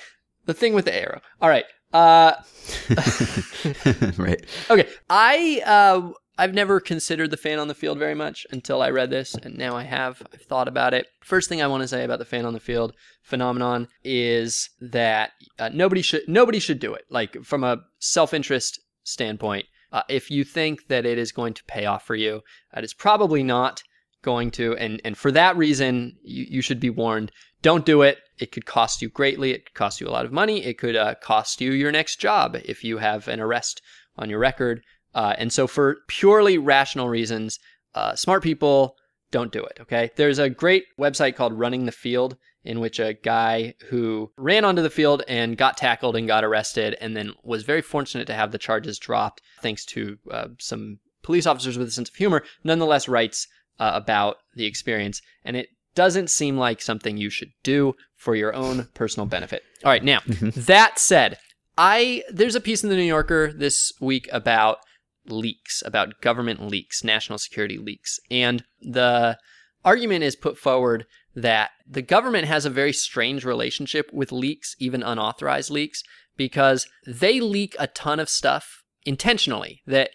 The 0.48 0.54
thing 0.54 0.74
with 0.74 0.86
the 0.86 0.96
arrow. 0.96 1.22
All 1.42 1.50
right. 1.50 1.66
Uh 1.94 2.34
right. 4.18 4.44
Okay. 4.70 4.90
I 5.10 5.62
uh 5.66 6.12
I've 6.40 6.54
never 6.54 6.80
considered 6.80 7.32
the 7.32 7.38
fan 7.38 7.58
on 7.60 7.68
the 7.68 7.74
field 7.74 7.98
very 7.98 8.14
much 8.14 8.46
until 8.52 8.82
I 8.82 8.92
read 8.92 9.10
this, 9.10 9.34
and 9.34 9.58
now 9.58 9.76
I 9.76 9.84
have. 9.84 10.22
I've 10.32 10.42
thought 10.42 10.68
about 10.68 10.94
it. 10.94 11.08
First 11.22 11.50
thing 11.50 11.62
I 11.62 11.68
want 11.68 11.82
to 11.82 11.88
say 11.88 12.04
about 12.04 12.20
the 12.20 12.26
fan 12.26 12.46
on 12.46 12.54
the 12.54 12.60
field 12.60 12.94
phenomenon 13.24 13.88
is 14.04 14.70
that 14.80 15.32
uh, 15.58 15.70
nobody 15.74 16.02
should 16.02 16.28
nobody 16.28 16.60
should 16.60 16.80
do 16.80 16.94
it. 16.94 17.06
Like 17.10 17.44
from 17.44 17.64
a 17.64 17.78
self 18.00 18.34
interest 18.34 18.80
standpoint, 19.04 19.66
uh, 19.92 20.04
if 20.10 20.30
you 20.30 20.44
think 20.44 20.88
that 20.90 21.06
it 21.06 21.18
is 21.18 21.32
going 21.32 21.54
to 21.56 21.64
pay 21.66 21.86
off 21.86 22.06
for 22.06 22.16
you, 22.16 22.42
it 22.76 22.84
is 22.84 22.94
probably 22.94 23.42
not 23.42 23.82
going 24.22 24.52
to. 24.52 24.76
And 24.78 25.02
and 25.04 25.18
for 25.18 25.32
that 25.32 25.58
reason, 25.58 26.18
you, 26.22 26.46
you 26.50 26.62
should 26.62 26.80
be 26.80 26.92
warned. 26.92 27.32
Don't 27.62 27.86
do 27.86 28.02
it. 28.02 28.20
It 28.40 28.52
could 28.52 28.66
cost 28.66 29.02
you 29.02 29.10
greatly. 29.10 29.52
It 29.52 29.66
could 29.66 29.74
cost 29.74 30.00
you 30.00 30.08
a 30.08 30.12
lot 30.12 30.26
of 30.26 30.32
money. 30.32 30.64
It 30.64 30.78
could 30.78 30.96
uh, 30.96 31.16
cost 31.16 31.60
you 31.60 31.72
your 31.72 31.92
next 31.92 32.20
job 32.20 32.56
if 32.64 32.84
you 32.84 33.00
have 33.00 33.28
an 33.28 33.40
arrest 33.40 33.82
on 34.16 34.30
your 34.30 34.40
record. 34.40 34.82
Uh, 35.16 35.34
and 35.38 35.52
so, 35.52 35.66
for 35.66 35.98
purely 36.08 36.58
rational 36.58 37.10
reasons, 37.10 37.60
uh, 37.96 38.16
smart 38.16 38.44
people 38.44 38.96
don't 39.32 39.52
do 39.52 39.64
it. 39.64 39.80
Okay. 39.82 40.12
There's 40.16 40.40
a 40.40 40.50
great 40.50 40.86
website 41.00 41.36
called 41.36 41.54
Running 41.54 41.86
the 41.86 41.92
Field 41.92 42.38
in 42.64 42.82
which 42.82 43.00
a 43.00 43.14
guy 43.14 43.74
who 43.90 44.30
ran 44.38 44.66
onto 44.66 44.82
the 44.82 44.90
field 44.90 45.24
and 45.28 45.58
got 45.58 45.78
tackled 45.78 46.18
and 46.18 46.28
got 46.28 46.44
arrested, 46.44 46.98
and 47.00 47.16
then 47.16 47.32
was 47.42 47.64
very 47.64 47.82
fortunate 47.82 48.28
to 48.28 48.34
have 48.34 48.52
the 48.52 48.58
charges 48.58 49.00
dropped 49.00 49.42
thanks 49.62 49.86
to 49.86 50.18
uh, 50.32 50.50
some 50.60 51.00
police 51.24 51.48
officers 51.48 51.78
with 51.78 51.88
a 51.88 51.92
sense 51.92 52.10
of 52.10 52.16
humor, 52.16 52.44
nonetheless 52.66 53.08
writes 53.08 53.48
uh, 53.80 53.92
about 53.94 54.38
the 54.56 54.66
experience. 54.66 55.22
And 55.46 55.56
it 55.56 55.70
doesn't 55.98 56.30
seem 56.30 56.58
like 56.58 56.80
something 56.80 57.18
you 57.18 57.32
should 57.32 57.50
do 57.64 57.96
for 58.16 58.36
your 58.36 58.54
own 58.54 58.88
personal 58.94 59.26
benefit. 59.26 59.64
All 59.84 59.90
right, 59.90 60.04
now, 60.04 60.20
that 60.28 61.00
said, 61.00 61.40
I 61.76 62.24
there's 62.30 62.54
a 62.54 62.62
piece 62.62 62.84
in 62.84 62.92
the 62.92 62.96
New 62.96 63.02
Yorker 63.02 63.52
this 63.52 63.92
week 64.00 64.30
about 64.32 64.78
leaks, 65.26 65.82
about 65.84 66.22
government 66.22 66.62
leaks, 66.62 67.04
national 67.04 67.40
security 67.40 67.80
leaks. 67.80 68.20
And 68.30 68.64
the 68.80 69.40
argument 69.84 70.24
is 70.24 70.36
put 70.36 70.60
forward 70.60 71.08
that 71.36 71.72
the 71.90 72.04
government 72.04 72.46
has 72.46 72.64
a 72.64 72.70
very 72.70 72.94
strange 72.94 73.44
relationship 73.44 74.08
with 74.14 74.32
leaks, 74.32 74.76
even 74.78 75.02
unauthorized 75.02 75.72
leaks, 75.72 76.04
because 76.36 76.86
they 77.08 77.40
leak 77.40 77.76
a 77.80 77.88
ton 77.88 78.20
of 78.20 78.30
stuff 78.30 78.84
intentionally. 79.04 79.82
That 79.88 80.12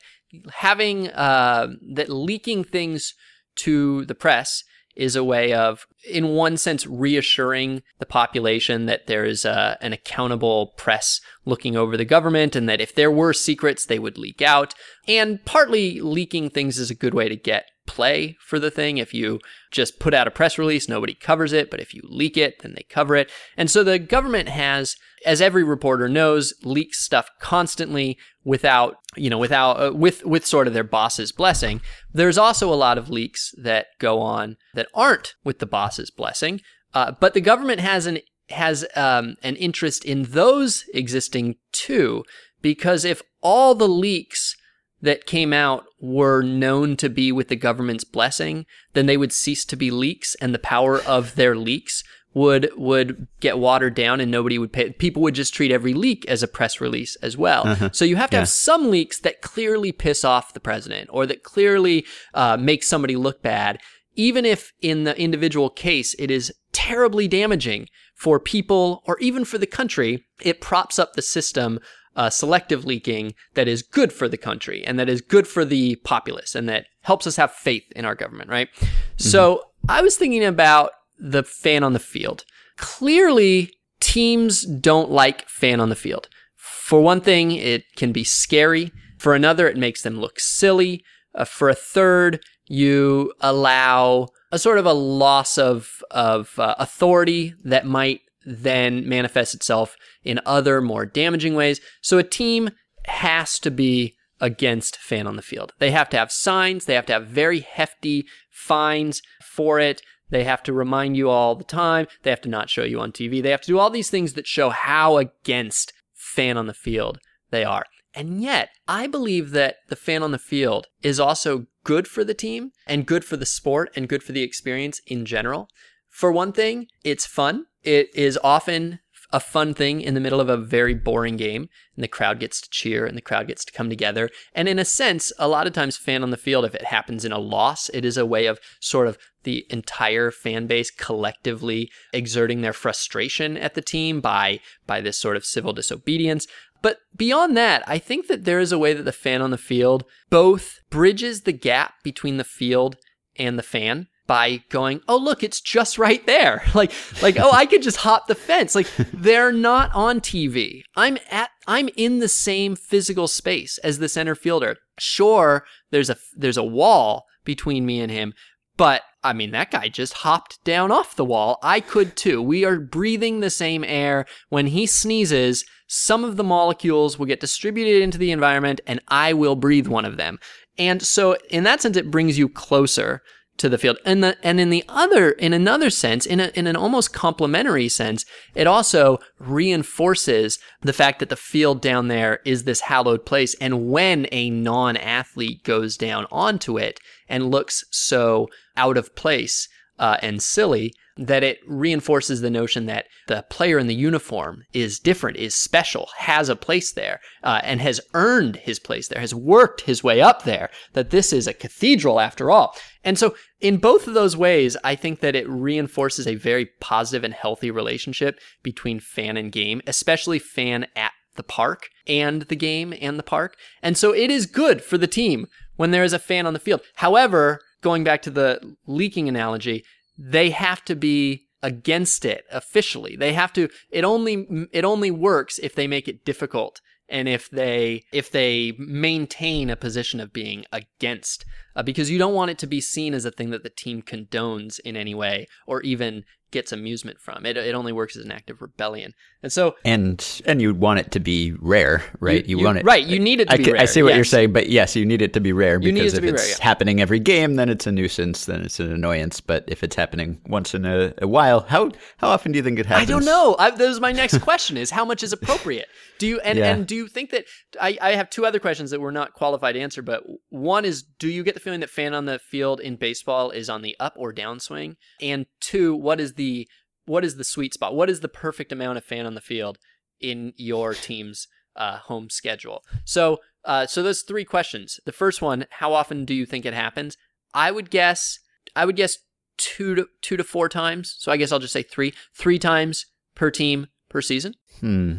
having 0.55 1.09
uh, 1.09 1.71
that 1.95 2.09
leaking 2.09 2.63
things 2.65 3.15
to 3.57 4.05
the 4.05 4.15
press 4.15 4.63
is 4.95 5.17
a 5.17 5.25
way 5.25 5.53
of, 5.53 5.87
in 6.09 6.29
one 6.29 6.57
sense, 6.57 6.87
reassuring 6.87 7.83
the 7.99 8.07
population 8.07 8.87
that 8.87 9.07
there 9.07 9.25
is 9.25 9.45
a, 9.45 9.77
an 9.81 9.93
accountable 9.93 10.75
press 10.77 11.21
looking 11.45 11.77
over 11.77 11.97
the 11.97 12.05
government 12.05 12.55
and 12.55 12.69
that 12.69 12.81
if 12.81 12.95
there 12.95 13.11
were 13.11 13.33
secrets, 13.33 13.87
they 13.87 13.99
would 13.99 14.19
leak 14.19 14.43
out. 14.43 14.75
And 15.09 15.45
partly 15.45 16.01
leaking 16.01 16.51
things 16.51 16.79
is 16.79 16.91
a 16.91 16.95
good 16.95 17.15
way 17.15 17.29
to 17.29 17.37
get 17.37 17.72
play 17.93 18.37
for 18.41 18.59
the 18.59 18.71
thing. 18.71 18.97
If 18.97 19.13
you 19.13 19.39
just 19.71 20.01
put 20.01 20.15
out 20.15 20.27
a 20.27 20.31
press 20.31 20.57
release, 20.57 20.89
nobody 20.89 21.15
covers 21.15 21.53
it, 21.53 21.71
but 21.71 21.79
if 21.79 21.93
you 21.93 22.01
leak 22.05 22.39
it, 22.39 22.63
then 22.63 22.73
they 22.75 22.87
cover 22.89 23.15
it. 23.15 23.31
And 23.55 23.71
so 23.71 23.85
the 23.85 23.99
government 23.99 24.49
has, 24.49 24.97
as 25.27 25.43
every 25.43 25.63
reporter 25.63 26.09
knows, 26.09 26.55
leaks 26.65 27.05
stuff 27.05 27.29
constantly 27.39 28.17
without, 28.45 28.97
you 29.15 29.29
know, 29.29 29.37
without 29.37 29.75
uh, 29.75 29.93
with 29.93 30.25
with 30.25 30.47
sort 30.47 30.67
of 30.67 30.73
their 30.73 30.85
boss's 30.85 31.33
blessing. 31.33 31.83
There's 32.15 32.39
also 32.39 32.73
a 32.73 32.83
lot 32.87 32.97
of 32.97 33.11
leaks 33.11 33.53
that 33.63 33.89
go 33.99 34.21
on 34.21 34.57
that 34.73 34.89
aren't 34.95 35.35
with 35.45 35.59
the 35.59 35.67
boss's 35.67 36.11
blessing, 36.11 36.61
uh, 36.95 37.13
but 37.21 37.35
the 37.35 37.43
government 37.43 37.81
has 37.81 38.07
an 38.07 38.21
has 38.49 38.87
um, 38.97 39.37
an 39.43 39.57
interest 39.57 40.05
in 40.05 40.23
those 40.25 40.85
existing 40.95 41.57
too, 41.73 42.25
because 42.63 43.05
if 43.05 43.21
all 43.43 43.75
the 43.75 43.89
leaks 43.89 44.57
that 45.03 45.27
came 45.27 45.53
out 45.53 45.85
were 46.01 46.43
known 46.43 46.97
to 46.97 47.11
be 47.11 47.33
with 47.33 47.49
the 47.49 47.57
government's 47.57 48.05
blessing, 48.05 48.65
then 48.95 49.07
they 49.07 49.17
would 49.17 49.33
cease 49.33 49.65
to 49.67 49.77
be 49.77 49.91
leaks 49.91 50.35
and 50.37 50.55
the 50.55 50.59
power 50.59 51.01
of 51.01 51.35
their 51.35 51.57
leaks 51.57 52.03
would 52.35 52.71
would 52.77 53.27
get 53.41 53.59
watered 53.59 53.95
down 53.95 54.21
and 54.21 54.31
nobody 54.31 54.59
would 54.59 54.73
pay 54.73 54.91
people 54.93 55.21
would 55.23 55.35
just 55.35 55.53
treat 55.53 55.71
every 55.71 55.93
leak 55.93 56.25
as 56.27 56.43
a 56.43 56.49
press 56.49 56.81
release 56.81 57.15
as 57.17 57.37
well 57.37 57.67
uh-huh. 57.67 57.91
so 57.93 58.05
you 58.05 58.17
have 58.17 58.31
to 58.31 58.37
yeah. 58.37 58.41
have 58.41 58.49
some 58.49 58.91
leaks 58.91 59.21
that 59.21 59.43
clearly 59.43 59.93
piss 59.93 60.25
off 60.25 60.55
the 60.55 60.61
president 60.61 61.11
or 61.13 61.27
that 61.27 61.43
clearly 61.43 62.07
uh, 62.35 62.57
make 62.57 62.83
somebody 62.83 63.17
look 63.17 63.43
bad 63.43 63.79
even 64.15 64.45
if 64.45 64.73
in 64.81 65.05
the 65.05 65.19
individual 65.21 65.69
case 65.69 66.15
it 66.19 66.31
is 66.31 66.53
terribly 66.73 67.29
damaging 67.29 67.87
for 68.15 68.41
people 68.41 69.03
or 69.07 69.19
even 69.19 69.45
for 69.45 69.59
the 69.59 69.67
country 69.67 70.25
it 70.41 70.61
props 70.61 70.99
up 70.99 71.13
the 71.13 71.23
system 71.23 71.79
uh, 72.17 72.31
selective 72.31 72.85
leaking 72.85 73.35
that 73.55 73.69
is 73.69 73.83
good 73.83 74.13
for 74.13 74.29
the 74.29 74.37
country 74.37 74.85
and 74.87 74.99
that 74.99 75.09
is 75.09 75.21
good 75.21 75.47
for 75.47 75.65
the 75.65 75.97
populace 75.97 76.55
and 76.55 76.69
that 76.69 76.87
helps 77.03 77.27
us 77.27 77.37
have 77.37 77.53
faith 77.53 77.85
in 77.97 78.05
our 78.05 78.15
government, 78.15 78.51
right? 78.51 78.69
Mm-hmm. 78.75 78.89
So 79.17 79.65
I 79.89 80.03
was 80.03 80.17
thinking 80.17 80.45
about 80.45 80.93
the 81.19 81.43
fan 81.43 81.83
on 81.83 81.93
the 81.93 81.99
field. 81.99 82.45
Clearly, 82.77 83.73
teams 84.01 84.65
don't 84.65 85.11
like 85.11 85.49
fan 85.49 85.81
on 85.81 85.89
the 85.89 85.97
field. 85.97 86.29
For 86.57 87.01
one 87.01 87.21
thing, 87.21 87.53
it 87.53 87.85
can 87.97 88.13
be 88.13 88.25
scary. 88.25 88.93
For 89.19 89.35
another, 89.35 89.69
it 89.69 89.77
makes 89.77 90.03
them 90.03 90.19
look 90.19 90.41
silly. 90.41 91.05
Uh, 91.35 91.45
for 91.45 91.69
a 91.69 91.75
third, 91.75 92.41
you 92.67 93.33
allow 93.41 94.29
a 94.51 94.59
sort 94.59 94.79
of 94.79 94.87
a 94.87 94.93
loss 94.93 95.57
of 95.59 96.03
of 96.11 96.59
uh, 96.59 96.75
authority 96.79 97.55
that 97.65 97.87
might 97.87 98.21
then 98.45 99.09
manifests 99.09 99.55
itself 99.55 99.97
in 100.25 100.41
other 100.45 100.81
more 100.81 101.07
damaging 101.07 101.55
ways. 101.55 101.81
So 102.01 102.19
a 102.19 102.23
team 102.23 102.71
has 103.07 103.59
to 103.61 103.71
be 103.71 104.17
against 104.41 104.97
fan 104.97 105.27
on 105.27 105.37
the 105.37 105.43
field. 105.43 105.73
They 105.79 105.93
have 105.93 106.09
to 106.11 106.17
have 106.17 106.33
signs, 106.33 106.85
they 106.85 106.95
have 106.95 107.07
to 107.07 107.13
have 107.13 107.27
very 107.27 107.61
hefty 107.61 108.27
fines 108.51 109.23
for 109.43 109.79
it. 109.79 110.03
They 110.31 110.45
have 110.45 110.63
to 110.63 110.73
remind 110.73 111.17
you 111.17 111.29
all 111.29 111.55
the 111.55 111.63
time. 111.63 112.07
They 112.23 112.31
have 112.31 112.41
to 112.41 112.49
not 112.49 112.71
show 112.71 112.85
you 112.85 112.99
on 113.01 113.13
TV. 113.13 113.43
They 113.43 113.51
have 113.51 113.61
to 113.61 113.67
do 113.67 113.79
all 113.79 113.91
these 113.91 114.09
things 114.09 114.33
that 114.33 114.47
show 114.47 114.71
how 114.71 115.19
against 115.19 115.93
fan 116.15 116.57
on 116.57 116.67
the 116.67 116.75
field 116.75 117.19
they 117.51 117.65
are. 117.65 117.85
And 118.15 118.43
yet, 118.43 118.71
I 118.89 119.07
believe 119.07 119.51
that 119.51 119.77
the 119.89 119.97
fan 119.97 120.23
on 120.23 120.33
the 120.33 120.39
field 120.39 120.87
is 121.03 121.21
also 121.21 121.67
good 121.85 122.09
for 122.09 122.25
the 122.25 122.35
team 122.35 122.73
and 122.87 123.07
good 123.07 123.25
for 123.25 123.37
the 123.37 123.47
sport 123.47 123.91
and 123.95 124.09
good 124.09 124.23
for 124.23 124.33
the 124.33 124.43
experience 124.43 125.01
in 125.07 125.25
general. 125.25 125.69
For 126.09 126.31
one 126.33 126.53
thing, 126.53 126.89
it's 127.05 127.27
fun. 127.27 127.67
It 127.83 128.15
is 128.15 128.39
often 128.43 129.01
a 129.33 129.41
fun 129.41 129.73
thing 129.73 130.01
in 130.01 130.15
the 130.15 130.21
middle 130.21 130.41
of 130.41 130.51
a 130.51 130.59
very 130.59 130.95
boring 130.95 131.37
game, 131.37 131.69
and 131.97 132.05
the 132.05 132.09
crowd 132.09 132.39
gets 132.39 132.61
to 132.61 132.71
cheer 132.71 133.07
and 133.07 133.17
the 133.17 133.23
crowd 133.23 133.49
gets 133.49 133.65
to 133.65 133.73
come 133.73 133.89
together. 133.89 134.29
And 134.55 134.69
in 134.69 134.79
a 134.79 134.85
sense, 134.85 135.33
a 135.39 135.49
lot 135.49 135.67
of 135.67 135.73
times, 135.73 135.97
fan 135.97 136.23
on 136.23 136.31
the 136.31 136.37
field, 136.37 136.65
if 136.65 136.75
it 136.75 136.85
happens 136.85 137.25
in 137.25 137.33
a 137.33 137.39
loss, 137.39 137.89
it 137.95 138.05
is 138.05 138.19
a 138.19 138.27
way 138.27 138.47
of 138.47 138.61
sort 138.81 139.09
of 139.09 139.19
the 139.45 139.67
entire 139.71 140.31
fan 140.31 140.67
base 140.67 140.91
collectively 140.91 141.91
exerting 142.13 142.61
their 142.61 142.75
frustration 142.75 143.57
at 143.57 143.75
the 143.75 143.83
team 143.83 144.21
by 144.21 144.61
by 144.87 145.01
this 145.01 145.19
sort 145.19 145.37
of 145.37 145.45
civil 145.45 145.73
disobedience. 145.73 146.47
But 146.83 146.99
beyond 147.17 147.57
that, 147.57 147.83
I 147.87 147.99
think 147.99 148.27
that 148.27 148.45
there 148.45 148.61
is 148.61 148.73
a 148.73 148.79
way 148.79 148.93
that 148.93 149.05
the 149.05 149.13
fan 149.13 149.41
on 149.41 149.51
the 149.51 149.59
field 149.59 150.05
both 150.31 150.81
bridges 150.91 151.43
the 151.43 151.53
gap 151.53 151.95
between 152.03 152.37
the 152.37 152.45
field 152.45 152.97
and 153.37 153.59
the 153.59 153.63
fan 153.63 154.09
by 154.27 154.63
going, 154.69 155.01
"Oh, 155.09 155.17
look, 155.17 155.43
it's 155.43 155.61
just 155.61 155.99
right 155.99 156.25
there." 156.27 156.63
Like 156.75 156.93
like, 157.23 157.37
"Oh, 157.39 157.51
I 157.51 157.67
could 157.67 157.83
just 157.83 157.99
hop 157.99 158.27
the 158.27 158.35
fence." 158.35 158.75
Like 158.75 158.89
they're 159.13 159.53
not 159.53 159.91
on 159.95 160.21
TV. 160.21 160.83
I'm 160.97 161.19
at 161.31 161.51
I'm 161.67 161.89
in 161.97 162.19
the 162.19 162.29
same 162.29 162.77
physical 162.77 163.29
space 163.29 163.79
as 163.79 163.99
the 163.99 164.09
center 164.09 164.35
fielder. 164.35 164.77
Sure, 164.99 165.65
there's 165.91 166.11
a 166.11 166.17
there's 166.37 166.57
a 166.57 166.65
wall 166.65 167.27
between 167.45 167.85
me 167.85 168.01
and 168.01 168.11
him, 168.11 168.33
but 168.77 169.03
I 169.25 169.33
mean, 169.33 169.53
that 169.53 169.71
guy 169.71 169.89
just 169.89 170.15
hopped 170.15 170.65
down 170.65 170.91
off 170.91 171.15
the 171.15 171.25
wall. 171.25 171.59
I 171.63 171.81
could 171.81 172.17
too. 172.17 172.43
We 172.43 172.65
are 172.65 172.81
breathing 172.81 173.41
the 173.41 173.51
same 173.51 173.85
air. 173.85 174.27
When 174.49 174.67
he 174.69 174.87
sneezes, 174.87 175.65
some 175.87 176.25
of 176.25 176.37
the 176.37 176.45
molecules 176.45 177.19
will 177.19 177.27
get 177.27 177.41
distributed 177.41 178.03
into 178.03 178.19
the 178.19 178.33
environment 178.33 178.81
and 178.87 179.01
I 179.09 179.33
will 179.33 179.57
breathe 179.57 179.87
one 179.87 180.05
of 180.05 180.17
them. 180.17 180.39
And 180.79 181.03
so, 181.03 181.37
in 181.51 181.65
that 181.65 181.83
sense, 181.83 181.97
it 181.97 182.11
brings 182.11 182.39
you 182.39 182.49
closer 182.49 183.23
to 183.59 183.69
the 183.69 183.79
field. 183.79 183.99
And 184.05 184.25
the, 184.25 184.37
and 184.43 184.59
in 184.59 184.71
the 184.71 184.85
other, 184.89 185.31
in 185.31 185.53
another 185.53 185.91
sense, 185.91 186.27
in, 186.27 186.41
a, 186.41 186.51
in 186.55 186.67
an 186.67 186.77
almost 186.77 187.13
complementary 187.13 187.89
sense, 187.89 188.25
it 188.55 188.67
also 188.67 189.19
reinforces 189.39 190.59
the 190.81 190.93
fact 190.93 191.19
that 191.21 191.29
the 191.29 191.37
field 191.37 191.81
down 191.81 192.09
there 192.09 192.41
is 192.45 192.65
this 192.65 192.81
hallowed 192.81 193.25
place. 193.27 193.55
And 193.61 193.89
when 193.89 194.27
a 194.33 194.51
non-athlete 194.51 195.65
goes 195.65 195.97
down 195.97 196.27
onto 196.33 196.79
it 196.79 196.99
and 197.29 197.51
looks 197.51 197.85
so 197.91 198.49
out 198.77 198.97
of 198.97 199.15
place 199.15 199.69
uh, 199.99 200.17
and 200.23 200.43
silly, 200.43 200.95
that 201.17 201.43
it 201.43 201.59
reinforces 201.67 202.41
the 202.41 202.51
notion 202.51 202.87
that 202.87 203.07
the 203.29 203.45
player 203.51 203.79
in 203.79 203.87
the 203.87 203.95
uniform 203.95 204.65
is 204.73 204.99
different, 204.99 205.37
is 205.37 205.55
special, 205.55 206.09
has 206.19 206.49
a 206.49 206.57
place 206.57 206.93
there, 206.93 207.21
uh, 207.43 207.61
and 207.65 207.81
has 207.81 208.01
earned 208.15 208.57
his 208.57 208.79
place 208.79 209.09
there, 209.09 209.21
has 209.21 209.35
worked 209.35 209.83
his 209.83 210.03
way 210.03 210.21
up 210.21 210.45
there, 210.45 210.71
that 210.95 211.11
this 211.11 211.33
is 211.33 211.47
a 211.47 211.55
cathedral 211.55 212.21
after 212.21 212.51
all. 212.51 212.75
And 213.05 213.19
so, 213.19 213.35
in 213.61 213.77
both 213.77 214.07
of 214.07 214.15
those 214.15 214.37
ways, 214.37 214.77
I 214.83 214.95
think 214.95 215.21
that 215.21 215.37
it 215.37 215.49
reinforces 215.49 216.27
a 216.27 216.35
very 216.35 216.67
positive 216.81 217.25
and 217.25 217.35
healthy 217.35 217.71
relationship 217.71 218.41
between 218.63 219.01
fan 219.01 219.37
and 219.37 219.53
game, 219.53 219.83
especially 219.87 220.39
fan 220.39 220.87
at 220.97 221.13
the 221.37 221.43
park 221.43 221.89
and 222.07 222.43
the 222.43 222.57
game 222.57 222.93
and 223.01 223.19
the 223.19 223.25
park. 223.25 223.57
And 223.83 223.97
so, 223.99 224.15
it 224.15 224.31
is 224.31 224.47
good 224.47 224.83
for 224.83 224.99
the 224.99 225.07
team 225.07 225.47
when 225.77 225.91
there 225.91 226.05
is 226.05 226.13
a 226.13 226.19
fan 226.19 226.47
on 226.47 226.53
the 226.53 226.59
field. 226.59 226.81
However, 226.97 227.61
going 227.83 228.05
back 228.05 228.23
to 228.23 228.31
the 228.31 228.77
leaking 228.87 229.29
analogy, 229.29 229.85
they 230.17 230.51
have 230.51 230.85
to 230.85 230.95
be 230.95 231.47
against 231.63 232.25
it 232.25 232.45
officially. 232.51 233.17
They 233.17 233.33
have 233.33 233.53
to 233.55 233.69
it 233.91 234.05
only 234.05 234.69
it 234.73 234.85
only 234.85 235.11
works 235.11 235.59
if 235.59 235.75
they 235.75 235.87
make 235.87 236.09
it 236.09 236.25
difficult 236.25 236.81
and 237.09 237.29
if 237.29 237.49
they 237.51 238.05
if 238.13 238.31
they 238.31 238.73
maintain 238.79 239.71
a 239.71 239.77
position 239.77 240.19
of 240.19 240.33
being 240.33 240.65
against 240.73 241.45
uh, 241.77 241.83
because 241.83 242.11
you 242.11 242.19
don't 242.19 242.35
want 242.35 242.51
it 242.51 242.59
to 242.59 242.67
be 242.67 242.81
seen 242.81 243.15
as 243.15 243.25
a 243.25 243.31
thing 243.31 243.51
that 243.51 243.63
the 243.63 243.71
team 243.71 244.03
condones 244.03 244.81
in 244.81 244.97
any 244.97 245.15
way 245.15 245.47
or 245.67 245.81
even 245.83 246.25
gets 246.51 246.71
amusement 246.71 247.19
from. 247.19 247.45
It, 247.45 247.57
it 247.57 247.75
only 247.75 247.93
works 247.93 248.17
as 248.17 248.25
an 248.25 248.31
act 248.31 248.51
of 248.51 248.63
rebellion. 248.63 249.15
And 249.43 249.53
so, 249.53 249.75
and 249.85 250.43
and 250.47 250.63
you 250.63 250.73
want 250.73 251.01
it 251.01 251.11
to 251.13 251.21
be 251.21 251.53
rare, 251.59 252.05
right? 252.21 252.47
You, 252.47 252.59
You, 252.59 252.65
want 252.65 252.79
it 252.79 252.85
right. 252.85 253.05
You 253.05 253.19
need 253.19 253.41
it 253.41 253.49
to 253.49 253.55
I, 253.55 253.57
be 253.57 253.73
rare. 253.73 253.81
I 253.83 253.87
see 253.87 254.03
what 254.03 254.15
you're 254.15 254.25
saying, 254.25 254.53
but 254.53 254.69
yes, 254.69 254.95
you 254.95 255.05
need 255.05 255.21
it 255.21 255.33
to 255.33 255.41
be 255.41 255.53
rare 255.53 255.81
You 255.83 255.91
need 255.91 256.01
it 256.01 256.03
because 256.05 256.15
if 256.15 256.23
be 256.23 256.29
it's 256.29 256.43
rare, 256.43 256.51
yeah. 256.51 256.57
happening 256.65 257.01
every 257.01 257.19
game, 257.19 257.57
then 257.57 257.69
it's 257.69 257.87
a 257.87 257.93
nuisance, 257.93 258.45
then 258.47 258.61
it's 258.63 258.79
an 258.79 258.93
annoyance. 258.93 259.41
But 259.41 259.65
if 259.67 259.83
it's 259.83 259.97
happening 259.97 260.41
once 260.47 260.75
in 260.75 260.85
a, 260.85 261.13
a 261.19 261.27
while, 261.27 261.61
how 261.61 261.91
how 262.19 262.29
often 262.29 262.53
do 262.53 262.59
you 262.59 262.63
think 262.63 262.79
it 262.79 262.87
happens? 262.87 263.11
I 263.11 263.13
don't 263.13 263.25
know. 263.25 263.57
I, 263.59 263.71
that 263.71 263.89
was 263.89 264.01
my 264.01 264.13
next 264.13 264.39
question: 264.39 264.77
is 264.77 264.91
how 264.91 265.05
much 265.05 265.25
is 265.25 265.33
appropriate? 265.33 265.89
Do 266.19 266.29
you 266.29 266.39
and, 266.41 266.57
Yeah. 266.57 266.73
and 266.73 266.87
do 266.87 266.95
you 266.95 267.09
think 267.09 267.31
that 267.31 267.47
I, 267.81 267.99
I 268.01 268.11
have 268.15 268.31
two 268.31 268.47
other 268.47 268.61
questions 268.61 268.93
that 268.93 269.01
we're 269.01 269.11
not 269.11 269.33
qualified 269.33 269.75
to 269.75 269.81
answer, 269.81 270.03
but 270.03 270.23
one 270.51 270.85
is: 270.85 271.03
do 271.03 271.27
you 271.29 271.43
get 271.43 271.55
the 271.55 271.61
feeling 271.61 271.81
that 271.81 271.91
fan 271.91 272.15
on 272.15 272.27
the 272.27 272.39
field 272.39 272.79
in 272.79 272.95
baseball 272.95 273.51
is 273.51 273.69
on 273.69 273.83
the 273.83 273.97
up 273.99 274.15
or 274.17 274.33
downswing? 274.33 274.95
And 275.21 275.47
two, 275.61 275.97
what 275.97 276.21
is 276.21 276.35
the 276.35 276.69
what 277.07 277.25
is 277.25 277.37
the 277.37 277.45
sweet 277.45 277.75
spot? 277.75 277.95
What 277.95 278.11
is 278.11 278.21
the 278.21 278.29
perfect 278.29 278.73
amount 278.73 278.99
of 278.99 279.05
fan 279.05 279.27
on 279.27 279.35
the 279.35 279.41
field 279.41 279.79
in 280.21 280.53
your 280.57 280.95
team's 280.95 281.49
uh, 281.77 281.99
home 281.99 282.31
schedule? 282.31 282.85
So, 283.05 283.39
uh, 283.65 283.87
so 283.87 284.03
those 284.03 284.23
three 284.23 284.45
questions. 284.45 285.01
The 285.05 285.13
first 285.13 285.43
one: 285.43 285.67
how 285.71 285.93
often 285.93 286.25
do 286.25 286.35
you 286.35 286.47
think 286.47 286.65
it 286.67 286.75
happens? 286.75 287.17
I 287.55 287.71
would 287.71 287.91
guess. 287.91 288.39
I 288.77 288.85
would 288.85 288.97
guess 288.97 289.19
two 289.59 289.95
to 289.95 290.07
two 290.21 290.37
to 290.37 290.45
four 290.45 290.69
times. 290.69 291.15
So 291.19 291.31
I 291.33 291.37
guess 291.37 291.53
I'll 291.53 291.59
just 291.59 291.73
say 291.73 291.83
three. 291.83 292.15
Three 292.35 292.59
times 292.59 293.07
per 293.35 293.51
team 293.51 293.89
per 294.09 294.21
season. 294.23 294.55
Hmm. 294.81 295.19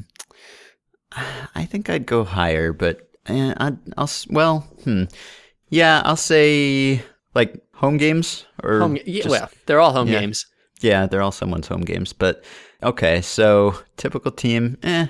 I 1.55 1.65
think 1.65 1.89
I'd 1.89 2.05
go 2.05 2.23
higher, 2.23 2.73
but 2.73 3.09
eh, 3.27 3.53
I'd, 3.57 3.77
I'll 3.97 4.05
s- 4.05 4.27
well, 4.29 4.59
hmm. 4.83 5.03
Yeah, 5.69 6.01
I'll 6.05 6.15
say 6.15 7.03
like 7.35 7.55
home 7.73 7.97
games 7.97 8.45
or 8.63 8.79
Home, 8.79 8.97
yeah, 9.05 9.23
just- 9.23 9.29
well, 9.29 9.49
they're 9.65 9.79
all 9.79 9.93
home 9.93 10.07
yeah. 10.07 10.19
games. 10.21 10.45
Yeah, 10.83 11.07
they're 11.07 11.21
all 11.21 11.31
someone's 11.31 11.67
home 11.67 11.81
games. 11.81 12.13
But 12.13 12.43
okay, 12.81 13.21
so 13.21 13.75
typical 13.97 14.31
team, 14.31 14.77
eh, 14.83 15.07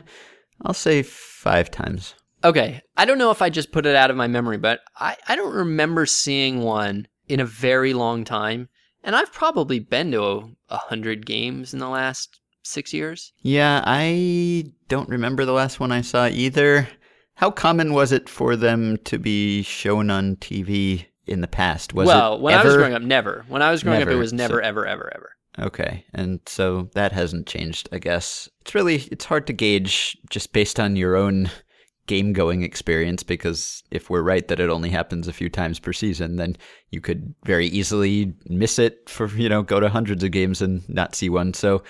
I'll 0.61 0.73
say 0.73 1.03
five 1.03 1.71
times. 1.71 2.15
Okay, 2.43 2.81
I 2.97 3.05
don't 3.05 3.17
know 3.17 3.31
if 3.31 3.41
I 3.41 3.49
just 3.49 3.71
put 3.71 3.85
it 3.85 3.95
out 3.95 4.11
of 4.11 4.17
my 4.17 4.27
memory, 4.27 4.57
but 4.57 4.81
I, 4.97 5.15
I 5.27 5.35
don't 5.35 5.53
remember 5.55 6.05
seeing 6.05 6.61
one 6.61 7.07
in 7.27 7.39
a 7.39 7.45
very 7.45 7.93
long 7.93 8.23
time. 8.25 8.69
And 9.03 9.15
I've 9.15 9.33
probably 9.33 9.79
been 9.79 10.11
to 10.11 10.23
a, 10.23 10.49
a 10.69 10.77
hundred 10.77 11.25
games 11.25 11.73
in 11.73 11.79
the 11.79 11.89
last 11.89 12.39
six 12.63 12.93
years. 12.93 13.33
Yeah, 13.41 13.81
I 13.85 14.65
don't 14.87 15.09
remember 15.09 15.45
the 15.45 15.51
last 15.53 15.79
one 15.79 15.91
I 15.91 16.01
saw 16.01 16.27
either. 16.27 16.87
How 17.35 17.51
common 17.51 17.93
was 17.93 18.11
it 18.11 18.29
for 18.29 18.55
them 18.55 18.97
to 19.05 19.17
be 19.17 19.63
shown 19.63 20.09
on 20.09 20.35
TV 20.37 21.05
in 21.25 21.41
the 21.41 21.47
past? 21.47 21.93
Was 21.93 22.07
well, 22.07 22.39
when 22.39 22.55
I 22.57 22.63
was 22.63 22.75
growing 22.75 22.93
up, 22.93 23.01
never. 23.01 23.45
When 23.47 23.61
I 23.61 23.71
was 23.71 23.83
growing 23.83 24.01
up, 24.01 24.07
it 24.07 24.15
was 24.15 24.33
never, 24.33 24.55
so- 24.55 24.59
ever, 24.59 24.85
ever, 24.85 25.11
ever. 25.15 25.31
Okay, 25.59 26.03
and 26.13 26.39
so 26.47 26.89
that 26.93 27.11
hasn't 27.11 27.47
changed, 27.47 27.87
I 27.91 27.99
guess. 27.99 28.49
It's 28.61 28.73
really 28.73 28.95
it's 29.11 29.25
hard 29.25 29.45
to 29.47 29.53
gauge 29.53 30.17
just 30.29 30.51
based 30.51 30.79
on 30.79 30.95
your 30.95 31.15
own 31.15 31.49
game 32.07 32.33
going 32.33 32.63
experience 32.63 33.23
because 33.23 33.81
if 33.89 34.09
we're 34.09 34.23
right 34.23 34.47
that 34.49 34.59
it 34.59 34.69
only 34.69 34.89
happens 34.89 35.27
a 35.27 35.33
few 35.33 35.49
times 35.49 35.79
per 35.79 35.93
season, 35.93 36.35
then 36.35 36.57
you 36.89 36.99
could 36.99 37.33
very 37.45 37.67
easily 37.67 38.33
miss 38.47 38.77
it 38.77 39.07
for, 39.07 39.27
you 39.29 39.47
know, 39.47 39.63
go 39.63 39.79
to 39.79 39.87
hundreds 39.87 40.23
of 40.23 40.31
games 40.31 40.61
and 40.61 40.87
not 40.89 41.15
see 41.15 41.29
one. 41.29 41.53
So 41.53 41.81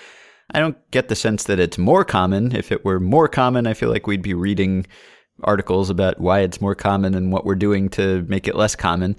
I 0.52 0.60
don't 0.60 0.78
get 0.90 1.08
the 1.08 1.16
sense 1.16 1.44
that 1.44 1.58
it's 1.58 1.78
more 1.78 2.04
common. 2.04 2.54
If 2.54 2.70
it 2.70 2.84
were 2.84 3.00
more 3.00 3.28
common, 3.28 3.66
I 3.66 3.74
feel 3.74 3.90
like 3.90 4.06
we'd 4.06 4.22
be 4.22 4.34
reading 4.34 4.86
articles 5.42 5.90
about 5.90 6.20
why 6.20 6.40
it's 6.40 6.60
more 6.60 6.76
common 6.76 7.14
and 7.14 7.32
what 7.32 7.44
we're 7.44 7.56
doing 7.56 7.88
to 7.90 8.22
make 8.28 8.46
it 8.46 8.54
less 8.54 8.76
common. 8.76 9.16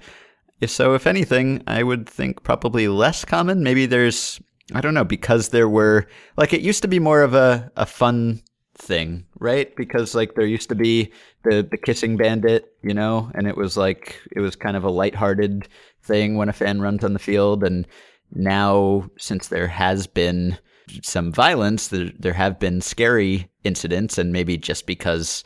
If 0.60 0.70
so, 0.70 0.94
if 0.94 1.06
anything, 1.06 1.62
I 1.66 1.82
would 1.82 2.08
think 2.08 2.42
probably 2.42 2.88
less 2.88 3.24
common. 3.24 3.62
Maybe 3.62 3.84
there's, 3.84 4.40
I 4.72 4.80
don't 4.80 4.94
know, 4.94 5.04
because 5.04 5.50
there 5.50 5.68
were, 5.68 6.06
like, 6.36 6.52
it 6.54 6.62
used 6.62 6.82
to 6.82 6.88
be 6.88 6.98
more 6.98 7.22
of 7.22 7.34
a, 7.34 7.70
a 7.76 7.84
fun 7.84 8.42
thing, 8.74 9.26
right? 9.38 9.74
Because, 9.76 10.14
like, 10.14 10.34
there 10.34 10.46
used 10.46 10.70
to 10.70 10.74
be 10.74 11.12
the, 11.44 11.66
the 11.70 11.76
kissing 11.76 12.16
bandit, 12.16 12.74
you 12.82 12.94
know, 12.94 13.30
and 13.34 13.46
it 13.46 13.56
was 13.56 13.76
like, 13.76 14.18
it 14.32 14.40
was 14.40 14.56
kind 14.56 14.76
of 14.76 14.84
a 14.84 14.90
lighthearted 14.90 15.68
thing 16.02 16.36
when 16.36 16.48
a 16.48 16.54
fan 16.54 16.80
runs 16.80 17.04
on 17.04 17.12
the 17.12 17.18
field. 17.18 17.62
And 17.62 17.86
now, 18.32 19.10
since 19.18 19.48
there 19.48 19.68
has 19.68 20.06
been 20.06 20.58
some 21.02 21.32
violence, 21.32 21.88
there, 21.88 22.12
there 22.18 22.32
have 22.32 22.58
been 22.58 22.80
scary 22.80 23.50
incidents, 23.62 24.16
and 24.16 24.32
maybe 24.32 24.56
just 24.56 24.86
because 24.86 25.44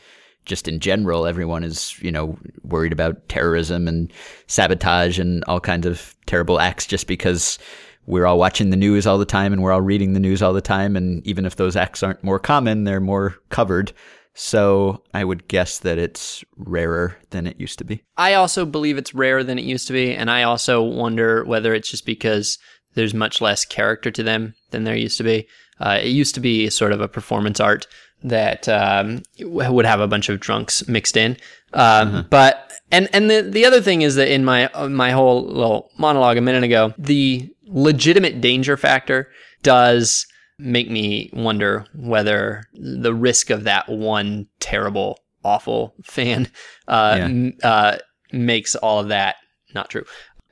just 0.50 0.68
in 0.68 0.80
general, 0.80 1.26
everyone 1.26 1.64
is, 1.64 1.98
you 2.02 2.12
know, 2.12 2.36
worried 2.62 2.92
about 2.92 3.26
terrorism 3.28 3.88
and 3.88 4.12
sabotage 4.48 5.18
and 5.18 5.42
all 5.44 5.60
kinds 5.60 5.86
of 5.86 6.14
terrible 6.26 6.60
acts 6.60 6.86
just 6.86 7.06
because 7.06 7.58
we're 8.06 8.26
all 8.26 8.38
watching 8.38 8.70
the 8.70 8.76
news 8.76 9.06
all 9.06 9.16
the 9.16 9.24
time 9.24 9.52
and 9.52 9.62
we're 9.62 9.72
all 9.72 9.80
reading 9.80 10.12
the 10.12 10.20
news 10.20 10.42
all 10.42 10.52
the 10.52 10.60
time. 10.60 10.96
And 10.96 11.24
even 11.24 11.46
if 11.46 11.54
those 11.54 11.76
acts 11.76 12.02
aren't 12.02 12.24
more 12.24 12.40
common, 12.40 12.84
they're 12.84 13.00
more 13.00 13.36
covered. 13.48 13.92
So 14.34 15.02
I 15.14 15.24
would 15.24 15.46
guess 15.46 15.78
that 15.78 15.98
it's 15.98 16.44
rarer 16.56 17.16
than 17.30 17.46
it 17.46 17.60
used 17.60 17.78
to 17.78 17.84
be. 17.84 18.02
I 18.16 18.34
also 18.34 18.66
believe 18.66 18.98
it's 18.98 19.14
rarer 19.14 19.44
than 19.44 19.58
it 19.58 19.64
used 19.64 19.86
to 19.86 19.92
be, 19.92 20.14
and 20.14 20.30
I 20.30 20.42
also 20.42 20.82
wonder 20.82 21.44
whether 21.44 21.74
it's 21.74 21.90
just 21.90 22.06
because 22.06 22.58
there's 22.94 23.14
much 23.14 23.40
less 23.40 23.64
character 23.64 24.10
to 24.10 24.22
them 24.22 24.54
than 24.70 24.84
there 24.84 24.96
used 24.96 25.18
to 25.18 25.24
be. 25.24 25.46
Uh, 25.78 25.98
it 26.02 26.08
used 26.08 26.34
to 26.34 26.40
be 26.40 26.70
sort 26.70 26.92
of 26.92 27.00
a 27.00 27.08
performance 27.08 27.60
art 27.60 27.86
that 28.24 28.68
um, 28.68 29.22
would 29.40 29.86
have 29.86 30.00
a 30.00 30.06
bunch 30.08 30.28
of 30.28 30.40
drunks 30.40 30.86
mixed 30.88 31.16
in. 31.16 31.36
Um, 31.72 32.26
But 32.30 32.72
and 32.92 33.08
and 33.12 33.30
the 33.30 33.42
the 33.42 33.64
other 33.64 33.80
thing 33.80 34.02
is 34.02 34.16
that 34.16 34.28
in 34.32 34.44
my 34.44 34.66
uh, 34.68 34.88
my 34.88 35.10
whole 35.12 35.44
little 35.46 35.90
monologue 35.98 36.36
a 36.36 36.40
minute 36.40 36.64
ago, 36.64 36.92
the 36.98 37.48
legitimate 37.66 38.40
danger 38.40 38.76
factor 38.76 39.28
does 39.62 40.26
make 40.58 40.90
me 40.90 41.30
wonder 41.32 41.86
whether 41.94 42.64
the 42.74 43.14
risk 43.14 43.48
of 43.50 43.64
that 43.64 43.88
one 43.88 44.46
terrible, 44.58 45.18
awful 45.44 45.94
fan 46.02 46.48
uh, 46.88 47.14
Yeah. 47.18 47.24
m- 47.24 47.52
uh, 47.62 47.96
makes 48.32 48.74
all 48.74 48.98
of 49.00 49.08
that 49.08 49.36
not 49.74 49.88
true. 49.88 50.04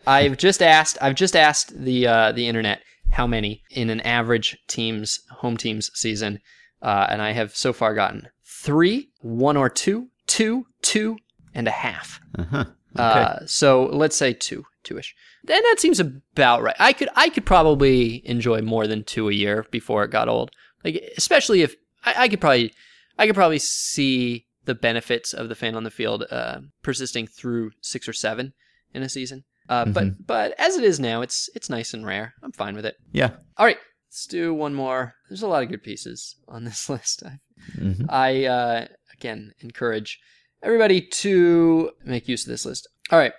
I've 0.06 0.38
just 0.38 0.62
asked. 0.62 0.96
I've 1.02 1.16
just 1.16 1.36
asked 1.36 1.76
the 1.78 2.06
uh, 2.06 2.32
the 2.32 2.46
internet 2.48 2.80
how 3.10 3.26
many 3.26 3.62
in 3.70 3.90
an 3.90 4.00
average 4.02 4.56
team's 4.68 5.18
home 5.30 5.56
team's 5.56 5.90
season, 5.94 6.38
uh, 6.82 7.06
and 7.08 7.20
I 7.22 7.32
have 7.32 7.56
so 7.56 7.72
far 7.72 7.94
gotten 7.94 8.28
three, 8.44 9.10
one 9.20 9.56
or 9.56 9.68
two, 9.68 10.08
two, 10.26 10.66
two 10.82 11.16
and 11.54 11.66
a 11.68 11.72
half. 11.72 12.20
Uh-huh. 12.38 12.64
Okay. 12.94 13.20
Uh, 13.22 13.38
so 13.46 13.84
let's 13.86 14.16
say 14.16 14.32
two, 14.32 14.64
two-ish. 14.82 15.14
Then 15.44 15.62
that 15.62 15.76
seems 15.78 16.00
about 16.00 16.62
right. 16.62 16.76
I 16.78 16.92
could, 16.92 17.08
I 17.14 17.28
could 17.28 17.46
probably 17.46 18.26
enjoy 18.28 18.60
more 18.62 18.86
than 18.86 19.04
two 19.04 19.28
a 19.28 19.32
year 19.32 19.66
before 19.70 20.04
it 20.04 20.10
got 20.10 20.28
old. 20.28 20.50
Like, 20.84 21.02
especially 21.16 21.62
if 21.62 21.76
I, 22.04 22.14
I 22.24 22.28
could 22.28 22.40
probably, 22.40 22.72
I 23.18 23.26
could 23.26 23.34
probably 23.34 23.58
see 23.58 24.46
the 24.64 24.74
benefits 24.74 25.32
of 25.32 25.48
the 25.48 25.54
fan 25.54 25.74
on 25.74 25.84
the 25.84 25.90
field 25.90 26.24
uh, 26.30 26.60
persisting 26.82 27.26
through 27.26 27.70
six 27.80 28.08
or 28.08 28.12
seven 28.12 28.52
in 28.92 29.02
a 29.02 29.08
season. 29.08 29.44
Uh, 29.68 29.84
But, 29.84 30.26
but 30.26 30.54
as 30.58 30.76
it 30.76 30.84
is 30.84 30.98
now, 30.98 31.20
it's 31.22 31.50
it's 31.54 31.68
nice 31.68 31.92
and 31.94 32.04
rare. 32.06 32.34
I'm 32.42 32.52
fine 32.52 32.74
with 32.74 32.86
it. 32.86 32.96
yeah. 33.12 33.30
All 33.58 33.66
right, 33.66 33.78
let's 34.08 34.26
do 34.26 34.54
one 34.54 34.74
more. 34.74 35.14
There's 35.28 35.42
a 35.42 35.48
lot 35.48 35.62
of 35.62 35.68
good 35.68 35.82
pieces 35.82 36.36
on 36.48 36.64
this 36.64 36.88
list. 36.88 37.22
I, 37.24 37.40
hmm 37.76 38.04
I 38.08 38.44
uh, 38.44 38.86
again 39.12 39.52
encourage 39.60 40.18
everybody 40.62 41.00
to 41.00 41.90
make 42.04 42.28
use 42.28 42.44
of 42.44 42.50
this 42.50 42.64
list. 42.64 42.88
All 43.10 43.18
right, 43.18 43.32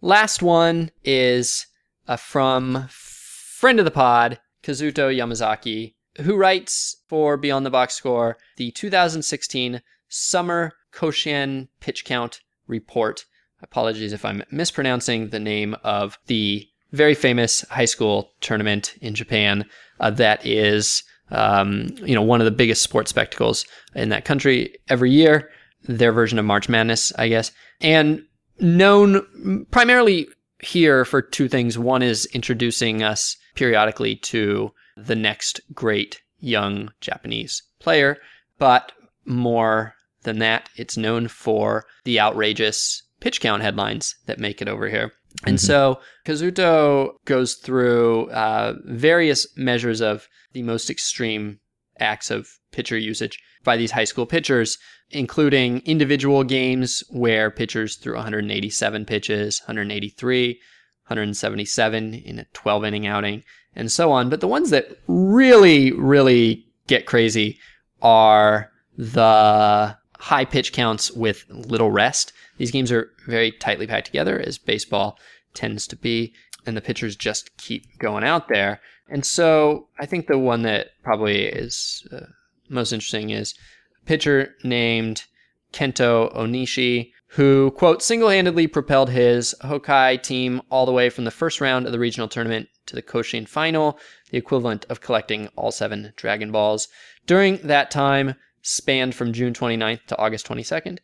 last 0.00 0.42
one 0.42 0.90
is 1.04 1.66
uh, 2.06 2.16
from 2.16 2.86
friend 2.90 3.78
of 3.78 3.84
the 3.84 3.90
pod 3.90 4.38
Kazuto 4.62 5.14
Yamazaki, 5.14 5.94
who 6.22 6.36
writes 6.36 6.96
for 7.08 7.36
Beyond 7.36 7.64
the 7.64 7.70
Box 7.70 7.94
Score 7.94 8.36
the 8.56 8.70
2016 8.72 9.82
Summer 10.08 10.72
Koshien 10.92 11.68
Pitch 11.80 12.04
Count 12.04 12.40
Report. 12.66 13.24
Apologies 13.62 14.12
if 14.12 14.24
I'm 14.24 14.42
mispronouncing 14.50 15.30
the 15.30 15.40
name 15.40 15.74
of 15.82 16.18
the 16.26 16.68
very 16.94 17.14
famous 17.14 17.62
high 17.70 17.84
school 17.84 18.30
tournament 18.40 18.94
in 19.00 19.14
Japan 19.14 19.64
uh, 20.00 20.10
that 20.10 20.44
is 20.46 21.02
um, 21.30 21.88
you 21.98 22.14
know 22.14 22.22
one 22.22 22.40
of 22.40 22.44
the 22.44 22.50
biggest 22.50 22.82
sports 22.82 23.10
spectacles 23.10 23.66
in 23.94 24.08
that 24.10 24.24
country 24.24 24.76
every 24.88 25.10
year 25.10 25.50
their 25.84 26.12
version 26.12 26.38
of 26.38 26.44
march 26.44 26.68
madness 26.68 27.12
i 27.18 27.28
guess. 27.28 27.52
And 27.80 28.22
known 28.60 29.66
primarily 29.70 30.28
here 30.60 31.04
for 31.04 31.20
two 31.20 31.48
things. 31.48 31.76
One 31.76 32.02
is 32.02 32.26
introducing 32.26 33.02
us 33.02 33.36
periodically 33.54 34.16
to 34.16 34.72
the 34.96 35.16
next 35.16 35.60
great 35.72 36.20
young 36.38 36.90
japanese 37.00 37.62
player 37.80 38.18
but 38.58 38.92
more 39.24 39.94
than 40.22 40.38
that 40.38 40.68
it's 40.76 40.96
known 40.96 41.26
for 41.26 41.84
the 42.04 42.20
outrageous 42.20 43.02
pitch 43.20 43.40
count 43.40 43.62
headlines 43.62 44.14
that 44.26 44.38
make 44.38 44.60
it 44.60 44.68
over 44.68 44.88
here 44.88 45.12
and 45.44 45.56
Mhm. 45.58 45.60
so 45.60 46.00
Kazuto 46.24 47.14
goes 47.24 47.54
through 47.54 48.30
uh, 48.30 48.74
various 48.84 49.46
measures 49.56 50.00
of 50.00 50.28
the 50.52 50.62
most 50.62 50.88
extreme 50.90 51.58
acts 51.98 52.30
of 52.30 52.48
pitcher 52.72 52.96
usage 52.98 53.38
by 53.64 53.76
these 53.76 53.90
high 53.92 54.04
school 54.04 54.26
pitchers, 54.26 54.78
including 55.10 55.80
individual 55.84 56.44
games 56.44 57.02
where 57.10 57.50
pitchers 57.50 57.96
threw 57.96 58.14
187 58.14 59.04
pitches, 59.04 59.60
183, 59.66 60.60
177 61.06 62.14
in 62.14 62.38
a 62.38 62.44
12 62.52 62.84
inning 62.84 63.06
outing, 63.06 63.42
and 63.76 63.90
so 63.90 64.10
on. 64.12 64.28
But 64.28 64.40
the 64.40 64.48
ones 64.48 64.70
that 64.70 64.88
really, 65.06 65.92
really 65.92 66.66
get 66.86 67.06
crazy 67.06 67.58
are 68.02 68.70
the 68.96 69.96
high 70.18 70.44
pitch 70.44 70.72
counts 70.72 71.10
with 71.10 71.44
little 71.48 71.90
rest. 71.90 72.32
These 72.58 72.70
games 72.70 72.92
are 72.92 73.10
very 73.26 73.52
tightly 73.52 73.86
packed 73.86 74.06
together, 74.06 74.38
as 74.38 74.58
baseball 74.58 75.18
tends 75.54 75.86
to 75.88 75.96
be, 75.96 76.34
and 76.66 76.76
the 76.76 76.80
pitchers 76.80 77.16
just 77.16 77.56
keep 77.56 77.98
going 77.98 78.24
out 78.24 78.48
there. 78.48 78.80
And 79.08 79.24
so 79.24 79.88
I 79.98 80.06
think 80.06 80.26
the 80.26 80.38
one 80.38 80.62
that 80.62 80.88
probably 81.02 81.44
is 81.44 82.06
uh, 82.12 82.26
most 82.68 82.92
interesting 82.92 83.30
is 83.30 83.54
a 84.02 84.06
pitcher 84.06 84.54
named 84.62 85.24
Kento 85.72 86.34
Onishi, 86.34 87.10
who, 87.28 87.72
quote, 87.72 88.02
single 88.02 88.28
handedly 88.28 88.66
propelled 88.66 89.10
his 89.10 89.54
Hokkai 89.62 90.22
team 90.22 90.62
all 90.70 90.86
the 90.86 90.92
way 90.92 91.10
from 91.10 91.24
the 91.24 91.32
first 91.32 91.60
round 91.60 91.84
of 91.84 91.92
the 91.92 91.98
regional 91.98 92.28
tournament 92.28 92.68
to 92.86 92.94
the 92.94 93.02
Koshien 93.02 93.48
final, 93.48 93.98
the 94.30 94.38
equivalent 94.38 94.86
of 94.88 95.00
collecting 95.00 95.48
all 95.56 95.72
seven 95.72 96.12
Dragon 96.16 96.52
Balls. 96.52 96.88
During 97.26 97.56
that 97.58 97.90
time, 97.90 98.36
spanned 98.62 99.14
from 99.14 99.32
June 99.32 99.52
29th 99.52 100.06
to 100.06 100.18
August 100.18 100.46
22nd, 100.46 100.98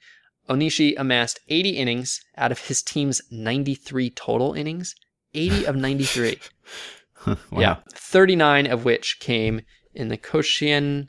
Onishi 0.51 0.95
amassed 0.99 1.41
80 1.49 1.71
innings 1.71 2.21
out 2.37 2.51
of 2.51 2.59
his 2.59 2.83
team's 2.83 3.23
93 3.31 4.11
total 4.11 4.53
innings. 4.53 4.95
80 5.33 5.67
of 5.67 5.77
93. 5.77 6.41
wow. 7.27 7.37
Yeah. 7.53 7.77
39 7.95 8.67
of 8.67 8.85
which 8.85 9.21
came 9.21 9.63
in 9.95 10.09
the 10.09 10.19
Koshien 10.19 11.07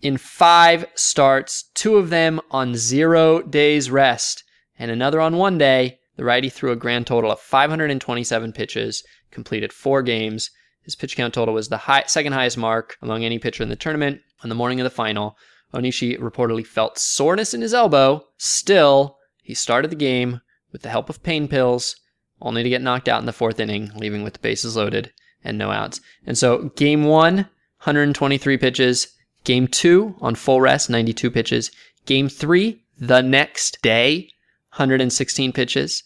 in 0.00 0.16
five 0.16 0.84
starts, 0.94 1.64
two 1.74 1.96
of 1.96 2.10
them 2.10 2.40
on 2.50 2.74
zero 2.74 3.42
days 3.42 3.90
rest, 3.90 4.44
and 4.78 4.90
another 4.90 5.20
on 5.20 5.36
one 5.36 5.58
day. 5.58 5.98
The 6.16 6.24
righty 6.24 6.50
threw 6.50 6.72
a 6.72 6.76
grand 6.76 7.06
total 7.06 7.32
of 7.32 7.40
527 7.40 8.52
pitches, 8.52 9.02
completed 9.30 9.72
four 9.72 10.02
games. 10.02 10.50
His 10.82 10.94
pitch 10.94 11.16
count 11.16 11.32
total 11.34 11.54
was 11.54 11.68
the 11.68 11.78
high, 11.78 12.04
second 12.06 12.32
highest 12.34 12.58
mark 12.58 12.96
among 13.00 13.24
any 13.24 13.38
pitcher 13.38 13.62
in 13.62 13.70
the 13.70 13.76
tournament. 13.76 14.20
On 14.42 14.48
the 14.48 14.54
morning 14.54 14.80
of 14.80 14.84
the 14.84 14.90
final, 14.90 15.36
Onishi 15.74 16.18
reportedly 16.18 16.66
felt 16.66 16.98
soreness 16.98 17.54
in 17.54 17.62
his 17.62 17.74
elbow. 17.74 18.24
Still, 18.36 19.18
he 19.42 19.54
started 19.54 19.90
the 19.90 19.96
game 19.96 20.40
with 20.70 20.82
the 20.82 20.88
help 20.90 21.08
of 21.08 21.22
pain 21.22 21.48
pills, 21.48 21.96
only 22.40 22.62
to 22.62 22.68
get 22.68 22.82
knocked 22.82 23.08
out 23.08 23.20
in 23.20 23.26
the 23.26 23.32
fourth 23.32 23.60
inning, 23.60 23.90
leaving 23.96 24.22
with 24.22 24.34
the 24.34 24.38
bases 24.40 24.76
loaded 24.76 25.12
and 25.44 25.58
no 25.58 25.70
outs. 25.70 26.00
And 26.26 26.36
so, 26.36 26.70
game 26.76 27.04
one, 27.04 27.36
123 27.36 28.58
pitches. 28.58 29.08
Game 29.44 29.66
two, 29.66 30.14
on 30.20 30.34
full 30.36 30.60
rest, 30.60 30.88
92 30.88 31.30
pitches. 31.30 31.70
Game 32.06 32.28
three, 32.28 32.84
the 32.98 33.22
next 33.22 33.82
day, 33.82 34.28
116 34.70 35.52
pitches. 35.52 36.04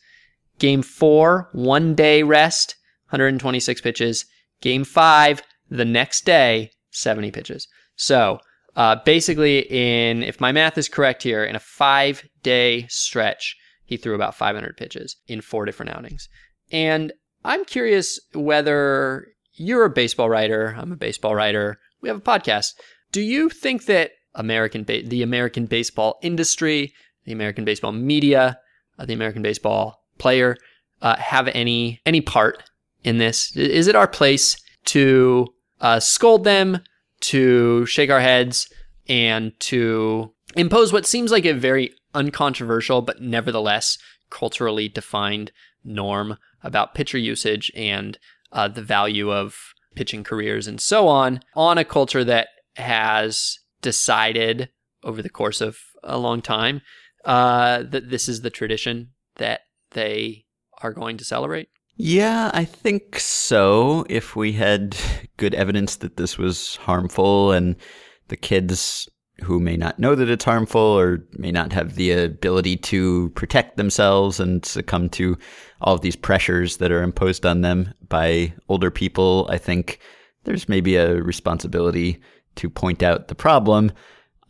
Game 0.58 0.82
four, 0.82 1.50
one 1.52 1.94
day 1.94 2.22
rest, 2.22 2.76
126 3.10 3.80
pitches. 3.82 4.24
Game 4.62 4.84
five, 4.84 5.42
the 5.68 5.84
next 5.84 6.24
day, 6.24 6.70
70 6.90 7.30
pitches. 7.30 7.68
So, 7.94 8.38
uh, 8.76 8.96
basically, 9.04 9.60
in 9.70 10.22
if 10.22 10.40
my 10.40 10.52
math 10.52 10.76
is 10.78 10.88
correct 10.88 11.22
here, 11.22 11.44
in 11.44 11.56
a 11.56 11.60
five 11.60 12.22
day 12.42 12.86
stretch, 12.88 13.56
he 13.84 13.96
threw 13.96 14.14
about 14.14 14.34
500 14.34 14.76
pitches 14.76 15.16
in 15.26 15.40
four 15.40 15.64
different 15.64 15.92
outings. 15.92 16.28
And 16.70 17.12
I'm 17.44 17.64
curious 17.64 18.20
whether 18.34 19.28
you're 19.54 19.84
a 19.84 19.90
baseball 19.90 20.28
writer. 20.28 20.74
I'm 20.78 20.92
a 20.92 20.96
baseball 20.96 21.34
writer. 21.34 21.78
We 22.02 22.08
have 22.08 22.18
a 22.18 22.20
podcast. 22.20 22.74
Do 23.12 23.22
you 23.22 23.48
think 23.48 23.86
that 23.86 24.10
American 24.34 24.84
ba- 24.84 25.06
the 25.06 25.22
American 25.22 25.66
baseball 25.66 26.18
industry, 26.22 26.92
the 27.24 27.32
American 27.32 27.64
baseball 27.64 27.92
media, 27.92 28.58
uh, 28.98 29.06
the 29.06 29.14
American 29.14 29.42
baseball 29.42 30.02
player 30.18 30.56
uh, 31.00 31.16
have 31.16 31.48
any 31.48 32.00
any 32.04 32.20
part 32.20 32.62
in 33.04 33.16
this? 33.18 33.56
Is 33.56 33.86
it 33.86 33.96
our 33.96 34.08
place 34.08 34.56
to 34.86 35.46
uh, 35.80 36.00
scold 36.00 36.44
them, 36.44 36.80
to 37.26 37.86
shake 37.86 38.10
our 38.10 38.20
heads, 38.20 38.68
and 39.08 39.58
to 39.60 40.32
impose 40.56 40.92
what 40.92 41.06
seems 41.06 41.30
like 41.30 41.44
a 41.44 41.52
very 41.52 41.92
uncontroversial 42.14 43.02
but 43.02 43.20
nevertheless 43.20 43.98
culturally 44.30 44.88
defined 44.88 45.52
norm 45.84 46.36
about 46.62 46.94
pitcher 46.94 47.18
usage 47.18 47.70
and 47.76 48.18
uh, 48.52 48.66
the 48.66 48.82
value 48.82 49.32
of 49.32 49.56
pitching 49.94 50.24
careers 50.24 50.66
and 50.66 50.80
so 50.80 51.08
on 51.08 51.40
on 51.54 51.78
a 51.78 51.84
culture 51.84 52.24
that 52.24 52.48
has 52.74 53.58
decided 53.82 54.70
over 55.04 55.22
the 55.22 55.28
course 55.28 55.60
of 55.60 55.78
a 56.02 56.18
long 56.18 56.42
time 56.42 56.80
uh, 57.24 57.82
that 57.82 58.10
this 58.10 58.28
is 58.28 58.40
the 58.40 58.50
tradition 58.50 59.10
that 59.36 59.60
they 59.92 60.44
are 60.82 60.92
going 60.92 61.16
to 61.16 61.24
celebrate? 61.24 61.68
Yeah, 61.96 62.50
I 62.52 62.64
think 62.64 63.18
so. 63.18 64.04
If 64.08 64.36
we 64.36 64.52
had 64.52 64.96
good 65.38 65.54
evidence 65.54 65.96
that 65.96 66.16
this 66.16 66.36
was 66.36 66.76
harmful 66.76 67.52
and 67.52 67.76
the 68.28 68.36
kids 68.36 69.08
who 69.42 69.60
may 69.60 69.76
not 69.76 69.98
know 69.98 70.14
that 70.14 70.28
it's 70.28 70.44
harmful 70.44 70.80
or 70.80 71.24
may 71.38 71.50
not 71.50 71.72
have 71.72 71.94
the 71.94 72.10
ability 72.10 72.76
to 72.76 73.30
protect 73.30 73.76
themselves 73.76 74.40
and 74.40 74.64
succumb 74.64 75.08
to 75.10 75.36
all 75.80 75.94
of 75.94 76.00
these 76.00 76.16
pressures 76.16 76.78
that 76.78 76.90
are 76.90 77.02
imposed 77.02 77.44
on 77.44 77.60
them 77.60 77.92
by 78.08 78.52
older 78.68 78.90
people, 78.90 79.46
I 79.50 79.58
think 79.58 79.98
there's 80.44 80.68
maybe 80.68 80.96
a 80.96 81.22
responsibility 81.22 82.20
to 82.56 82.70
point 82.70 83.02
out 83.02 83.28
the 83.28 83.34
problem. 83.34 83.92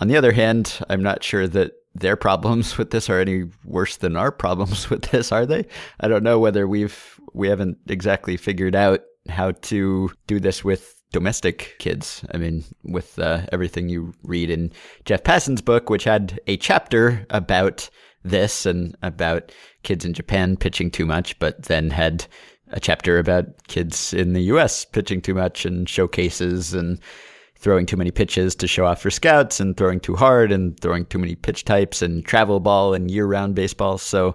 On 0.01 0.09
the 0.09 0.17
other 0.17 0.33
hand, 0.33 0.79
I'm 0.89 1.03
not 1.03 1.25
sure 1.25 1.49
that 1.49 1.73
their 1.95 2.17
problems 2.17 2.79
with 2.79 2.91
this 2.91 3.11
are 3.11 3.21
any 3.21 3.45
worse 3.65 3.97
than 3.97 4.17
our 4.17 4.31
problems 4.31 4.91
with 4.91 5.03
this, 5.03 5.33
are 5.33 5.47
they? 5.47 5.67
I 6.01 6.09
don't 6.09 6.23
know 6.25 6.39
whether 6.39 6.69
we've 6.69 7.16
we 7.37 7.49
haven't 7.49 7.79
exactly 7.87 8.37
figured 8.37 8.75
out 8.75 9.03
how 9.29 9.53
to 9.53 10.11
do 10.27 10.41
this 10.41 10.65
with 10.65 10.95
domestic 11.13 11.77
kids. 11.79 12.25
I 12.33 12.39
mean, 12.39 12.65
with 12.83 13.19
uh, 13.19 13.43
everything 13.53 13.89
you 13.89 14.15
read 14.23 14.51
in 14.51 14.73
Jeff 15.05 15.23
Passan's 15.23 15.63
book, 15.63 15.91
which 15.91 16.05
had 16.05 16.41
a 16.47 16.57
chapter 16.57 17.27
about 17.31 17.89
this 18.25 18.67
and 18.67 18.97
about 19.03 19.53
kids 19.83 20.05
in 20.05 20.15
Japan 20.15 20.57
pitching 20.57 20.91
too 20.91 21.07
much, 21.07 21.39
but 21.39 21.65
then 21.65 21.91
had 21.91 22.27
a 22.69 22.81
chapter 22.81 23.19
about 23.19 23.45
kids 23.69 24.13
in 24.13 24.33
the 24.33 24.43
US 24.43 24.85
pitching 24.85 25.21
too 25.21 25.35
much 25.35 25.65
and 25.65 25.89
showcases 25.89 26.75
and 26.75 26.99
throwing 27.59 27.87
too 27.87 27.97
many 27.97 28.11
pitches 28.11 28.55
to 28.57 28.67
show 28.67 28.87
off 28.87 29.01
for 29.01 29.11
scouts 29.11 29.61
and 29.61 29.77
throwing 29.77 30.01
too 30.01 30.17
hard 30.17 30.51
and 30.53 30.79
throwing 30.81 31.05
too 31.05 31.19
many 31.19 31.35
pitch 31.35 31.65
types 31.65 32.03
and 32.03 32.25
travel 32.25 32.61
ball 32.61 32.95
and 32.95 33.11
year 33.11 33.27
round 33.27 33.55
baseball. 33.55 33.99
So 33.99 34.35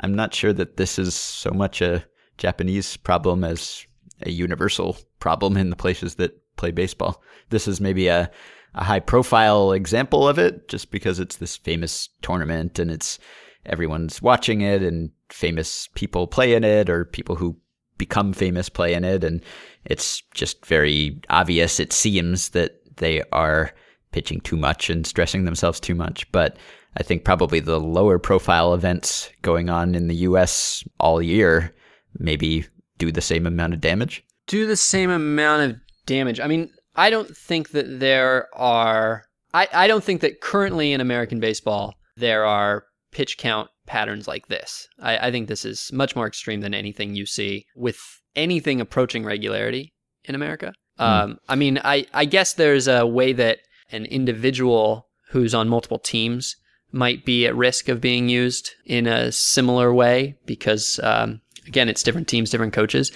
I'm 0.00 0.14
not 0.14 0.34
sure 0.34 0.52
that 0.52 0.76
this 0.76 0.98
is 0.98 1.14
so 1.14 1.50
much 1.50 1.80
a 1.80 2.04
Japanese 2.40 2.96
problem 2.96 3.44
as 3.44 3.86
a 4.22 4.30
universal 4.30 4.96
problem 5.20 5.56
in 5.56 5.70
the 5.70 5.76
places 5.76 6.16
that 6.16 6.36
play 6.56 6.72
baseball. 6.72 7.22
This 7.50 7.68
is 7.68 7.80
maybe 7.80 8.08
a, 8.08 8.30
a 8.74 8.84
high 8.84 9.00
profile 9.00 9.72
example 9.72 10.26
of 10.26 10.38
it 10.38 10.66
just 10.68 10.90
because 10.90 11.20
it's 11.20 11.36
this 11.36 11.56
famous 11.56 12.08
tournament 12.22 12.78
and 12.78 12.90
it's 12.90 13.18
everyone's 13.66 14.22
watching 14.22 14.62
it 14.62 14.82
and 14.82 15.10
famous 15.28 15.88
people 15.94 16.26
play 16.26 16.54
in 16.54 16.64
it 16.64 16.88
or 16.88 17.04
people 17.04 17.36
who 17.36 17.56
become 17.98 18.32
famous 18.32 18.70
play 18.70 18.94
in 18.94 19.04
it 19.04 19.22
and 19.22 19.42
it's 19.84 20.22
just 20.32 20.64
very 20.64 21.20
obvious 21.28 21.78
it 21.78 21.92
seems 21.92 22.50
that 22.50 22.80
they 22.96 23.22
are 23.32 23.72
pitching 24.12 24.40
too 24.40 24.56
much 24.56 24.88
and 24.88 25.06
stressing 25.06 25.44
themselves 25.44 25.78
too 25.78 25.94
much 25.94 26.30
but 26.32 26.56
I 26.96 27.02
think 27.02 27.24
probably 27.24 27.60
the 27.60 27.78
lower 27.78 28.18
profile 28.18 28.72
events 28.72 29.30
going 29.42 29.68
on 29.68 29.94
in 29.94 30.08
the 30.08 30.16
US 30.16 30.82
all 30.98 31.20
year 31.20 31.74
maybe 32.18 32.66
do 32.98 33.10
the 33.10 33.20
same 33.20 33.46
amount 33.46 33.74
of 33.74 33.80
damage 33.80 34.24
do 34.50 34.66
the 34.66 34.76
same 34.76 35.10
amount 35.10 35.70
of 35.70 35.80
damage. 36.06 36.40
I 36.40 36.48
mean, 36.48 36.70
I 36.96 37.08
don't 37.08 37.34
think 37.34 37.70
that 37.70 38.00
there 38.00 38.48
are. 38.52 39.24
I, 39.54 39.68
I 39.72 39.86
don't 39.86 40.04
think 40.04 40.20
that 40.20 40.40
currently 40.40 40.92
in 40.92 41.00
American 41.00 41.40
baseball 41.40 41.94
there 42.16 42.44
are 42.44 42.84
pitch 43.12 43.38
count 43.38 43.70
patterns 43.86 44.28
like 44.28 44.48
this. 44.48 44.88
I, 45.00 45.28
I 45.28 45.30
think 45.30 45.48
this 45.48 45.64
is 45.64 45.90
much 45.92 46.14
more 46.14 46.26
extreme 46.26 46.60
than 46.60 46.74
anything 46.74 47.14
you 47.14 47.26
see 47.26 47.66
with 47.76 47.98
anything 48.36 48.80
approaching 48.80 49.24
regularity 49.24 49.92
in 50.24 50.34
America. 50.34 50.72
Mm. 50.98 51.04
Um, 51.04 51.38
I 51.48 51.54
mean, 51.54 51.80
I, 51.82 52.06
I 52.12 52.24
guess 52.24 52.54
there's 52.54 52.88
a 52.88 53.06
way 53.06 53.32
that 53.32 53.58
an 53.90 54.04
individual 54.06 55.08
who's 55.30 55.54
on 55.54 55.68
multiple 55.68 55.98
teams 55.98 56.56
might 56.92 57.24
be 57.24 57.46
at 57.46 57.56
risk 57.56 57.88
of 57.88 58.00
being 58.00 58.28
used 58.28 58.72
in 58.84 59.06
a 59.06 59.30
similar 59.32 59.92
way 59.94 60.36
because, 60.46 60.98
um, 61.02 61.40
again, 61.66 61.88
it's 61.88 62.02
different 62.02 62.28
teams, 62.28 62.50
different 62.50 62.72
coaches 62.72 63.12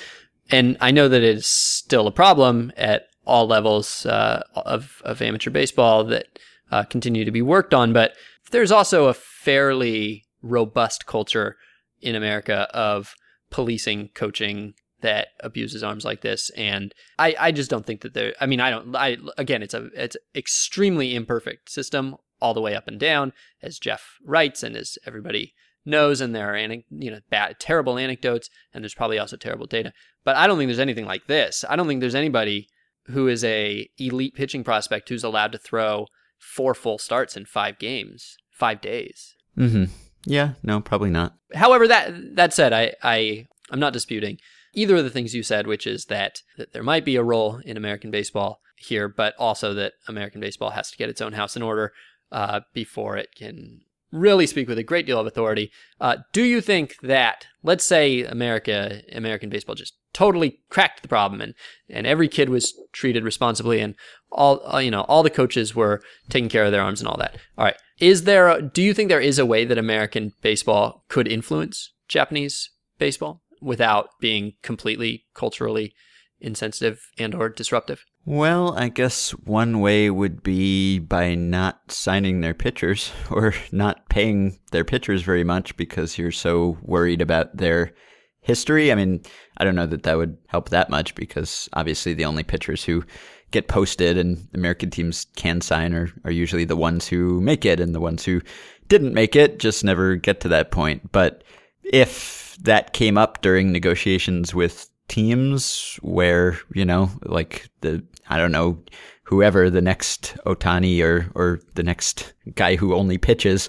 and 0.51 0.77
I 0.81 0.91
know 0.91 1.09
that 1.09 1.22
it's 1.22 1.47
still 1.47 2.07
a 2.07 2.12
problem 2.12 2.72
at 2.77 3.09
all 3.27 3.47
levels 3.47 4.05
uh, 4.07 4.43
of 4.55 5.01
of 5.05 5.22
amateur 5.22 5.51
baseball 5.51 6.05
that 6.05 6.39
uh, 6.70 6.85
continue 6.85 7.25
to 7.25 7.31
be 7.31 7.43
worked 7.43 7.72
on. 7.72 7.93
But 7.93 8.14
there's 8.51 8.72
also 8.72 9.07
a 9.07 9.14
fairly 9.14 10.25
robust 10.43 11.07
culture 11.07 11.57
in 12.01 12.14
America 12.14 12.68
of 12.75 13.14
policing 13.51 14.11
coaching 14.14 14.75
that 15.01 15.29
abuses 15.41 15.83
arms 15.83 16.05
like 16.05 16.22
this, 16.22 16.51
and 16.51 16.95
I, 17.18 17.37
I 17.39 17.53
just 17.53 17.70
don't 17.70 17.85
think 17.85 18.03
that 18.03 18.14
there. 18.14 18.35
I 18.41 18.47
mean, 18.47 18.61
I 18.61 18.70
don't. 18.70 18.95
I 18.95 19.16
again, 19.39 19.62
it's 19.62 19.75
a 19.75 19.89
it's 19.95 20.16
extremely 20.35 21.14
imperfect 21.14 21.70
system 21.70 22.16
all 22.45 22.53
the 22.53 22.61
way 22.61 22.77
up 22.77 22.87
and 22.87 23.01
down, 23.01 23.33
as 23.63 23.79
Jeff 23.79 24.19
writes, 24.23 24.63
and 24.63 24.77
as 24.77 24.99
everybody 25.07 25.55
knows, 25.87 26.21
and 26.21 26.35
there 26.35 26.55
are 26.55 26.59
you 26.59 27.11
know 27.11 27.21
bad, 27.31 27.59
terrible 27.59 27.99
anecdotes, 27.99 28.51
and 28.73 28.85
there's 28.85 28.95
probably 28.95 29.19
also 29.19 29.39
terrible 29.39 29.67
data. 29.67 29.93
But 30.25 30.37
I 30.37 30.47
don't 30.47 30.59
think 30.59 30.69
there's 30.69 30.79
anything 30.79 31.07
like 31.07 31.27
this. 31.27 31.65
I 31.69 31.75
don't 31.75 31.89
think 31.89 32.01
there's 32.01 32.15
anybody 32.15 32.69
who 33.07 33.29
is 33.29 33.43
a 33.45 33.89
elite 33.99 34.35
pitching 34.35 34.63
prospect 34.63 35.09
who's 35.09 35.25
allowed 35.25 35.53
to 35.53 35.59
throw 35.59 36.07
four 36.39 36.75
full 36.75 36.99
starts 36.99 37.35
in 37.35 37.47
five 37.47 37.79
games, 37.79 38.37
five 38.51 38.83
days. 38.83 39.35
Mm-hmm. 39.57 39.85
Yeah, 40.27 40.53
no, 40.63 40.81
probably 40.81 41.11
not. 41.11 41.35
However, 41.55 41.89
that 41.89 42.37
that 42.37 42.53
said, 42.53 42.75
I, 42.75 42.95
I 43.03 43.47
I'm 43.71 43.81
not 43.81 43.95
disputing 43.95 44.39
either 44.75 44.97
of 44.97 45.05
the 45.05 45.11
things 45.11 45.35
you 45.35 45.43
said, 45.43 45.67
which 45.67 45.87
is 45.87 46.07
that, 46.07 46.43
that 46.59 46.73
there 46.73 46.83
might 46.83 47.05
be 47.05 47.17
a 47.17 47.23
role 47.23 47.61
in 47.65 47.77
American 47.77 48.11
baseball 48.11 48.61
here, 48.77 49.09
but 49.09 49.35
also 49.39 49.73
that 49.75 49.93
American 50.09 50.41
baseball 50.41 50.71
has 50.71 50.91
to 50.91 50.97
get 50.97 51.09
its 51.09 51.21
own 51.21 51.33
house 51.33 51.57
in 51.57 51.63
order 51.63 51.93
uh, 52.35 52.61
before 52.72 53.16
it 53.16 53.28
can 53.35 53.80
really 54.11 54.47
speak 54.47 54.68
with 54.68 54.78
a 54.78 54.82
great 54.82 55.07
deal 55.07 55.20
of 55.20 55.26
authority. 55.26 55.70
Uh, 56.01 56.16
do 56.32 56.43
you 56.43 56.61
think 56.61 56.97
that, 57.03 57.47
let's 57.62 57.85
say 57.85 58.24
America, 58.24 59.03
American 59.12 59.49
baseball 59.51 59.74
just 59.74 59.95
totally 60.12 60.61
cracked 60.68 61.03
the 61.03 61.09
problem 61.09 61.41
and, 61.41 61.55
and 61.89 62.07
every 62.07 62.28
kid 62.28 62.49
was 62.49 62.74
treated 62.93 63.24
responsibly 63.24 63.80
and 63.80 63.95
all, 64.30 64.61
uh, 64.72 64.78
you 64.78 64.91
know, 64.91 65.03
all 65.03 65.22
the 65.22 65.30
coaches 65.30 65.74
were 65.74 66.03
taking 66.28 66.49
care 66.49 66.64
of 66.64 66.72
their 66.72 66.82
arms 66.82 67.01
and 67.01 67.09
all 67.09 67.16
that. 67.16 67.37
All 67.57 67.64
right. 67.64 67.76
Is 67.99 68.24
there, 68.24 68.49
a, 68.49 68.62
do 68.62 68.82
you 68.82 68.95
think 68.95 69.09
there 69.09 69.20
is 69.20 69.39
a 69.39 69.47
way 69.47 69.64
that 69.64 69.78
American 69.78 70.32
baseball 70.43 71.05
could 71.09 71.28
influence 71.28 71.93
Japanese 72.09 72.70
baseball 72.99 73.43
without 73.61 74.11
being 74.20 74.55
completely 74.62 75.24
culturally 75.35 75.95
insensitive 76.41 77.01
and 77.16 77.32
or 77.35 77.49
disruptive? 77.49 78.05
Well, 78.27 78.72
I 78.79 78.89
guess 78.89 79.33
one 79.33 79.81
way 79.81 80.09
would 80.09 80.43
be 80.43 80.99
by 80.99 81.35
not 81.35 81.93
signing 81.93 82.41
their 82.41 82.55
pitchers 82.55 83.12
or 83.31 83.55
not 83.70 84.09
paying 84.09 84.59
their 84.72 84.85
pitchers 84.85 85.22
very 85.22 85.45
much 85.45 85.77
because 85.77 86.16
you're 86.16 86.33
so 86.33 86.79
worried 86.83 87.20
about 87.20 87.57
their 87.57 87.93
history. 88.41 88.91
I 88.91 88.95
mean, 88.95 89.22
I 89.59 89.64
don't 89.64 89.75
know 89.75 89.87
that 89.87 90.05
that 90.05 90.16
would 90.16 90.39
help 90.49 90.70
that 90.70 90.89
much 90.89 91.14
because 91.14 91.68
obviously 91.75 92.14
the 92.14 92.25
only 92.25 92.43
pitchers 92.43 92.83
who 92.85 93.05
get 93.51 93.68
posted 93.68 94.16
and 94.16 94.49
American 94.55 94.91
teams 94.91 95.27
can 95.37 95.61
sign 95.61 95.95
are, 95.95 96.11
are 96.25 96.31
usually 96.31 96.64
the 96.64 96.77
ones 96.77 97.07
who 97.07 97.41
make 97.41 97.64
it 97.64 97.79
and 97.79 97.95
the 97.95 98.01
ones 98.01 98.25
who 98.25 98.41
didn't 98.89 99.14
make 99.14 99.37
it 99.37 99.59
just 99.59 99.85
never 99.85 100.16
get 100.16 100.41
to 100.41 100.49
that 100.49 100.70
point. 100.70 101.12
But 101.12 101.45
if 101.85 102.57
that 102.62 102.95
came 102.95 103.18
up 103.18 103.43
during 103.43 103.70
negotiations 103.70 104.55
with 104.55 104.89
teams 105.09 105.99
where, 106.03 106.59
you 106.75 106.85
know, 106.85 107.11
like 107.25 107.68
the 107.81 108.05
I 108.29 108.39
don't 108.39 108.53
know, 108.53 108.83
whoever 109.25 109.70
the 109.70 109.81
next 109.81 110.37
Otani 110.47 111.03
or 111.03 111.31
or 111.35 111.61
the 111.75 111.83
next 111.83 112.33
guy 112.55 112.77
who 112.77 112.95
only 112.95 113.18
pitches 113.18 113.68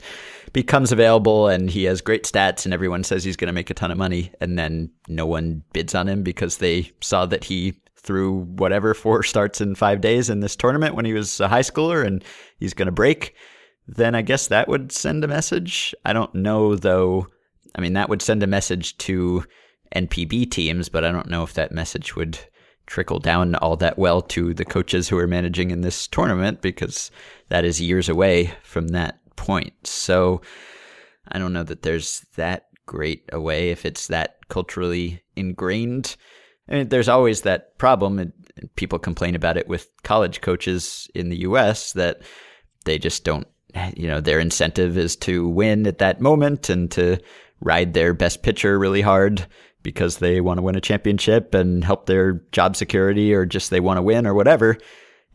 becomes 0.53 0.91
available 0.91 1.47
and 1.47 1.69
he 1.69 1.83
has 1.83 1.99
great 2.01 2.23
stats 2.23 2.63
and 2.63 2.73
everyone 2.73 3.03
says 3.03 3.23
he's 3.23 3.35
going 3.35 3.47
to 3.47 3.53
make 3.53 3.69
a 3.69 3.73
ton 3.73 3.91
of 3.91 3.97
money 3.97 4.31
and 4.39 4.57
then 4.57 4.89
no 5.09 5.25
one 5.25 5.61
bids 5.73 5.93
on 5.93 6.07
him 6.07 6.23
because 6.23 6.57
they 6.57 6.89
saw 7.01 7.25
that 7.25 7.43
he 7.43 7.73
threw 7.97 8.43
whatever 8.57 8.93
four 8.93 9.21
starts 9.21 9.59
in 9.59 9.75
5 9.75 9.99
days 9.99 10.29
in 10.29 10.39
this 10.39 10.55
tournament 10.55 10.95
when 10.95 11.05
he 11.05 11.13
was 11.13 11.39
a 11.39 11.47
high 11.47 11.61
schooler 11.61 12.05
and 12.05 12.23
he's 12.57 12.73
going 12.73 12.85
to 12.85 12.91
break 12.91 13.35
then 13.87 14.15
I 14.15 14.21
guess 14.21 14.47
that 14.47 14.67
would 14.67 14.91
send 14.91 15.23
a 15.23 15.27
message. 15.27 15.93
I 16.05 16.13
don't 16.13 16.33
know 16.33 16.75
though. 16.75 17.27
I 17.75 17.81
mean 17.81 17.93
that 17.93 18.09
would 18.09 18.21
send 18.21 18.41
a 18.41 18.47
message 18.47 18.97
to 18.99 19.43
NPB 19.95 20.51
teams, 20.51 20.89
but 20.89 21.05
I 21.05 21.11
don't 21.11 21.29
know 21.29 21.43
if 21.43 21.53
that 21.53 21.71
message 21.71 22.15
would 22.15 22.39
trickle 22.87 23.19
down 23.19 23.55
all 23.55 23.75
that 23.77 23.97
well 23.97 24.21
to 24.21 24.53
the 24.53 24.65
coaches 24.65 25.09
who 25.09 25.17
are 25.17 25.27
managing 25.27 25.71
in 25.71 25.81
this 25.81 26.07
tournament 26.07 26.61
because 26.61 27.11
that 27.49 27.65
is 27.65 27.81
years 27.81 28.09
away 28.09 28.53
from 28.63 28.89
that 28.89 29.19
point. 29.35 29.73
So 29.85 30.41
I 31.27 31.39
don't 31.39 31.53
know 31.53 31.63
that 31.63 31.81
there's 31.81 32.25
that 32.35 32.67
great 32.85 33.23
a 33.31 33.39
way 33.39 33.69
if 33.69 33.85
it's 33.85 34.07
that 34.07 34.37
culturally 34.49 35.23
ingrained. 35.35 36.15
I 36.69 36.75
mean, 36.75 36.89
there's 36.89 37.09
always 37.09 37.41
that 37.41 37.77
problem, 37.77 38.19
and 38.19 38.33
people 38.75 38.99
complain 38.99 39.35
about 39.35 39.57
it 39.57 39.67
with 39.67 39.89
college 40.03 40.41
coaches 40.41 41.09
in 41.13 41.29
the 41.29 41.41
U.S. 41.41 41.93
that 41.93 42.21
they 42.85 42.97
just 42.97 43.23
don't, 43.23 43.47
you 43.95 44.07
know, 44.07 44.21
their 44.21 44.39
incentive 44.39 44.97
is 44.97 45.15
to 45.17 45.47
win 45.47 45.85
at 45.85 45.99
that 45.99 46.21
moment 46.21 46.69
and 46.69 46.89
to 46.91 47.17
ride 47.61 47.93
their 47.93 48.13
best 48.13 48.43
pitcher 48.43 48.77
really 48.79 49.01
hard 49.01 49.45
because 49.85 50.17
they 50.17 50.41
want 50.41 50.57
to 50.57 50.63
win 50.63 50.75
a 50.75 50.81
championship 50.81 51.53
and 51.53 51.83
help 51.83 52.07
their 52.07 52.41
job 52.51 52.75
security 52.75 53.33
or 53.33 53.45
just 53.45 53.69
they 53.69 53.79
want 53.79 53.97
to 53.99 54.01
win 54.01 54.25
or 54.25 54.33
whatever. 54.33 54.77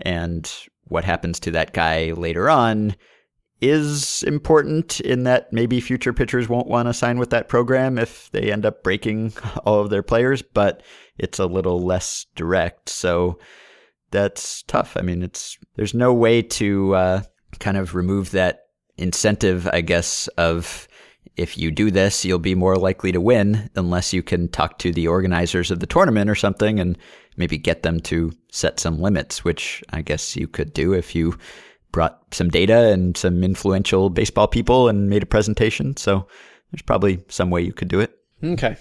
And 0.00 0.52
what 0.88 1.04
happens 1.04 1.38
to 1.40 1.52
that 1.52 1.72
guy 1.72 2.10
later 2.10 2.50
on 2.50 2.96
is 3.60 4.24
important 4.24 4.98
in 5.00 5.22
that 5.22 5.52
maybe 5.52 5.80
future 5.80 6.12
pitchers 6.12 6.48
won't 6.48 6.66
want 6.66 6.88
to 6.88 6.94
sign 6.94 7.18
with 7.18 7.30
that 7.30 7.48
program 7.48 7.96
if 7.96 8.28
they 8.32 8.50
end 8.50 8.66
up 8.66 8.82
breaking 8.82 9.32
all 9.64 9.80
of 9.80 9.90
their 9.90 10.02
players, 10.02 10.42
but 10.42 10.82
it's 11.16 11.38
a 11.38 11.46
little 11.46 11.78
less 11.78 12.26
direct. 12.34 12.88
So 12.88 13.38
that's 14.10 14.64
tough. 14.64 14.96
I 14.96 15.02
mean, 15.02 15.22
it's 15.22 15.56
there's 15.76 15.94
no 15.94 16.12
way 16.12 16.42
to 16.42 16.94
uh, 16.94 17.22
kind 17.60 17.76
of 17.76 17.94
remove 17.94 18.32
that 18.32 18.64
incentive, 18.96 19.68
I 19.72 19.80
guess, 19.80 20.26
of 20.36 20.88
if 21.36 21.56
you 21.56 21.70
do 21.70 21.90
this, 21.90 22.24
you'll 22.24 22.38
be 22.38 22.54
more 22.54 22.76
likely 22.76 23.12
to 23.12 23.20
win 23.20 23.70
unless 23.74 24.12
you 24.12 24.22
can 24.22 24.48
talk 24.48 24.78
to 24.78 24.92
the 24.92 25.08
organizers 25.08 25.70
of 25.70 25.80
the 25.80 25.86
tournament 25.86 26.28
or 26.28 26.34
something 26.34 26.78
and 26.78 26.98
maybe 27.36 27.56
get 27.56 27.82
them 27.82 28.00
to 28.00 28.32
set 28.50 28.80
some 28.80 29.00
limits, 29.00 29.44
which 29.44 29.82
I 29.90 30.02
guess 30.02 30.36
you 30.36 30.46
could 30.46 30.72
do 30.72 30.92
if 30.92 31.14
you 31.14 31.38
brought 31.92 32.22
some 32.32 32.50
data 32.50 32.92
and 32.92 33.16
some 33.16 33.42
influential 33.42 34.10
baseball 34.10 34.48
people 34.48 34.88
and 34.88 35.08
made 35.08 35.22
a 35.22 35.26
presentation. 35.26 35.96
So 35.96 36.26
there's 36.70 36.82
probably 36.82 37.24
some 37.28 37.50
way 37.50 37.62
you 37.62 37.72
could 37.72 37.88
do 37.88 38.00
it. 38.00 38.16
Okay. 38.42 38.76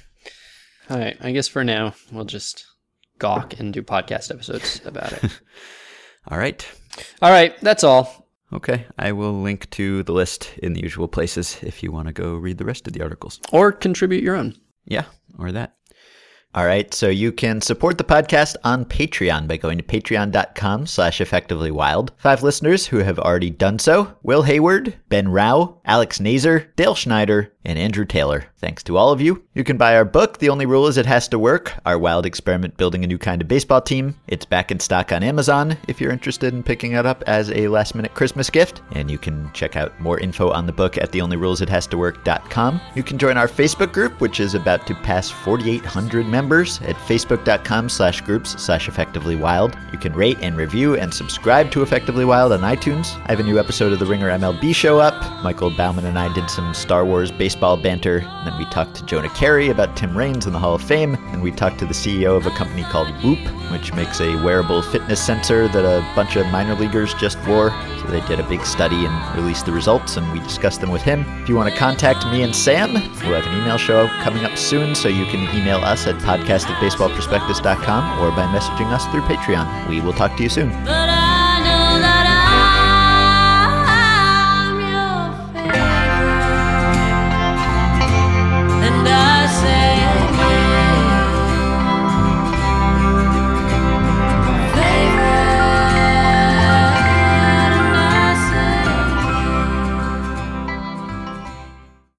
All 0.89 0.97
right. 0.97 1.17
I 1.21 1.31
guess 1.31 1.47
for 1.47 1.63
now, 1.63 1.93
we'll 2.11 2.25
just 2.25 2.65
gawk 3.19 3.59
and 3.59 3.73
do 3.73 3.81
podcast 3.81 4.31
episodes 4.31 4.81
about 4.85 5.13
it. 5.13 5.39
all 6.27 6.37
right. 6.37 6.67
All 7.21 7.31
right. 7.31 7.59
That's 7.61 7.83
all. 7.83 8.28
Okay, 8.51 8.87
I 8.97 9.11
will 9.11 9.41
link 9.41 9.69
to 9.71 10.01
the 10.03 10.11
list 10.11 10.51
in 10.57 10.73
the 10.73 10.81
usual 10.81 11.07
places 11.07 11.59
if 11.61 11.83
you 11.83 11.91
want 11.91 12.07
to 12.07 12.13
go 12.13 12.35
read 12.35 12.57
the 12.57 12.65
rest 12.65 12.87
of 12.87 12.93
the 12.93 13.01
articles. 13.01 13.39
Or 13.51 13.71
contribute 13.71 14.23
your 14.23 14.35
own. 14.35 14.55
Yeah, 14.85 15.05
or 15.37 15.51
that. 15.51 15.75
All 16.55 16.65
right, 16.65 16.91
so 16.91 17.09
you 17.09 17.31
can 17.31 17.61
support 17.61 17.99
the 17.99 18.03
podcast 18.03 18.55
on 18.63 18.85
Patreon 18.85 19.47
by 19.47 19.57
going 19.57 19.77
to 19.77 19.83
patreon.com 19.83 20.87
slash 20.87 21.19
effectivelywild. 21.19 22.09
Five 22.17 22.41
listeners 22.41 22.87
who 22.87 22.97
have 22.97 23.19
already 23.19 23.51
done 23.51 23.77
so, 23.77 24.17
Will 24.23 24.41
Hayward, 24.41 24.95
Ben 25.09 25.29
Rao, 25.29 25.79
Alex 25.85 26.17
Nazer, 26.17 26.75
Dale 26.75 26.95
Schneider, 26.95 27.53
and 27.63 27.77
Andrew 27.77 28.03
Taylor. 28.03 28.45
Thanks 28.60 28.84
to 28.84 28.97
all 28.97 29.12
of 29.12 29.22
you. 29.22 29.41
You 29.53 29.64
can 29.64 29.78
buy 29.78 29.95
our 29.95 30.03
book, 30.03 30.39
The 30.39 30.49
Only 30.49 30.66
Rule 30.66 30.88
Is 30.88 30.97
It 30.97 31.05
Has 31.05 31.30
to 31.30 31.39
Work, 31.39 31.74
our 31.86 31.97
wild 31.97 32.26
experiment 32.26 32.76
building 32.76 33.05
a 33.05 33.07
new 33.07 33.18
kind 33.18 33.41
of 33.41 33.47
baseball 33.47 33.82
team. 33.82 34.16
It's 34.28 34.45
back 34.45 34.70
in 34.70 34.82
stock 34.82 35.14
on 35.14 35.24
Amazon 35.24 35.78
if 35.88 36.01
you're 36.01 36.12
interested 36.12 36.53
in 36.53 36.62
picking 36.62 36.91
it 36.91 37.05
up 37.05 37.24
as 37.26 37.49
a 37.51 37.70
last 37.70 37.95
minute 37.95 38.14
Christmas 38.16 38.49
gift. 38.49 38.82
And 38.91 39.10
you 39.10 39.18
can 39.18 39.49
check 39.53 39.78
out 39.78 39.97
more 40.01 40.20
info 40.20 40.51
on 40.51 40.66
the 40.66 40.74
book 40.74 40.97
at 40.97 41.12
theonlyrulesithastowork.com. 41.12 42.82
You 42.95 43.03
can 43.03 43.18
join 43.18 43.38
our 43.38 43.47
Facebook 43.47 43.93
group, 43.93 44.20
which 44.20 44.41
is 44.41 44.55
about 44.55 44.86
to 44.88 44.95
pass 44.95 45.30
4,800 45.30 46.28
members 46.28 46.82
at 46.82 46.95
facebook.com 46.95 47.88
slash 47.88 48.20
groups 48.22 48.62
slash 48.62 48.89
effectively 48.89 49.38
wild. 49.38 49.78
You 49.93 49.97
can 49.97 50.12
rate 50.14 50.38
and 50.41 50.57
review 50.57 50.97
and 50.97 51.14
subscribe 51.14 51.72
to 51.72 51.82
Effectively 51.82 52.26
Wild 52.26 52.51
on 52.51 52.60
iTunes. 52.60 53.16
I 53.26 53.32
have 53.32 53.39
a 53.39 53.43
new 53.43 53.57
episode 53.57 53.93
of 53.93 53.99
the 53.99 54.05
Ringer 54.05 54.30
MLB 54.30 54.76
show 54.76 54.99
up. 54.99 55.16
Michael 55.43 55.70
Bauman 55.70 56.05
and 56.05 56.20
I 56.20 56.34
did 56.34 56.49
some 56.49 56.74
Star 56.74 57.05
Wars 57.05 57.32
baseball 57.32 57.78
banter. 57.78 58.20
Then 58.49 58.57
we 58.57 58.65
talked 58.65 58.95
to 58.95 59.05
Jonah 59.05 59.29
Keri 59.29 59.69
about 59.69 59.95
Tim 59.95 60.17
Raines 60.17 60.47
in 60.47 60.53
the 60.53 60.59
Hall 60.59 60.73
of 60.73 60.81
Fame. 60.81 61.13
And 61.33 61.43
we 61.43 61.51
talked 61.51 61.77
to 61.79 61.85
the 61.85 61.93
CEO 61.93 62.35
of 62.35 62.47
a 62.47 62.51
company 62.51 62.81
called 62.83 63.09
Whoop, 63.23 63.39
which 63.71 63.93
makes 63.93 64.19
a 64.21 64.35
wearable 64.43 64.81
fitness 64.81 65.23
sensor 65.23 65.67
that 65.67 65.85
a 65.85 66.01
bunch 66.15 66.35
of 66.35 66.47
minor 66.47 66.73
leaguers 66.73 67.13
just 67.15 67.37
wore. 67.47 67.69
So 67.99 68.07
they 68.07 68.21
did 68.21 68.39
a 68.39 68.49
big 68.49 68.65
study 68.65 69.05
and 69.05 69.35
released 69.35 69.67
the 69.67 69.71
results, 69.71 70.17
and 70.17 70.31
we 70.33 70.39
discussed 70.39 70.81
them 70.81 70.89
with 70.89 71.03
him. 71.03 71.25
If 71.43 71.49
you 71.49 71.55
want 71.55 71.71
to 71.71 71.77
contact 71.77 72.25
me 72.25 72.41
and 72.41 72.55
Sam, 72.55 72.93
we'll 72.93 73.39
have 73.39 73.45
an 73.45 73.61
email 73.61 73.77
show 73.77 74.07
coming 74.23 74.43
up 74.45 74.57
soon, 74.57 74.95
so 74.95 75.09
you 75.09 75.25
can 75.25 75.41
email 75.55 75.77
us 75.77 76.07
at 76.07 76.15
podcast 76.15 76.65
at 76.71 76.81
baseballprospectus.com 76.81 78.19
or 78.19 78.31
by 78.31 78.45
messaging 78.47 78.91
us 78.91 79.05
through 79.07 79.21
Patreon. 79.21 79.87
We 79.87 80.01
will 80.01 80.13
talk 80.13 80.35
to 80.37 80.43
you 80.43 80.49
soon. 80.49 80.69